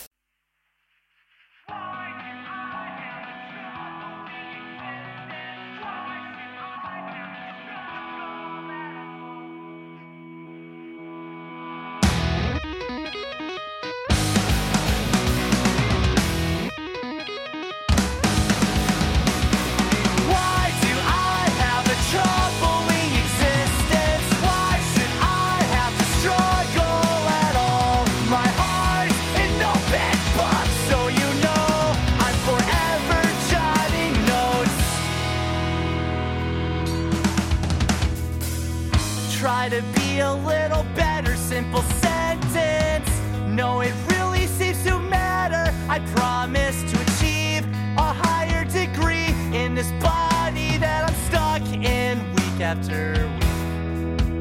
[39.63, 43.09] Try to be a little better, simple sentence.
[43.47, 45.73] No, it really seems to matter.
[45.89, 47.65] I promise to achieve
[47.97, 54.35] a higher degree in this body that I'm stuck in week after week.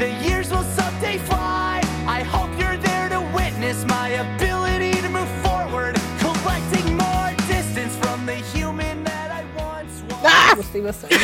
[0.00, 1.80] The years will someday fly.
[2.08, 8.26] I hope you're there to witness my ability to move forward, collecting more distance from
[8.26, 10.56] the human that I once was.
[10.56, 11.14] Gostei bastante.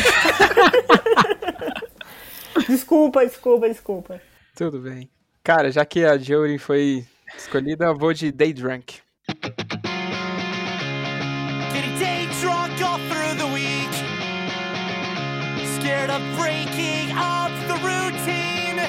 [2.67, 4.21] Desculpa, desculpa, desculpa.
[4.55, 5.09] Tudo bem.
[5.43, 7.05] Cara, já que a Jory foi
[7.37, 8.99] escolhida, eu vou de Day Drunk.
[11.99, 13.93] Day drunk all through the week.
[15.79, 18.79] Scared of breaking up the routine.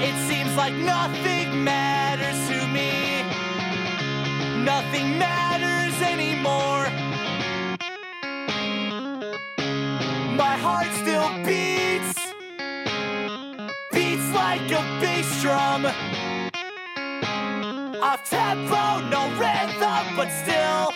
[0.00, 3.24] It seems like nothing matters to me.
[4.64, 6.86] Nothing matters anymore.
[10.36, 12.25] My heart still beats.
[14.26, 15.86] Beats like a bass drum.
[18.02, 20.92] Off tempo, no rhythm, but still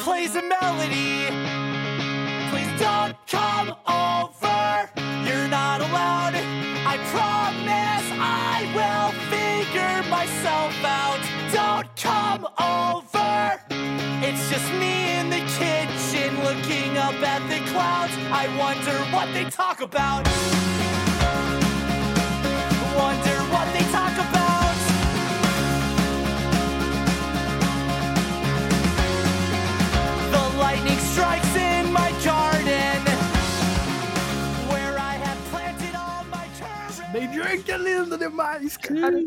[0.00, 1.28] plays a melody.
[2.50, 4.90] Please don't come over.
[5.26, 6.34] You're not allowed.
[6.86, 11.20] I promise I will figure myself out.
[11.52, 13.60] Don't come over.
[14.22, 18.12] It's just me in the kitchen looking up at the clouds.
[18.30, 20.26] I wonder what they talk about.
[37.30, 39.20] Drunk é lindo demais, cara.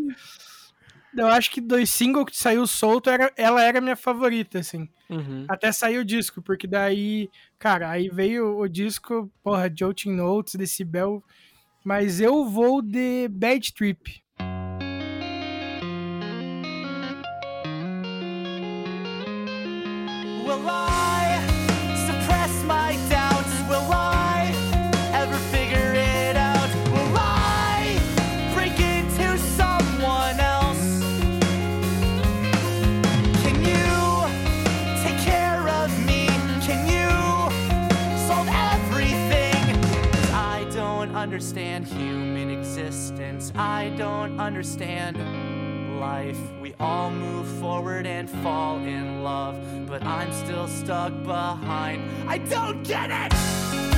[1.16, 4.90] Eu acho que dos singles que saiu solto, era, ela era a minha favorita, assim.
[5.10, 5.46] Uhum.
[5.48, 7.30] Até saiu o disco, porque daí,
[7.60, 11.24] cara, aí veio o disco, porra, Jolting Notes, Decibel,
[11.84, 14.23] mas eu vou de Bad Trip.
[41.34, 43.52] Understand human existence.
[43.56, 45.18] I don't understand
[46.00, 46.38] life.
[46.62, 49.58] We all move forward and fall in love,
[49.88, 52.04] but I'm still stuck behind.
[52.30, 53.93] I don't get it!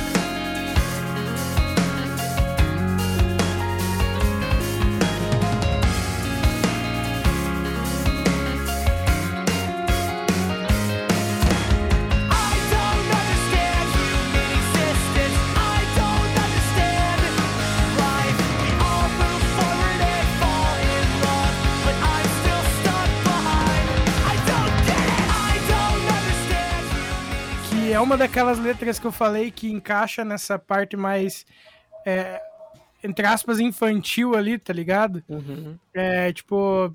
[28.06, 31.44] Uma daquelas letras que eu falei que encaixa nessa parte mais,
[32.06, 32.40] é,
[33.02, 35.24] entre aspas, infantil ali, tá ligado?
[35.28, 35.76] Uhum.
[35.92, 36.94] É, tipo,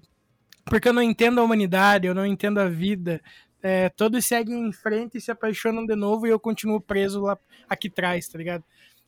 [0.63, 3.21] porque eu não entendo a humanidade, eu não entendo a vida.
[3.61, 7.37] É, todos seguem em frente e se apaixonam de novo e eu continuo preso lá
[7.67, 8.63] aqui atrás, tá ligado?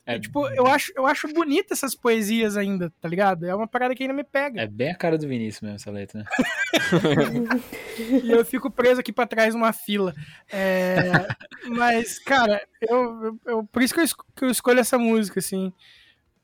[0.06, 3.46] É, tipo, eu acho, eu acho bonita essas poesias ainda, tá ligado?
[3.46, 4.60] É uma parada que ainda me pega.
[4.60, 6.26] é bem a cara do Vinícius mesmo essa letra, né?
[8.22, 10.12] E eu fico preso aqui pra trás numa fila.
[10.52, 11.26] É,
[11.68, 14.04] mas, cara, eu, eu- eu- por isso que eu,
[14.36, 15.72] que eu escolho essa música, assim.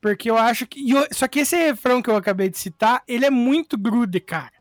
[0.01, 0.89] Porque eu acho que.
[0.91, 4.53] eu- só que esse refrão que eu acabei de citar, ele é muito grude, cara.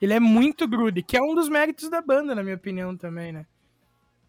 [0.00, 3.32] Ele é muito grude, que é um dos méritos da banda, na minha opinião, também,
[3.32, 3.44] né?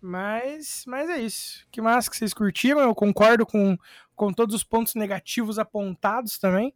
[0.02, 1.66] Mas, mas é isso.
[1.72, 2.80] Que massa que vocês curtiram.
[2.80, 3.78] Eu concordo com,
[4.16, 6.74] com todos os pontos negativos apontados também.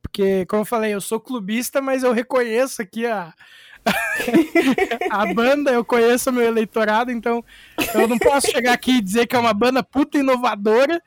[0.00, 3.32] Porque, como eu falei, eu sou clubista, mas eu reconheço aqui a,
[5.10, 7.44] a banda, eu conheço meu eleitorado, então
[7.94, 11.00] eu não posso chegar aqui e dizer que é uma banda puta inovadora,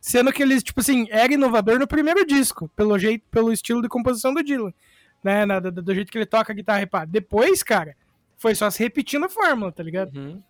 [0.00, 3.88] sendo que eles, tipo assim, era inovador no primeiro disco, pelo jeito, pelo estilo de
[3.88, 4.74] composição do Dylan,
[5.22, 7.04] né, do, do jeito que ele toca a guitarra e pá.
[7.04, 7.96] Depois, cara,
[8.36, 10.16] foi só se repetindo a fórmula, tá ligado?
[10.16, 10.42] Uhum.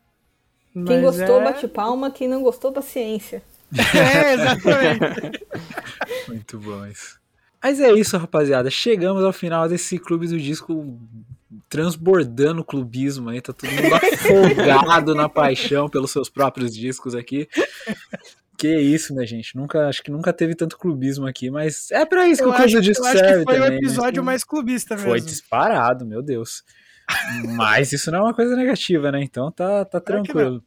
[0.72, 1.44] Quem Mas gostou, é...
[1.44, 2.10] bate palma.
[2.10, 3.42] Quem não gostou, paciência.
[3.94, 5.46] É, exatamente.
[6.26, 7.20] Muito bom isso.
[7.62, 8.70] Mas é isso, rapaziada.
[8.70, 10.98] Chegamos ao final desse clube do disco
[11.68, 13.40] transbordando o clubismo aí.
[13.40, 17.48] Tá todo mundo afogado na paixão pelos seus próprios discos aqui.
[18.56, 19.56] Que isso, né, gente?
[19.56, 22.54] Nunca, acho que nunca teve tanto clubismo aqui, mas é pra isso que Eu o
[22.54, 23.68] clube acho, do disco eu acho que serve foi também.
[23.68, 23.76] o né?
[23.78, 25.10] episódio mais clubista mesmo.
[25.10, 26.62] Foi disparado, meu Deus.
[27.54, 29.22] Mas isso não é uma coisa negativa, né?
[29.22, 30.62] Então tá, tá tranquilo.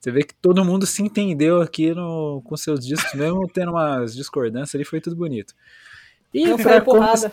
[0.00, 4.14] Você vê que todo mundo se entendeu aqui no, com seus discos, mesmo tendo umas
[4.14, 5.54] discordâncias ali, foi tudo bonito.
[6.32, 7.30] E Não foi a porrada.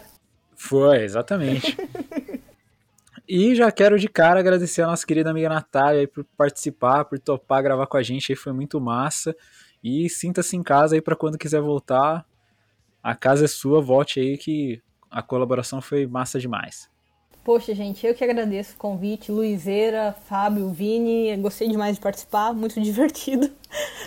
[0.56, 1.78] Foi, exatamente.
[3.26, 7.18] e já quero de cara agradecer a nossa querida amiga Natália aí por participar, por
[7.19, 9.34] topar gravar com a gente aí, foi muito massa.
[9.82, 12.26] E sinta-se em casa aí para quando quiser voltar.
[13.02, 16.90] A casa é sua, volte aí que a colaboração foi massa demais.
[17.48, 19.32] Poxa, gente, eu que agradeço o convite.
[19.32, 23.49] Luizeira, Fábio, Vini, gostei demais de participar, muito divertido.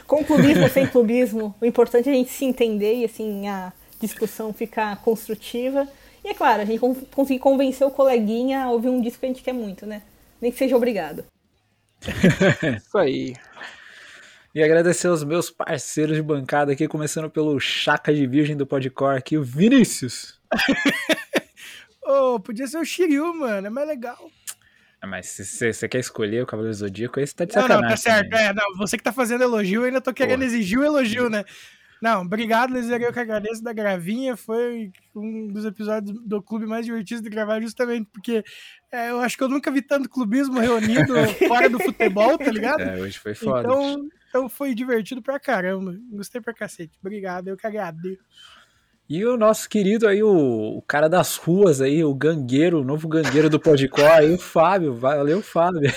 [0.06, 3.72] Com clubismo ou sem clubismo, o importante é a gente se entender e assim a
[3.98, 5.88] discussão ficar construtiva.
[6.22, 9.24] E é claro, a gente con- conseguir convencer o coleguinha a ouvir um disco que
[9.24, 10.02] a gente quer muito, né?
[10.38, 11.24] Nem que seja obrigado.
[12.76, 13.34] Isso aí.
[14.54, 19.16] E agradecer aos meus parceiros de bancada aqui, começando pelo Chaca de Virgem do Podcore
[19.16, 20.38] aqui, o Vinícius.
[22.02, 24.30] Ô, podia ser o Shiryu, mano, é mais legal.
[25.02, 27.82] Ah, Mas se você quer escolher o Cavaleiro Zodíaco, você tá de Não, sacanagem.
[27.82, 28.28] não, tá certo.
[28.30, 28.46] também.
[28.46, 30.46] É, não, você que tá fazendo elogio, eu ainda tô querendo Porra.
[30.46, 31.44] exigir o elogio, né?
[32.02, 34.34] Não, obrigado, Lizer, eu que agradeço da Gravinha.
[34.34, 38.42] Foi um dos episódios do clube mais divertidos de gravar, justamente porque
[38.90, 41.12] é, eu acho que eu nunca vi tanto clubismo reunido
[41.46, 42.80] fora do futebol, tá ligado?
[42.80, 43.60] É, hoje foi foda.
[43.68, 45.94] Então, então foi divertido pra caramba.
[46.10, 46.92] Gostei pra cacete.
[47.00, 48.22] Obrigado, eu que agradeço.
[49.10, 53.08] E o nosso querido aí, o, o cara das ruas aí, o gangueiro, o novo
[53.08, 54.94] gangueiro do Podcore aí, o Fábio.
[54.94, 55.92] Valeu, Fábio.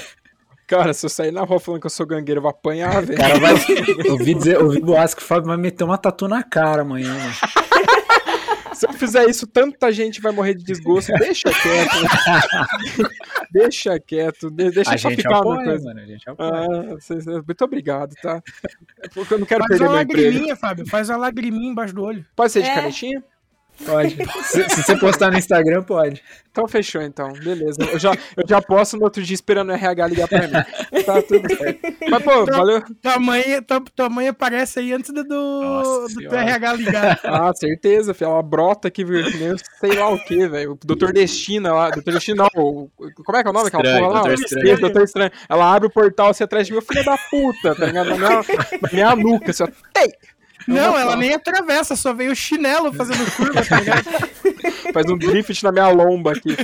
[0.65, 3.05] Cara, se eu sair na rua falando que eu sou gangueiro, eu vou apanhar, O
[3.05, 3.19] velho.
[3.19, 3.53] cara vai.
[4.09, 7.33] ouvi dizer, ouvi que o Fábio vai meter uma tatu na cara amanhã, mano.
[8.83, 11.11] Se eu fizer isso, tanta gente vai morrer de desgosto.
[11.13, 11.95] Deixa quieto.
[13.51, 14.49] deixa quieto.
[14.51, 15.85] de- deixa A só gente ficar apoia, coisa.
[15.85, 15.99] mano.
[16.01, 16.49] A gente apoia.
[16.51, 18.41] Ah, muito obrigado, tá?
[19.01, 20.23] É Porque eu não quero Faz perder uma meu emprego.
[20.27, 20.87] lagriminha, Fábio.
[20.87, 22.25] Faz uma lagriminha embaixo do olho.
[22.35, 22.75] Pode ser de É.
[22.75, 23.23] canetinha?
[23.85, 24.17] Pode.
[24.43, 26.21] Se, se você postar no Instagram, pode.
[26.51, 27.33] Então fechou, então.
[27.33, 27.81] Beleza.
[27.91, 31.03] Eu já, eu já posto no outro dia esperando o RH ligar pra mim.
[31.03, 31.79] Tá tudo certo.
[32.07, 32.83] Mas, pô, valeu.
[33.01, 36.21] Tua mãe, tua, tua mãe aparece aí antes do, do, Nossa.
[36.21, 37.19] RH ligar.
[37.23, 38.29] Ah, certeza, filho.
[38.29, 39.03] Ela brota aqui?
[39.03, 40.73] Que eu sei lá o que, velho.
[40.73, 41.89] O Doutor Destina lá.
[41.89, 42.49] Doutor Destina, não.
[42.95, 44.13] Como é que é o nome daquela porra lá?
[44.21, 44.79] Doutor Estranho.
[44.79, 45.31] Doutor Estranho.
[45.49, 48.09] Ela abre o portal assim atrás de mim, filho da puta, tá ligado?
[48.11, 49.67] Na minha, na minha nuca, assim, ó.
[49.91, 50.13] Tei!
[50.67, 54.05] Não, vou ela nem atravessa, só veio o chinelo fazendo curva, tá ligado?
[54.93, 56.55] Faz um drift na minha lomba aqui.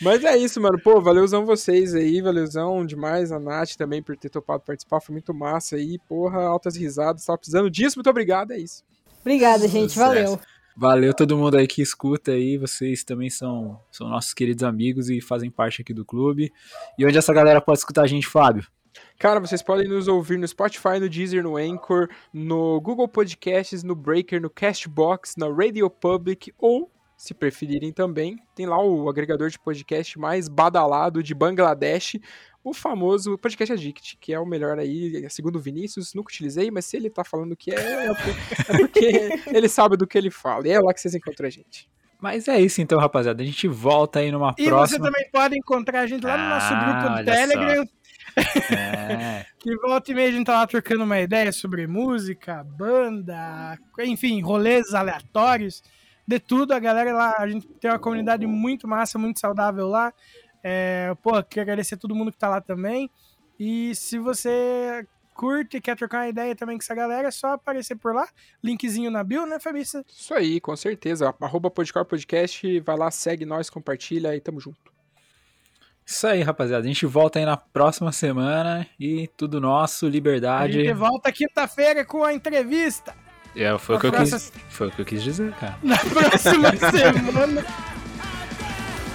[0.00, 0.78] Mas é isso, mano.
[0.78, 3.32] Pô, valeuzão vocês aí, valeuzão demais.
[3.32, 5.00] A Nath também por ter topado participar.
[5.00, 5.98] Foi muito massa aí.
[6.08, 7.24] Porra, altas risadas.
[7.24, 7.96] Tava precisando disso.
[7.96, 8.84] Muito obrigado, é isso.
[9.20, 9.92] Obrigada, gente.
[9.92, 10.06] Sucesso.
[10.06, 10.40] Valeu.
[10.76, 12.58] Valeu todo mundo aí que escuta aí.
[12.58, 16.52] Vocês também são, são nossos queridos amigos e fazem parte aqui do clube.
[16.98, 18.66] E onde essa galera pode escutar a gente, Fábio?
[19.18, 23.94] Cara, vocês podem nos ouvir no Spotify, no Deezer, no Anchor, no Google Podcasts, no
[23.94, 29.58] Breaker, no Castbox, na Radio Public ou, se preferirem também, tem lá o agregador de
[29.58, 32.16] podcast mais badalado de Bangladesh,
[32.62, 36.84] o famoso Podcast Addict, que é o melhor aí, segundo o Vinícius, nunca utilizei, mas
[36.84, 38.30] se ele tá falando que é, é porque-
[38.72, 40.66] é porque ele sabe do que ele fala.
[40.68, 41.88] E é lá que vocês encontram a gente.
[42.20, 43.42] Mas é isso então, rapaziada.
[43.42, 44.98] A gente volta aí numa E próxima.
[45.06, 47.84] você também pode encontrar a gente lá no nosso Ah, grupo do Telegram.
[48.36, 49.46] É.
[49.58, 54.40] Que volta e meia a gente tá lá trocando uma ideia sobre música, banda, enfim,
[54.40, 55.82] rolês aleatórios,
[56.24, 56.72] de tudo.
[56.72, 60.14] A galera lá, a gente tem uma comunidade muito massa, muito saudável lá.
[60.62, 63.10] É, pô, quero agradecer a todo mundo que tá lá também.
[63.58, 65.04] E se você
[65.34, 68.28] curte e quer trocar uma ideia também com essa galera, é só aparecer por lá.
[68.62, 70.04] Linkzinho na bio, né, Fabícia?
[70.08, 71.34] Isso aí, com certeza.
[71.40, 74.95] Arroba Podcore Podcast, vai lá, segue nós, compartilha e tamo junto.
[76.08, 76.84] Isso aí, rapaziada.
[76.84, 80.74] A gente volta aí na próxima semana e tudo nosso, A liberdade.
[80.74, 83.12] gente volta quinta-feira com a entrevista.
[83.56, 85.76] É, foi, o que eu Na quis, próxima- foi o que eu quis dizer, cara.
[85.82, 87.64] Na próxima semana.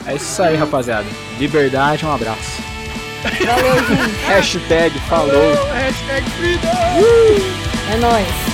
[0.08, 1.08] É isso aí, rapaziada.
[1.40, 2.62] Liberdade, um abraço.
[3.46, 4.26] Valeu, gente.
[4.26, 5.54] Hashtag falou.
[5.74, 6.68] Hashtag freedom.
[7.94, 8.51] É nóis.